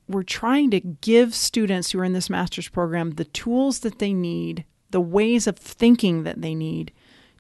we're 0.08 0.24
trying 0.24 0.72
to 0.72 0.80
give 0.80 1.34
students 1.34 1.92
who 1.92 2.00
are 2.00 2.04
in 2.04 2.14
this 2.14 2.30
master's 2.30 2.68
program 2.68 3.12
the 3.12 3.26
tools 3.26 3.80
that 3.80 4.00
they 4.00 4.14
need, 4.14 4.66
the 4.92 5.02
ways 5.02 5.48
of 5.48 5.58
thinking 5.58 6.24
that 6.24 6.42
they 6.42 6.56
need 6.56 6.92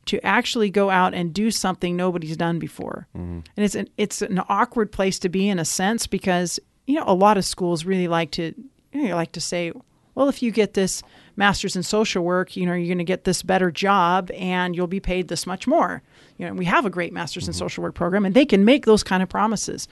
to 0.05 0.23
actually 0.25 0.69
go 0.69 0.89
out 0.89 1.13
and 1.13 1.33
do 1.33 1.49
something 1.49 1.95
nobody's 1.95 2.37
done 2.37 2.59
before. 2.59 3.07
Mm-hmm. 3.17 3.39
And 3.57 3.65
it's 3.65 3.75
an, 3.75 3.89
it's 3.97 4.21
an 4.21 4.41
awkward 4.49 4.91
place 4.91 5.17
to 5.19 5.29
be 5.29 5.49
in 5.49 5.59
a 5.59 5.65
sense 5.65 6.05
because 6.07 6.59
you 6.85 6.95
know 6.95 7.05
a 7.07 7.13
lot 7.13 7.37
of 7.37 7.45
schools 7.45 7.85
really 7.85 8.07
like 8.07 8.31
to 8.31 8.53
you 8.95 9.09
know, 9.09 9.15
like 9.15 9.33
to 9.33 9.41
say, 9.41 9.71
well, 10.15 10.29
if 10.29 10.41
you 10.41 10.51
get 10.51 10.73
this 10.73 11.03
master's 11.35 11.75
in 11.75 11.83
social 11.83 12.23
work, 12.23 12.55
you 12.55 12.65
know, 12.65 12.73
you're 12.73 12.87
going 12.87 12.97
to 12.99 13.03
get 13.03 13.25
this 13.25 13.43
better 13.43 13.69
job 13.69 14.31
and 14.31 14.75
you'll 14.75 14.87
be 14.87 15.01
paid 15.01 15.27
this 15.27 15.45
much 15.45 15.67
more. 15.67 16.01
You 16.37 16.47
know, 16.47 16.53
we 16.53 16.65
have 16.65 16.85
a 16.85 16.89
great 16.89 17.11
master's 17.11 17.47
in 17.47 17.53
mm-hmm. 17.53 17.59
social 17.59 17.83
work 17.83 17.95
program 17.95 18.25
and 18.25 18.33
they 18.33 18.45
can 18.45 18.63
make 18.63 18.85
those 18.85 19.03
kind 19.03 19.21
of 19.21 19.27
promises. 19.27 19.87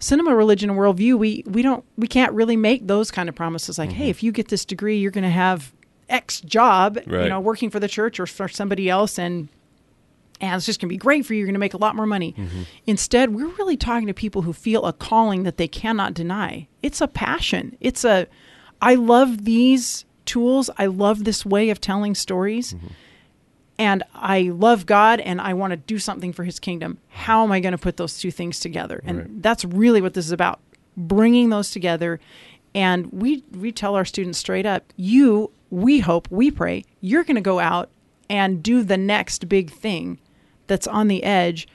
Cinema, 0.00 0.34
religion, 0.34 0.70
and 0.70 0.78
worldview, 0.78 1.18
we 1.18 1.42
we 1.46 1.62
don't 1.62 1.84
we 1.96 2.06
can't 2.06 2.32
really 2.32 2.56
make 2.56 2.86
those 2.86 3.10
kind 3.10 3.28
of 3.28 3.34
promises 3.34 3.78
like, 3.78 3.90
hey, 3.92 4.08
if 4.10 4.22
you 4.22 4.30
get 4.32 4.48
this 4.48 4.64
degree, 4.64 4.98
you're 4.98 5.10
going 5.10 5.24
to 5.24 5.30
have 5.30 5.72
X 6.08 6.40
job, 6.40 6.98
you 7.24 7.28
know, 7.28 7.40
working 7.40 7.68
for 7.70 7.80
the 7.80 7.88
church 7.88 8.20
or 8.20 8.26
for 8.26 8.48
somebody 8.48 8.88
else, 8.88 9.18
and 9.18 9.48
and 10.40 10.54
it's 10.54 10.66
just 10.66 10.80
going 10.80 10.88
to 10.88 10.92
be 10.92 10.96
great 10.98 11.26
for 11.26 11.34
you. 11.34 11.40
You're 11.40 11.46
going 11.48 11.54
to 11.54 11.58
make 11.58 11.74
a 11.74 11.78
lot 11.78 11.96
more 11.96 12.06
money. 12.06 12.34
Instead, 12.86 13.34
we're 13.34 13.48
really 13.48 13.76
talking 13.76 14.06
to 14.06 14.14
people 14.14 14.42
who 14.42 14.52
feel 14.52 14.84
a 14.86 14.92
calling 14.92 15.42
that 15.42 15.56
they 15.56 15.66
cannot 15.66 16.14
deny. 16.14 16.68
It's 16.80 17.00
a 17.00 17.08
passion. 17.08 17.76
It's 17.80 18.04
a 18.04 18.28
I 18.80 18.94
love 18.94 19.44
these 19.44 20.04
tools. 20.26 20.70
I 20.78 20.86
love 20.86 21.24
this 21.24 21.44
way 21.44 21.70
of 21.70 21.80
telling 21.80 22.14
stories. 22.14 22.74
Mm-hmm. 22.74 22.86
And 23.78 24.02
I 24.12 24.42
love 24.42 24.86
God 24.86 25.20
and 25.20 25.40
I 25.40 25.54
want 25.54 25.70
to 25.70 25.76
do 25.76 25.98
something 25.98 26.32
for 26.32 26.44
his 26.44 26.58
kingdom. 26.58 26.98
How 27.08 27.44
am 27.44 27.52
I 27.52 27.60
going 27.60 27.72
to 27.72 27.78
put 27.78 27.96
those 27.96 28.18
two 28.18 28.30
things 28.32 28.58
together? 28.58 29.00
And 29.04 29.18
Right. 29.18 29.42
that's 29.42 29.64
really 29.64 30.00
what 30.02 30.14
this 30.14 30.26
is 30.26 30.32
about 30.32 30.60
bringing 30.96 31.50
those 31.50 31.70
together. 31.70 32.18
And 32.74 33.12
we, 33.12 33.44
we 33.52 33.70
tell 33.72 33.94
our 33.94 34.04
students 34.04 34.38
straight 34.38 34.66
up, 34.66 34.92
you, 34.96 35.50
we 35.70 36.00
hope, 36.00 36.28
we 36.30 36.50
pray, 36.50 36.84
you're 37.00 37.22
going 37.24 37.36
to 37.36 37.40
go 37.40 37.60
out 37.60 37.88
and 38.28 38.62
do 38.62 38.82
the 38.82 38.96
next 38.98 39.48
big 39.48 39.70
thing 39.70 40.18
that's 40.66 40.86
on 40.86 41.08
the 41.08 41.22
edge 41.22 41.68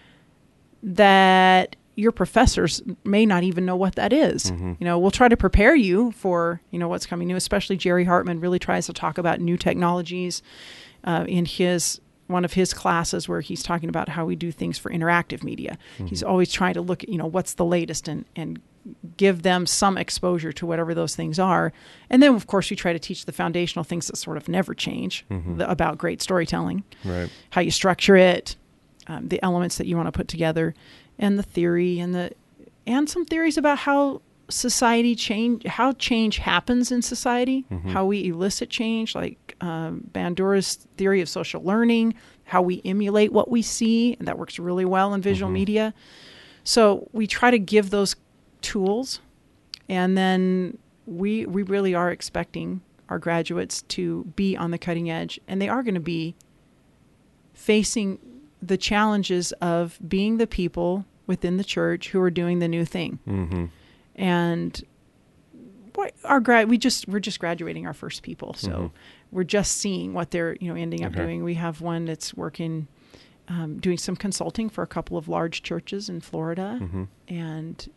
that 0.84 1.76
your 1.96 2.12
professors 2.12 2.82
may 3.04 3.26
not 3.26 3.44
even 3.44 3.66
know 3.66 3.76
what 3.76 3.96
that 3.96 4.12
is. 4.12 4.52
Mm-hmm. 4.52 4.74
You 4.80 4.86
know, 4.86 4.98
we'll 5.00 5.12
try 5.12 5.28
to 5.28 5.38
prepare 5.38 5.76
you 5.76 6.12
for, 6.12 6.60
you 6.72 6.80
know, 6.80 6.88
what's 6.88 7.06
coming 7.06 7.28
new, 7.28 7.36
especially 7.36 7.78
Jerry 7.78 8.04
Hartman 8.04 8.40
really 8.40 8.60
tries 8.60 8.88
to 8.88 8.94
talk 8.94 9.18
about 9.18 9.40
new 9.40 9.58
technologies 9.58 10.42
uh, 11.04 11.26
in 11.28 11.46
his 11.46 12.00
one 12.28 12.46
of 12.46 12.54
his 12.54 12.74
classes 12.74 13.28
where 13.28 13.42
he's 13.42 13.62
talking 13.62 13.90
about 13.90 14.10
how 14.10 14.26
we 14.26 14.36
do 14.36 14.52
things 14.52 14.78
for 14.78 14.90
interactive 14.90 15.44
media. 15.44 15.78
He's 16.06 16.24
always 16.24 16.52
trying 16.52 16.74
to 16.76 16.82
look 16.82 17.04
at, 17.04 17.10
you 17.10 17.18
know, 17.18 17.26
what's 17.28 17.54
the 17.56 17.66
latest 17.66 18.08
and 18.08 18.26
and 18.36 18.60
give 19.18 19.44
them 19.44 19.66
some 19.66 19.98
exposure 19.98 20.52
to 20.52 20.66
whatever 20.66 20.94
those 20.94 21.16
things 21.16 21.40
are. 21.40 21.72
And 22.10 22.22
then 22.22 22.36
of 22.36 22.48
course 22.48 22.70
we 22.70 22.76
try 22.76 22.92
to 22.92 23.00
teach 23.00 23.26
the 23.26 23.32
foundational 23.32 23.84
things 23.86 24.08
that 24.08 24.18
sort 24.18 24.36
of 24.36 24.50
never 24.50 24.74
change 24.74 25.26
the, 25.30 25.70
about 25.70 25.98
great 25.98 26.22
storytelling 26.22 26.84
Right. 27.06 27.30
how 27.52 27.62
you 27.62 27.72
structure 27.72 28.18
it, 28.18 28.58
um, 29.08 29.30
the 29.30 29.42
elements 29.44 29.78
that 29.78 29.88
you 29.88 29.96
want 29.96 30.08
to 30.08 30.12
put 30.12 30.28
together, 30.28 30.74
and 31.18 31.40
the 31.40 31.44
theory 31.44 32.00
and 32.00 32.14
the 32.14 32.32
and 32.86 33.10
some 33.10 33.24
theories 33.26 33.58
about 33.58 33.80
how 33.80 34.22
society 34.54 35.16
change, 35.16 35.66
how 35.66 35.92
change 35.94 36.38
happens 36.38 36.92
in 36.92 37.02
society, 37.02 37.66
how 37.90 38.06
we 38.06 38.28
elicit 38.28 38.70
change, 38.70 39.16
like 39.16 39.56
um, 39.62 40.04
Bandura's 40.12 40.88
theory 40.98 41.22
of 41.22 41.30
social 41.30 41.64
learning, 41.64 42.14
how 42.46 42.62
we 42.62 42.82
emulate 42.86 43.34
what 43.34 43.50
we 43.50 43.62
see, 43.62 44.16
and 44.20 44.28
that 44.28 44.38
works 44.38 44.60
really 44.60 44.86
well 44.86 45.14
in 45.14 45.22
visual 45.22 45.52
media. 45.52 45.94
So 46.64 47.10
we 47.12 47.28
try 47.28 47.52
to 47.52 47.60
give 47.60 47.90
those 47.90 48.16
tools, 48.62 49.20
and 49.90 50.18
then 50.18 50.78
we 51.06 51.46
we 51.46 51.64
really 51.64 51.94
are 51.94 52.12
expecting 52.12 52.82
our 53.10 53.20
graduates 53.20 53.82
to 53.82 54.24
be 54.36 54.56
on 54.56 54.72
the 54.72 54.78
cutting 54.78 55.10
edge, 55.10 55.40
and 55.48 55.62
they 55.62 55.70
are 55.70 55.84
going 55.84 55.94
to 55.96 56.00
be 56.00 56.36
facing 57.54 58.20
the 58.62 58.78
challenges 58.78 59.52
of 59.54 60.00
being 60.08 60.38
the 60.38 60.48
people 60.48 61.06
within 61.28 61.58
the 61.58 61.64
church 61.64 62.10
who 62.10 62.22
are 62.22 62.32
doing 62.32 62.60
the 62.60 62.68
new 62.68 62.86
thing. 62.86 63.20
Mm-hmm. 63.28 63.66
And 64.16 64.82
what 65.96 66.14
our 66.24 66.40
grad 66.40 66.70
we 66.70 66.78
just 66.78 67.08
we're 67.08 67.20
just 67.20 67.40
graduating 67.40 67.86
our 67.86 67.94
first 67.94 68.24
people, 68.24 68.54
so 68.56 68.70
Mhm. 68.70 68.92
we're 69.32 69.44
just 69.44 69.74
seeing 69.78 70.14
what 70.14 70.32
they're 70.32 70.56
you 70.60 70.68
know 70.70 70.76
ending 70.76 71.04
up 71.04 71.12
Okay. 71.14 71.22
doing. 71.24 71.44
We 71.44 71.54
have 71.56 71.82
one 71.82 72.06
that's 72.06 72.34
working, 72.34 72.88
um, 73.48 73.78
doing 73.80 73.98
some 73.98 74.16
consulting 74.16 74.70
for 74.70 74.82
a 74.84 74.88
couple 74.88 75.18
of 75.18 75.28
large 75.28 75.62
churches 75.64 76.10
in 76.10 76.20
Florida, 76.22 76.80
Mm-hmm. 76.82 77.04
and 77.28 77.88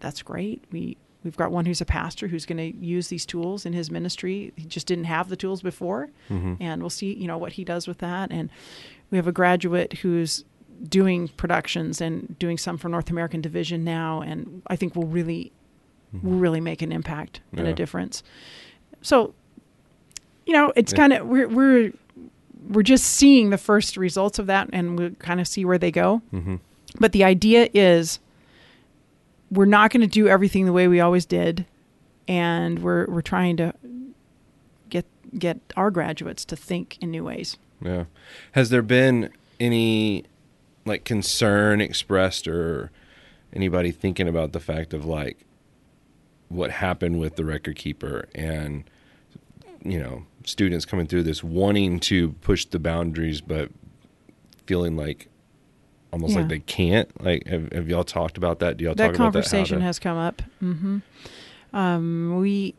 that's 0.00 0.22
great. 0.22 0.64
We 0.72 0.96
we've 1.22 1.36
got 1.38 1.50
one 1.50 1.64
who's 1.64 1.80
a 1.80 1.86
pastor 1.86 2.28
who's 2.28 2.44
going 2.44 2.58
to 2.58 2.78
use 2.78 3.08
these 3.08 3.24
tools 3.24 3.64
in 3.64 3.72
his 3.72 3.90
ministry. 3.90 4.52
He 4.56 4.66
just 4.66 4.86
didn't 4.86 5.04
have 5.04 5.30
the 5.30 5.36
tools 5.36 5.62
before, 5.62 6.10
Mm-hmm. 6.30 6.54
and 6.60 6.82
we'll 6.82 6.90
see 6.90 7.14
you 7.14 7.26
know 7.26 7.38
what 7.38 7.52
he 7.54 7.64
does 7.64 7.86
with 7.88 7.98
that. 7.98 8.30
And 8.30 8.50
we 9.10 9.16
have 9.18 9.26
a 9.26 9.32
graduate 9.32 9.98
who's 9.98 10.44
doing 10.88 11.28
productions 11.28 12.00
and 12.00 12.38
doing 12.38 12.58
some 12.58 12.76
for 12.78 12.88
North 12.88 13.10
American 13.10 13.40
Division 13.40 13.84
now, 13.84 14.20
and 14.20 14.62
I 14.66 14.76
think 14.76 14.94
will 14.96 15.06
really 15.06 15.52
will 16.22 16.38
really 16.38 16.60
make 16.60 16.80
an 16.82 16.92
impact 16.92 17.40
and 17.56 17.66
a 17.66 17.72
difference. 17.72 18.22
So, 19.02 19.34
you 20.46 20.52
know, 20.52 20.72
it's 20.76 20.92
Yeah. 20.92 20.96
kind 20.96 21.12
of 21.12 21.26
we're 21.26 21.48
we're 21.48 21.92
we're 22.68 22.82
just 22.82 23.04
seeing 23.04 23.50
the 23.50 23.58
first 23.58 23.96
results 23.96 24.38
of 24.38 24.46
that, 24.46 24.70
and 24.72 24.98
we'll 24.98 25.10
kind 25.12 25.40
of 25.40 25.46
see 25.48 25.64
where 25.64 25.76
they 25.78 25.90
go. 25.90 26.22
Mm-hmm. 26.32 26.56
But 27.00 27.12
the 27.12 27.24
idea 27.24 27.68
is 27.74 28.20
we're 29.50 29.64
not 29.66 29.90
going 29.90 30.00
to 30.00 30.06
do 30.06 30.28
everything 30.28 30.64
the 30.64 30.72
way 30.72 30.88
we 30.88 31.00
always 31.00 31.26
did, 31.26 31.66
and 32.28 32.78
we're 32.80 33.06
we're 33.06 33.20
trying 33.22 33.56
to 33.58 33.74
get 34.90 35.04
get 35.38 35.58
our 35.76 35.90
graduates 35.90 36.44
to 36.46 36.56
think 36.56 36.96
in 37.00 37.10
new 37.10 37.24
ways. 37.24 37.56
Yeah. 37.82 38.04
Has 38.52 38.70
there 38.70 38.82
been 38.82 39.30
any 39.60 40.24
like 40.84 41.04
concern 41.04 41.80
expressed 41.80 42.46
or 42.48 42.90
anybody 43.52 43.90
thinking 43.90 44.28
about 44.28 44.52
the 44.52 44.60
fact 44.60 44.92
of 44.92 45.04
like 45.04 45.38
what 46.48 46.70
happened 46.70 47.18
with 47.18 47.36
the 47.36 47.44
record 47.44 47.76
keeper 47.76 48.28
and 48.34 48.84
you 49.82 49.98
know 49.98 50.24
students 50.44 50.84
coming 50.84 51.06
through 51.06 51.22
this 51.22 51.42
wanting 51.42 51.98
to 52.00 52.32
push 52.42 52.64
the 52.66 52.78
boundaries 52.78 53.40
but 53.40 53.70
feeling 54.66 54.96
like 54.96 55.28
almost 56.12 56.32
Yeah. 56.34 56.40
like 56.40 56.48
they 56.48 56.58
can't 56.60 57.24
like 57.24 57.46
have, 57.46 57.72
have 57.72 57.88
y'all 57.88 58.04
talked 58.04 58.36
about 58.36 58.58
that 58.60 58.76
do 58.76 58.84
y'all 58.84 58.94
that 58.94 59.08
talk 59.08 59.14
about 59.16 59.32
that 59.32 59.44
conversation 59.44 59.78
to- 59.78 59.84
has 59.84 59.98
come 59.98 60.16
up. 60.18 60.42
mm-hmm. 60.62 60.98
Um, 61.72 62.36
we, 62.38 62.76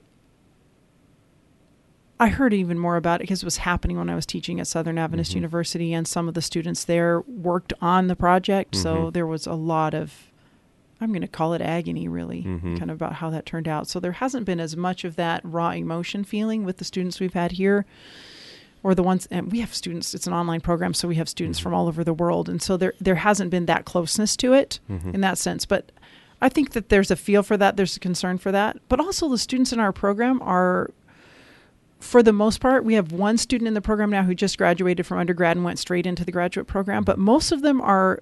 I 2.19 2.29
heard 2.29 2.53
even 2.53 2.79
more 2.79 2.95
about 2.95 3.19
it 3.19 3.23
because 3.23 3.43
it 3.43 3.45
was 3.45 3.57
happening 3.57 3.97
when 3.97 4.09
I 4.09 4.15
was 4.15 4.25
teaching 4.25 4.59
at 4.59 4.67
Southern 4.67 4.97
Adventist 4.97 5.31
Mhm. 5.31 5.35
University, 5.35 5.93
and 5.93 6.07
some 6.07 6.27
of 6.27 6.33
the 6.33 6.41
students 6.41 6.85
there 6.85 7.21
worked 7.21 7.73
on 7.81 8.07
the 8.07 8.15
project. 8.15 8.75
So 8.75 8.95
Mhm. 9.07 9.13
there 9.13 9.27
was 9.27 9.45
a 9.45 9.53
lot 9.53 9.93
of, 9.93 10.31
I'm 11.01 11.09
going 11.09 11.21
to 11.21 11.27
call 11.27 11.53
it 11.53 11.61
agony, 11.61 12.07
really, 12.07 12.43
Mhm. 12.43 12.79
kind 12.79 12.89
of 12.89 12.95
about 12.95 13.15
how 13.15 13.29
that 13.31 13.45
turned 13.45 13.67
out. 13.67 13.89
So 13.89 13.99
there 13.99 14.13
hasn't 14.13 14.45
been 14.45 14.61
as 14.61 14.77
much 14.77 15.03
of 15.03 15.17
that 15.17 15.41
raw 15.43 15.71
emotion 15.71 16.23
feeling 16.23 16.63
with 16.63 16.77
the 16.77 16.85
students 16.85 17.19
we've 17.19 17.33
had 17.33 17.53
here. 17.53 17.85
Or 18.81 18.93
the 18.93 19.01
ones, 19.03 19.27
and 19.31 19.51
we 19.51 19.59
have 19.61 19.73
students. 19.73 20.13
It's 20.13 20.27
an 20.27 20.33
online 20.33 20.61
program, 20.61 20.93
so 20.93 21.07
we 21.07 21.15
have 21.15 21.27
students 21.27 21.59
Mhm. 21.59 21.63
from 21.63 21.73
all 21.73 21.87
over 21.87 22.03
the 22.03 22.13
world, 22.13 22.47
and 22.47 22.61
so 22.61 22.77
there 22.77 22.93
there 23.01 23.15
hasn't 23.15 23.49
been 23.49 23.65
that 23.65 23.83
closeness 23.83 24.37
to 24.37 24.53
it 24.53 24.79
Mhm. 24.89 25.15
in 25.15 25.21
that 25.21 25.39
sense. 25.39 25.65
But 25.65 25.91
I 26.39 26.49
think 26.49 26.71
that 26.73 26.89
there's 26.89 27.09
a 27.09 27.15
feel 27.15 27.41
for 27.41 27.57
that. 27.57 27.77
There's 27.77 27.97
a 27.97 27.99
concern 27.99 28.37
for 28.37 28.51
that. 28.51 28.77
But 28.87 28.99
also, 28.99 29.27
the 29.27 29.39
students 29.39 29.73
in 29.73 29.79
our 29.79 29.91
program 29.91 30.39
are, 30.43 30.91
for 31.99 32.21
the 32.21 32.33
most 32.33 32.59
part, 32.59 32.83
we 32.85 32.93
have 32.95 33.11
one 33.11 33.37
student 33.37 33.67
in 33.67 33.73
the 33.73 33.81
program 33.81 34.09
now 34.09 34.23
who 34.23 34.35
just 34.35 34.57
graduated 34.57 35.05
from 35.05 35.17
undergrad 35.17 35.55
and 35.57 35.65
went 35.65 35.79
straight 35.79 36.05
into 36.05 36.23
the 36.25 36.31
graduate 36.31 36.67
program. 36.67 37.03
But 37.03 37.17
most 37.17 37.51
of 37.51 37.61
them 37.61 37.81
are 37.81 38.21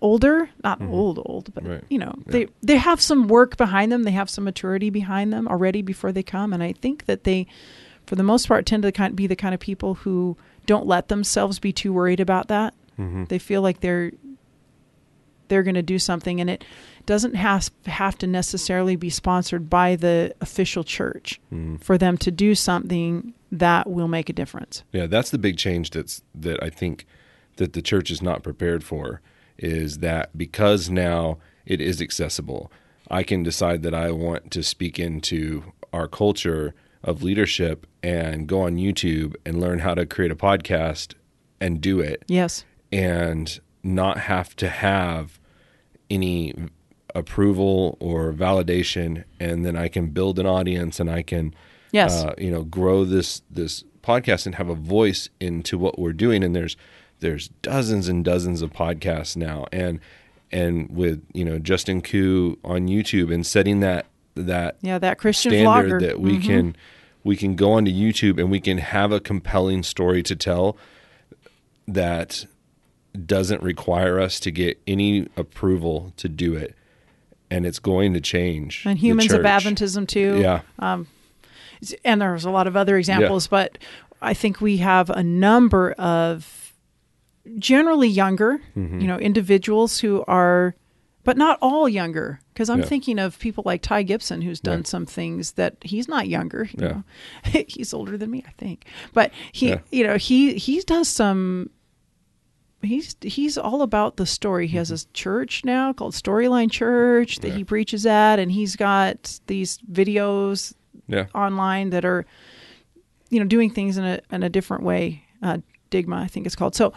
older, 0.00 0.50
not 0.64 0.80
Mhm. 0.80 0.90
old, 0.90 1.20
old, 1.24 1.54
but 1.54 1.64
Right. 1.66 1.84
you 1.88 1.98
know, 1.98 2.12
Yeah. 2.26 2.32
they 2.32 2.46
they 2.62 2.76
have 2.76 3.00
some 3.00 3.28
work 3.28 3.56
behind 3.56 3.92
them. 3.92 4.02
They 4.02 4.10
have 4.10 4.28
some 4.28 4.44
maturity 4.44 4.90
behind 4.90 5.32
them 5.32 5.46
already 5.46 5.80
before 5.82 6.10
they 6.12 6.22
come. 6.24 6.52
And 6.52 6.62
I 6.62 6.72
think 6.72 7.06
that 7.06 7.24
they, 7.24 7.46
for 8.06 8.16
the 8.16 8.24
most 8.24 8.48
part, 8.48 8.66
tend 8.66 8.82
to 8.82 8.90
kind 8.92 9.14
be 9.14 9.26
the 9.28 9.36
kind 9.36 9.54
of 9.54 9.60
people 9.60 9.94
who 9.94 10.36
don't 10.66 10.86
let 10.86 11.08
themselves 11.08 11.58
be 11.60 11.72
too 11.72 11.92
worried 11.92 12.20
about 12.20 12.48
that 12.48 12.74
Mhm. 12.98 13.28
they 13.28 13.38
feel 13.38 13.62
like 13.62 13.80
they're 13.80 14.10
they're 15.52 15.62
going 15.62 15.74
to 15.74 15.82
do 15.82 15.98
something 15.98 16.40
and 16.40 16.48
it 16.48 16.64
doesn't 17.04 17.34
has, 17.34 17.70
have 17.84 18.16
to 18.16 18.26
necessarily 18.26 18.96
be 18.96 19.10
sponsored 19.10 19.68
by 19.68 19.96
the 19.96 20.34
official 20.40 20.82
church 20.82 21.38
Mhm. 21.52 21.78
for 21.82 21.98
them 21.98 22.16
to 22.16 22.30
do 22.30 22.54
something 22.54 23.34
that 23.50 23.86
will 23.90 24.08
make 24.08 24.30
a 24.30 24.32
difference. 24.32 24.82
Yeah, 24.92 25.06
that's 25.06 25.28
the 25.28 25.36
big 25.36 25.58
change 25.58 25.90
that's 25.90 26.22
that 26.34 26.62
I 26.62 26.70
think 26.70 27.04
that 27.56 27.74
the 27.74 27.82
church 27.82 28.10
is 28.10 28.22
not 28.22 28.42
prepared 28.42 28.82
for 28.82 29.20
is 29.58 29.98
that 29.98 30.30
because 30.38 30.88
now 30.88 31.36
it 31.66 31.82
is 31.82 32.00
accessible, 32.00 32.72
I 33.10 33.22
can 33.24 33.42
decide 33.42 33.82
that 33.82 33.94
I 33.94 34.10
want 34.10 34.50
to 34.52 34.62
speak 34.62 34.98
into 34.98 35.64
our 35.92 36.08
culture 36.08 36.74
of 37.04 37.22
leadership 37.22 37.86
and 38.02 38.46
go 38.46 38.62
on 38.62 38.76
YouTube 38.76 39.34
and 39.44 39.60
learn 39.60 39.80
how 39.80 39.92
to 39.94 40.06
create 40.06 40.30
a 40.32 40.36
podcast 40.36 41.12
and 41.60 41.78
do 41.82 42.00
it. 42.00 42.22
Yes. 42.26 42.64
And 42.90 43.60
not 43.84 44.16
have 44.20 44.54
to 44.56 44.68
have 44.68 45.38
any 46.12 46.54
approval 47.14 47.96
or 48.00 48.32
validation 48.32 49.24
and 49.38 49.64
then 49.66 49.76
I 49.76 49.88
can 49.88 50.06
build 50.08 50.38
an 50.38 50.46
audience 50.46 50.98
and 51.00 51.10
I 51.10 51.22
can 51.22 51.54
yes. 51.90 52.24
uh, 52.24 52.34
you 52.38 52.50
know 52.50 52.62
grow 52.64 53.04
this 53.04 53.42
this 53.50 53.84
podcast 54.02 54.46
and 54.46 54.54
have 54.56 54.68
a 54.68 54.74
voice 54.74 55.28
into 55.38 55.78
what 55.78 55.98
we're 55.98 56.12
doing. 56.14 56.42
And 56.42 56.54
there's 56.56 56.76
there's 57.20 57.48
dozens 57.62 58.08
and 58.08 58.24
dozens 58.24 58.62
of 58.62 58.72
podcasts 58.72 59.36
now. 59.36 59.66
And 59.72 60.00
and 60.50 60.90
with 60.90 61.22
you 61.34 61.44
know 61.44 61.58
Justin 61.58 62.00
Koo 62.00 62.58
on 62.64 62.88
YouTube 62.88 63.32
and 63.32 63.46
setting 63.46 63.80
that 63.80 64.06
that 64.34 64.76
yeah 64.80 64.98
that 64.98 65.18
christian 65.18 65.52
standard 65.52 65.92
vlogger. 65.92 66.00
that 66.00 66.20
we 66.20 66.38
Mhm. 66.38 66.42
can 66.46 66.76
we 67.24 67.36
can 67.36 67.54
go 67.54 67.72
onto 67.72 67.92
YouTube 67.92 68.38
and 68.40 68.50
we 68.50 68.58
can 68.60 68.78
have 68.78 69.12
a 69.12 69.20
compelling 69.20 69.82
story 69.82 70.22
to 70.22 70.34
tell 70.34 70.76
that 71.86 72.46
doesn't 73.26 73.62
require 73.62 74.18
us 74.20 74.40
to 74.40 74.50
get 74.50 74.80
any 74.86 75.28
approval 75.36 76.12
to 76.16 76.28
do 76.28 76.54
it 76.54 76.74
and 77.50 77.66
it's 77.66 77.78
going 77.78 78.14
to 78.14 78.20
change 78.20 78.84
and 78.86 78.98
humans 78.98 79.32
of 79.32 79.42
adventism 79.42 80.06
too 80.08 80.38
yeah 80.40 80.62
um, 80.78 81.06
and 82.04 82.20
there's 82.22 82.44
a 82.44 82.50
lot 82.50 82.66
of 82.66 82.76
other 82.76 82.96
examples 82.96 83.46
but 83.48 83.76
i 84.22 84.32
think 84.32 84.60
we 84.60 84.78
have 84.78 85.10
a 85.10 85.22
number 85.22 85.92
of 85.92 86.72
generally 87.58 88.08
younger 88.08 88.60
Mhm. 88.76 89.00
you 89.02 89.06
know 89.06 89.18
individuals 89.18 89.98
who 90.00 90.24
are 90.26 90.74
but 91.24 91.36
not 91.36 91.58
all 91.62 91.88
younger 91.88 92.40
Because 92.52 92.68
I'm 92.68 92.80
Yeah. 92.80 92.84
thinking 92.86 93.18
of 93.18 93.38
people 93.38 93.62
like 93.64 93.80
Ty 93.80 94.02
Gibson, 94.02 94.42
who's 94.42 94.60
done 94.60 94.80
Yeah. 94.80 94.84
some 94.84 95.06
things 95.06 95.52
that 95.52 95.76
he's 95.80 96.06
not 96.06 96.28
younger. 96.28 96.64
You 96.64 96.78
Yeah. 96.84 96.88
know, 96.88 97.04
he's 97.66 97.94
older 97.94 98.18
than 98.18 98.30
me, 98.30 98.44
I 98.46 98.50
think. 98.58 98.84
But 99.14 99.32
he, 99.52 99.68
Yeah. 99.70 99.78
you 99.90 100.04
know, 100.06 100.16
he 100.18 100.54
he 100.54 100.80
does 100.80 101.08
some. 101.08 101.70
He's 102.82 103.14
he's 103.22 103.56
all 103.56 103.82
about 103.82 104.16
the 104.16 104.26
story. 104.26 104.66
He 104.66 104.76
has 104.76 104.90
Mm-hmm. 104.90 105.12
church 105.12 105.64
now 105.64 105.92
called 105.92 106.14
Storyline 106.14 106.70
Church 106.70 107.38
that 107.38 107.48
Yeah. 107.48 107.54
he 107.54 107.64
preaches 107.64 108.04
at, 108.06 108.38
and 108.38 108.50
he's 108.50 108.74
got 108.76 109.38
these 109.46 109.78
videos 109.90 110.74
Yeah. 111.06 111.26
online 111.34 111.90
that 111.90 112.04
are, 112.04 112.26
you 113.30 113.38
know, 113.40 113.46
doing 113.46 113.70
things 113.70 113.96
in 113.96 114.04
a 114.04 114.20
in 114.32 114.42
a 114.42 114.48
different 114.48 114.82
way. 114.82 115.22
Uh, 115.42 115.58
Digma, 115.90 116.16
I 116.22 116.26
think 116.26 116.46
it's 116.46 116.56
called. 116.56 116.74
So, 116.74 116.92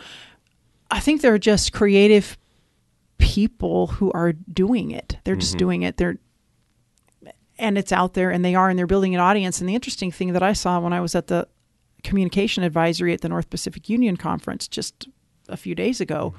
I 0.89 0.99
think 0.99 1.21
they're 1.21 1.38
just 1.38 1.71
creative 1.73 2.38
people 3.17 3.88
who 3.88 4.11
are 4.11 4.33
doing 4.33 4.91
it. 4.91 5.17
They're 5.23 5.36
just 5.36 5.57
doing 5.57 5.83
it. 5.83 5.97
They're 5.97 6.17
and 7.57 7.77
it's 7.77 7.91
out 7.93 8.15
there, 8.15 8.31
and 8.31 8.43
they 8.43 8.53
are, 8.53 8.69
and 8.69 8.77
they're 8.77 8.86
building 8.88 9.15
an 9.15 9.21
audience. 9.21 9.59
And 9.61 9.69
the 9.69 9.75
interesting 9.75 10.11
thing 10.11 10.33
that 10.33 10.43
I 10.43 10.51
saw 10.53 10.79
when 10.79 10.91
I 10.91 10.99
was 10.99 11.15
at 11.15 11.27
the 11.27 11.47
communication 12.03 12.63
advisory 12.63 13.13
at 13.13 13.21
the 13.21 13.29
North 13.29 13.49
Pacific 13.49 13.88
Union 13.89 14.17
conference 14.17 14.67
just 14.67 15.07
a 15.49 15.57
few 15.57 15.75
days 15.75 15.99
ago 16.01 16.33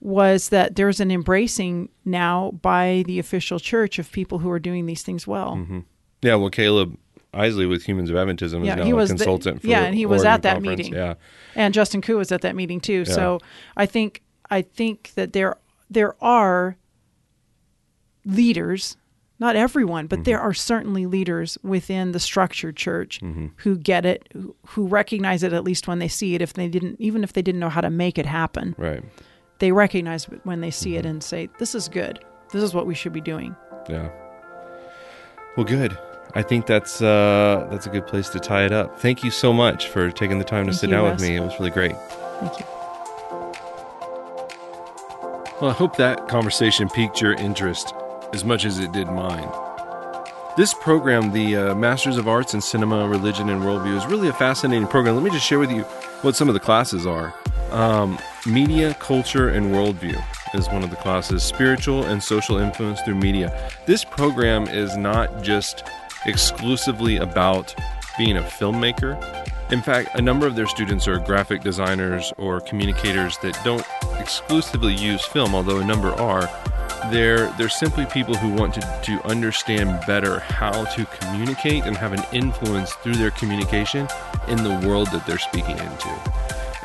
was 0.00 0.48
that 0.48 0.76
there's 0.76 0.98
an 1.00 1.10
embracing 1.10 1.88
now 2.04 2.52
by 2.62 3.04
the 3.06 3.18
official 3.18 3.58
church 3.60 3.98
of 3.98 4.10
people 4.12 4.38
who 4.38 4.50
are 4.50 4.58
doing 4.58 4.86
these 4.86 5.02
things 5.02 5.26
well. 5.26 5.56
Mm-hmm. 5.56 5.80
Yeah, 6.22 6.36
well, 6.36 6.48
Caleb 6.50 6.96
Isley 7.34 7.66
with 7.66 7.84
Humans 7.84 8.08
of 8.10 8.16
Adventism 8.16 8.62
is 8.62 8.66
Yeah, 8.66 8.74
now 8.76 8.84
he 8.84 8.90
a 8.90 8.96
was 8.96 9.10
the- 9.10 9.16
consultant 9.16 9.60
for 9.60 9.66
yeah, 9.66 9.82
and 9.84 9.94
he 9.94 10.06
was 10.06 10.22
Oregon 10.22 10.32
at 10.34 10.42
that 10.42 10.52
Conference. 10.54 10.78
meeting. 10.78 10.94
Yeah, 10.94 11.14
and 11.54 11.74
Justin 11.74 12.00
Koo 12.00 12.16
was 12.16 12.32
at 12.32 12.40
that 12.40 12.56
meeting 12.56 12.80
too. 12.80 13.04
Yeah. 13.06 13.12
So 13.14 13.40
I 13.76 13.86
think 13.86 14.22
I 14.50 14.62
think 14.62 15.12
that 15.16 15.32
there 15.34 15.56
there 15.90 16.14
are 16.24 16.76
leaders, 18.24 18.96
not 19.40 19.56
everyone, 19.56 20.06
but 20.06 20.18
Mm-hmm. 20.20 20.24
there 20.24 20.40
are 20.40 20.54
certainly 20.54 21.06
leaders 21.06 21.58
within 21.62 22.12
the 22.12 22.20
structured 22.20 22.76
church 22.76 23.20
Mm-hmm. 23.20 23.46
who 23.56 23.76
get 23.76 24.04
it, 24.06 24.28
who, 24.34 24.54
who 24.66 24.86
recognize 24.86 25.42
it 25.42 25.52
at 25.52 25.64
least 25.64 25.88
when 25.88 25.98
they 25.98 26.08
see 26.08 26.34
it. 26.36 26.42
If 26.42 26.52
they 26.52 26.68
didn't, 26.68 27.00
even 27.00 27.24
if 27.24 27.32
they 27.32 27.42
didn't 27.42 27.60
know 27.60 27.70
how 27.70 27.80
to 27.80 27.90
make 27.90 28.18
it 28.18 28.26
happen, 28.26 28.74
right. 28.78 29.02
they 29.58 29.72
recognize 29.72 30.28
it 30.28 30.40
when 30.44 30.60
they 30.60 30.70
see 30.70 30.94
it 30.96 31.00
Mm-hmm. 31.00 31.08
and 31.08 31.22
say, 31.24 31.48
"This 31.58 31.74
is 31.74 31.88
good. 31.88 32.20
This 32.52 32.62
is 32.62 32.72
what 32.74 32.86
we 32.86 32.94
should 32.94 33.12
be 33.12 33.20
doing." 33.20 33.56
Yeah. 33.88 34.10
Well, 35.56 35.64
good. 35.66 35.98
I 36.34 36.42
think 36.42 36.66
that's 36.66 37.02
uh, 37.02 37.66
that's 37.72 37.86
a 37.86 37.90
good 37.90 38.06
place 38.06 38.28
to 38.28 38.38
tie 38.38 38.64
it 38.64 38.72
up. 38.72 39.00
Thank 39.00 39.24
you 39.24 39.30
so 39.32 39.52
much 39.52 39.88
for 39.88 40.10
taking 40.12 40.38
the 40.38 40.44
time 40.44 40.66
to 40.66 40.72
sit 40.72 40.90
you, 40.90 40.94
down 40.96 41.04
Wes. 41.04 41.20
with 41.20 41.28
me. 41.28 41.36
It 41.36 41.40
was 41.40 41.58
really 41.58 41.70
great. 41.72 41.96
Thank 42.40 42.58
you. 42.60 42.66
Well, 45.60 45.70
I 45.70 45.74
hope 45.74 45.96
that 45.96 46.28
conversation 46.28 46.88
piqued 46.88 47.20
your 47.20 47.34
interest 47.34 47.92
as 48.32 48.44
much 48.44 48.64
as 48.64 48.78
it 48.78 48.92
did 48.92 49.08
mine. 49.08 49.48
This 50.56 50.74
program, 50.74 51.32
the 51.32 51.56
uh, 51.56 51.74
Masters 51.74 52.16
of 52.16 52.28
Arts 52.28 52.54
in 52.54 52.60
Cinema, 52.60 53.08
Religion, 53.08 53.48
and 53.48 53.62
Worldview, 53.62 53.96
is 53.96 54.06
really 54.06 54.28
a 54.28 54.32
fascinating 54.32 54.88
program. 54.88 55.14
Let 55.14 55.24
me 55.24 55.30
just 55.30 55.46
share 55.46 55.58
with 55.58 55.70
you 55.70 55.82
what 56.22 56.36
some 56.36 56.48
of 56.48 56.54
the 56.54 56.60
classes 56.60 57.06
are. 57.06 57.32
Um, 57.70 58.18
media, 58.46 58.94
Culture, 58.94 59.48
and 59.48 59.66
Worldview 59.66 60.20
is 60.54 60.68
one 60.68 60.82
of 60.82 60.90
the 60.90 60.96
classes. 60.96 61.42
Spiritual 61.42 62.04
and 62.04 62.22
Social 62.22 62.58
Influence 62.58 63.00
Through 63.02 63.14
Media. 63.14 63.70
This 63.86 64.04
program 64.04 64.66
is 64.66 64.96
not 64.96 65.42
just 65.42 65.84
exclusively 66.26 67.16
about 67.16 67.74
being 68.18 68.36
a 68.36 68.42
filmmaker. 68.42 69.16
In 69.72 69.80
fact, 69.80 70.16
a 70.16 70.20
number 70.20 70.48
of 70.48 70.56
their 70.56 70.66
students 70.66 71.06
are 71.06 71.20
graphic 71.20 71.62
designers 71.62 72.32
or 72.38 72.60
communicators 72.60 73.38
that 73.38 73.58
don't 73.64 73.86
exclusively 74.18 74.94
use 74.94 75.24
film, 75.24 75.54
although 75.54 75.78
a 75.78 75.84
number 75.84 76.08
are. 76.20 76.50
They're, 77.10 77.50
they're 77.52 77.68
simply 77.68 78.06
people 78.06 78.34
who 78.34 78.50
want 78.50 78.74
to, 78.74 79.00
to 79.04 79.26
understand 79.26 80.04
better 80.06 80.40
how 80.40 80.84
to 80.84 81.06
communicate 81.06 81.84
and 81.84 81.96
have 81.96 82.12
an 82.12 82.22
influence 82.32 82.92
through 82.94 83.14
their 83.14 83.30
communication 83.30 84.08
in 84.48 84.62
the 84.62 84.86
world 84.86 85.08
that 85.12 85.26
they're 85.26 85.38
speaking 85.38 85.78
into. 85.78 86.08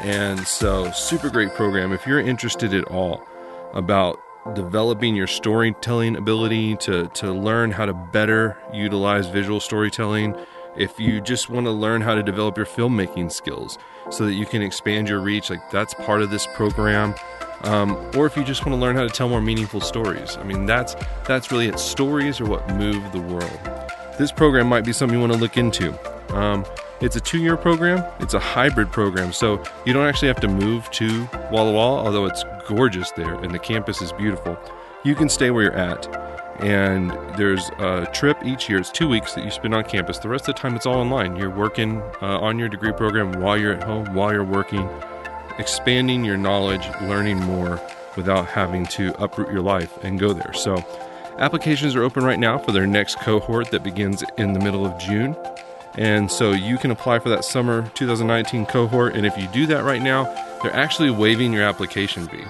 And 0.02 0.40
so, 0.48 0.92
super 0.92 1.30
great 1.30 1.54
program. 1.54 1.92
If 1.92 2.06
you're 2.06 2.20
interested 2.20 2.74
at 2.74 2.86
all 2.86 3.26
about 3.74 4.20
developing 4.54 5.16
your 5.16 5.28
storytelling 5.28 6.16
ability 6.16 6.76
to, 6.78 7.08
to 7.08 7.32
learn 7.32 7.72
how 7.72 7.86
to 7.86 7.94
better 7.94 8.58
utilize 8.74 9.28
visual 9.28 9.60
storytelling, 9.60 10.36
if 10.78 11.00
you 11.00 11.22
just 11.22 11.50
want 11.50 11.66
to 11.66 11.72
learn 11.72 12.02
how 12.02 12.16
to 12.16 12.22
develop 12.22 12.58
your 12.58 12.66
filmmaking 12.66 13.32
skills 13.32 13.78
so 14.10 14.26
that 14.26 14.34
you 14.34 14.46
can 14.46 14.62
expand 14.62 15.10
your 15.10 15.20
reach, 15.20 15.50
like 15.50 15.72
that's 15.72 15.94
part 15.94 16.22
of 16.22 16.30
this 16.30 16.46
program. 16.48 17.16
Um, 17.66 17.96
or 18.16 18.26
if 18.26 18.38
you 18.38 18.44
just 18.44 18.66
want 18.66 18.78
to 18.78 18.82
learn 18.82 18.96
how 18.96 19.04
to 19.04 19.10
tell 19.10 19.28
more 19.28 19.42
meaningful 19.42 19.82
stories, 19.82 20.38
I 20.38 20.44
mean 20.44 20.66
that's 20.66 20.96
that's 21.26 21.52
really 21.52 21.68
it. 21.68 21.80
Stories 21.80 22.40
are 22.40 22.46
what 22.46 22.68
move 22.76 23.12
the 23.12 23.22
world. 23.22 23.60
This 24.18 24.32
program 24.32 24.68
might 24.68 24.86
be 24.86 24.94
something 24.94 25.18
you 25.18 25.22
want 25.22 25.34
to 25.34 25.40
look 25.40 25.58
into. 25.58 25.94
Um, 26.36 26.66
it's 27.02 27.16
a 27.16 27.20
two-year 27.20 27.58
program. 27.58 28.06
It's 28.20 28.34
a 28.34 28.40
hybrid 28.40 28.92
program, 28.92 29.34
so 29.34 29.62
you 29.86 29.94
don't 29.94 30.06
actually 30.06 30.30
have 30.30 30.40
to 30.42 30.48
move 30.48 30.90
to 30.92 31.28
Walla 31.52 31.72
Walla, 31.72 32.06
although 32.06 32.26
it's 32.26 32.44
gorgeous 32.68 33.12
there 33.12 33.34
and 33.36 33.54
the 33.54 33.60
campus 33.60 34.02
is 34.02 34.14
beautiful. 34.14 34.58
You 35.04 35.16
can 35.16 35.28
stay 35.28 35.52
where 35.52 35.64
you're 35.64 35.74
at, 35.74 36.08
and 36.62 37.12
there's 37.38 37.70
a 37.80 38.08
trip 38.14 38.38
each 38.46 38.70
year. 38.70 38.80
It's 38.80 38.90
two 38.90 39.08
weeks 39.08 39.34
that 39.34 39.44
you 39.44 39.52
spend 39.52 39.76
on 39.76 39.84
campus. 39.84 40.18
The 40.20 40.30
rest 40.30 40.48
of 40.48 40.56
the 40.56 40.62
time, 40.62 40.76
it's 40.76 40.86
all 40.86 40.96
online. 40.96 41.36
You're 41.36 41.50
working 41.50 42.02
uh, 42.22 42.40
on 42.40 42.58
your 42.58 42.70
degree 42.70 42.94
program 42.94 43.34
while 43.34 43.58
you're 43.58 43.74
at 43.74 43.84
home, 43.84 44.14
while 44.14 44.32
you're 44.32 44.44
working, 44.44 44.90
expanding 45.58 46.26
your 46.26 46.38
knowledge, 46.38 46.88
learning 47.02 47.40
more 47.40 47.82
without 48.16 48.48
having 48.48 48.86
to 48.88 49.14
uproot 49.22 49.52
your 49.52 49.62
life 49.62 50.04
and 50.04 50.20
go 50.20 50.34
there. 50.34 50.54
So, 50.54 50.84
applications 51.38 51.96
are 51.96 52.04
open 52.04 52.24
right 52.24 52.40
now 52.40 52.58
for 52.58 52.72
their 52.72 52.88
next 52.88 53.20
cohort 53.20 53.72
that 53.72 53.84
begins 53.84 54.24
in 54.38 54.54
the 54.54 54.60
middle 54.60 54.86
of 54.86 54.98
June. 55.00 55.36
And 55.98 56.30
so 56.30 56.52
you 56.52 56.78
can 56.78 56.92
apply 56.92 57.20
for 57.20 57.30
that 57.30 57.46
summer 57.46 57.90
2019 57.96 58.66
cohort. 58.66 59.16
And 59.16 59.26
if 59.26 59.38
you 59.38 59.48
do 59.48 59.66
that 59.68 59.84
right 59.84 60.02
now, 60.02 60.26
they're 60.62 60.76
actually 60.76 61.10
waiving 61.10 61.54
your 61.54 61.64
application 61.64 62.28
fee. 62.28 62.44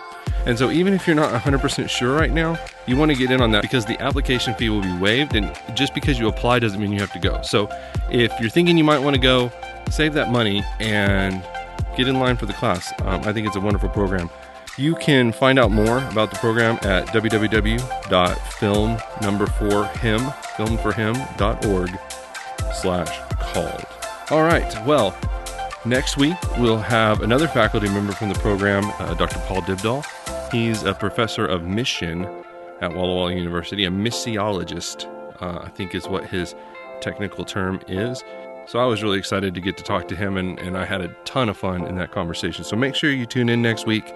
And 0.46 0.58
so 0.58 0.70
even 0.70 0.94
if 0.94 1.08
you're 1.08 1.16
not 1.16 1.34
100% 1.42 1.90
sure 1.90 2.16
right 2.16 2.32
now, 2.32 2.58
you 2.86 2.96
want 2.98 3.12
to 3.12 3.18
get 3.18 3.32
in 3.32 3.42
on 3.42 3.52
that 3.52 3.64
because 3.64 3.86
the 3.86 4.00
application 4.00 4.54
fee 4.56 4.70
will 4.70 4.82
be 4.82 4.98
waived. 4.98 5.36
And 5.36 5.52
just 5.76 5.94
because 5.94 6.20
you 6.20 6.28
apply 6.28 6.60
doesn't 6.60 6.80
mean 6.80 6.92
you 6.92 7.00
have 7.00 7.14
to 7.14 7.20
go. 7.20 7.42
So 7.42 7.70
if 8.12 8.32
you're 8.40 8.50
thinking 8.50 8.78
you 8.78 8.84
might 8.84 9.00
want 9.00 9.16
to 9.16 9.22
go, 9.22 9.52
save 9.90 10.14
that 10.14 10.32
money 10.32 10.64
and 10.80 11.44
get 11.96 12.08
in 12.08 12.20
line 12.20 12.38
for 12.38 12.46
the 12.46 12.54
class. 12.54 12.94
Um, 13.02 13.22
I 13.24 13.34
think 13.34 13.48
it's 13.48 13.56
a 13.56 13.62
wonderful 13.62 13.90
program. 13.90 14.30
You 14.78 14.96
can 14.96 15.32
find 15.32 15.58
out 15.58 15.72
more 15.72 16.00
about 16.10 16.32
the 16.32 16.36
program 16.38 16.76
at 16.82 17.08
www.film 17.08 18.98
number 19.22 19.48
four 19.48 19.86
him 19.86 20.20
filmforhim.org 20.58 22.00
slash 22.74 23.20
called. 23.54 23.86
All 24.32 24.44
right. 24.44 24.86
Well, 24.86 25.18
next 25.86 26.18
week 26.18 26.36
we'll 26.58 26.78
have 26.78 27.22
another 27.22 27.48
faculty 27.48 27.88
member 27.88 28.12
from 28.12 28.30
the 28.30 28.40
program, 28.40 28.92
uh, 29.00 29.14
Dr. 29.14 29.40
Paul 29.48 29.62
Dybdahl. 29.62 30.06
He's 30.52 30.84
a 30.84 30.94
professor 30.94 31.46
of 31.46 31.64
mission 31.64 32.26
at 32.82 32.94
Walla 32.94 33.14
Walla 33.16 33.34
University, 33.34 33.86
a 33.86 33.90
missiologist, 33.90 35.06
uh, 35.42 35.60
I 35.64 35.70
think 35.70 35.96
is 35.96 36.08
what 36.08 36.26
his 36.26 36.54
technical 37.02 37.46
term 37.46 37.80
is. 37.88 38.24
So 38.68 38.80
I 38.80 38.86
was 38.86 39.04
really 39.04 39.20
excited 39.20 39.54
to 39.54 39.62
get 39.62 39.78
to 39.78 39.84
talk 39.84 40.08
to 40.08 40.16
him, 40.16 40.38
and, 40.38 40.58
and 40.60 40.76
I 40.76 40.86
had 40.86 41.02
a 41.02 41.10
ton 41.24 41.50
of 41.50 41.58
fun 41.58 41.86
in 41.86 41.96
that 41.98 42.12
conversation. 42.12 42.64
So 42.64 42.76
make 42.76 42.96
sure 42.96 43.12
you 43.12 43.26
tune 43.26 43.48
in 43.48 43.62
next 43.62 43.86
week. 43.86 44.12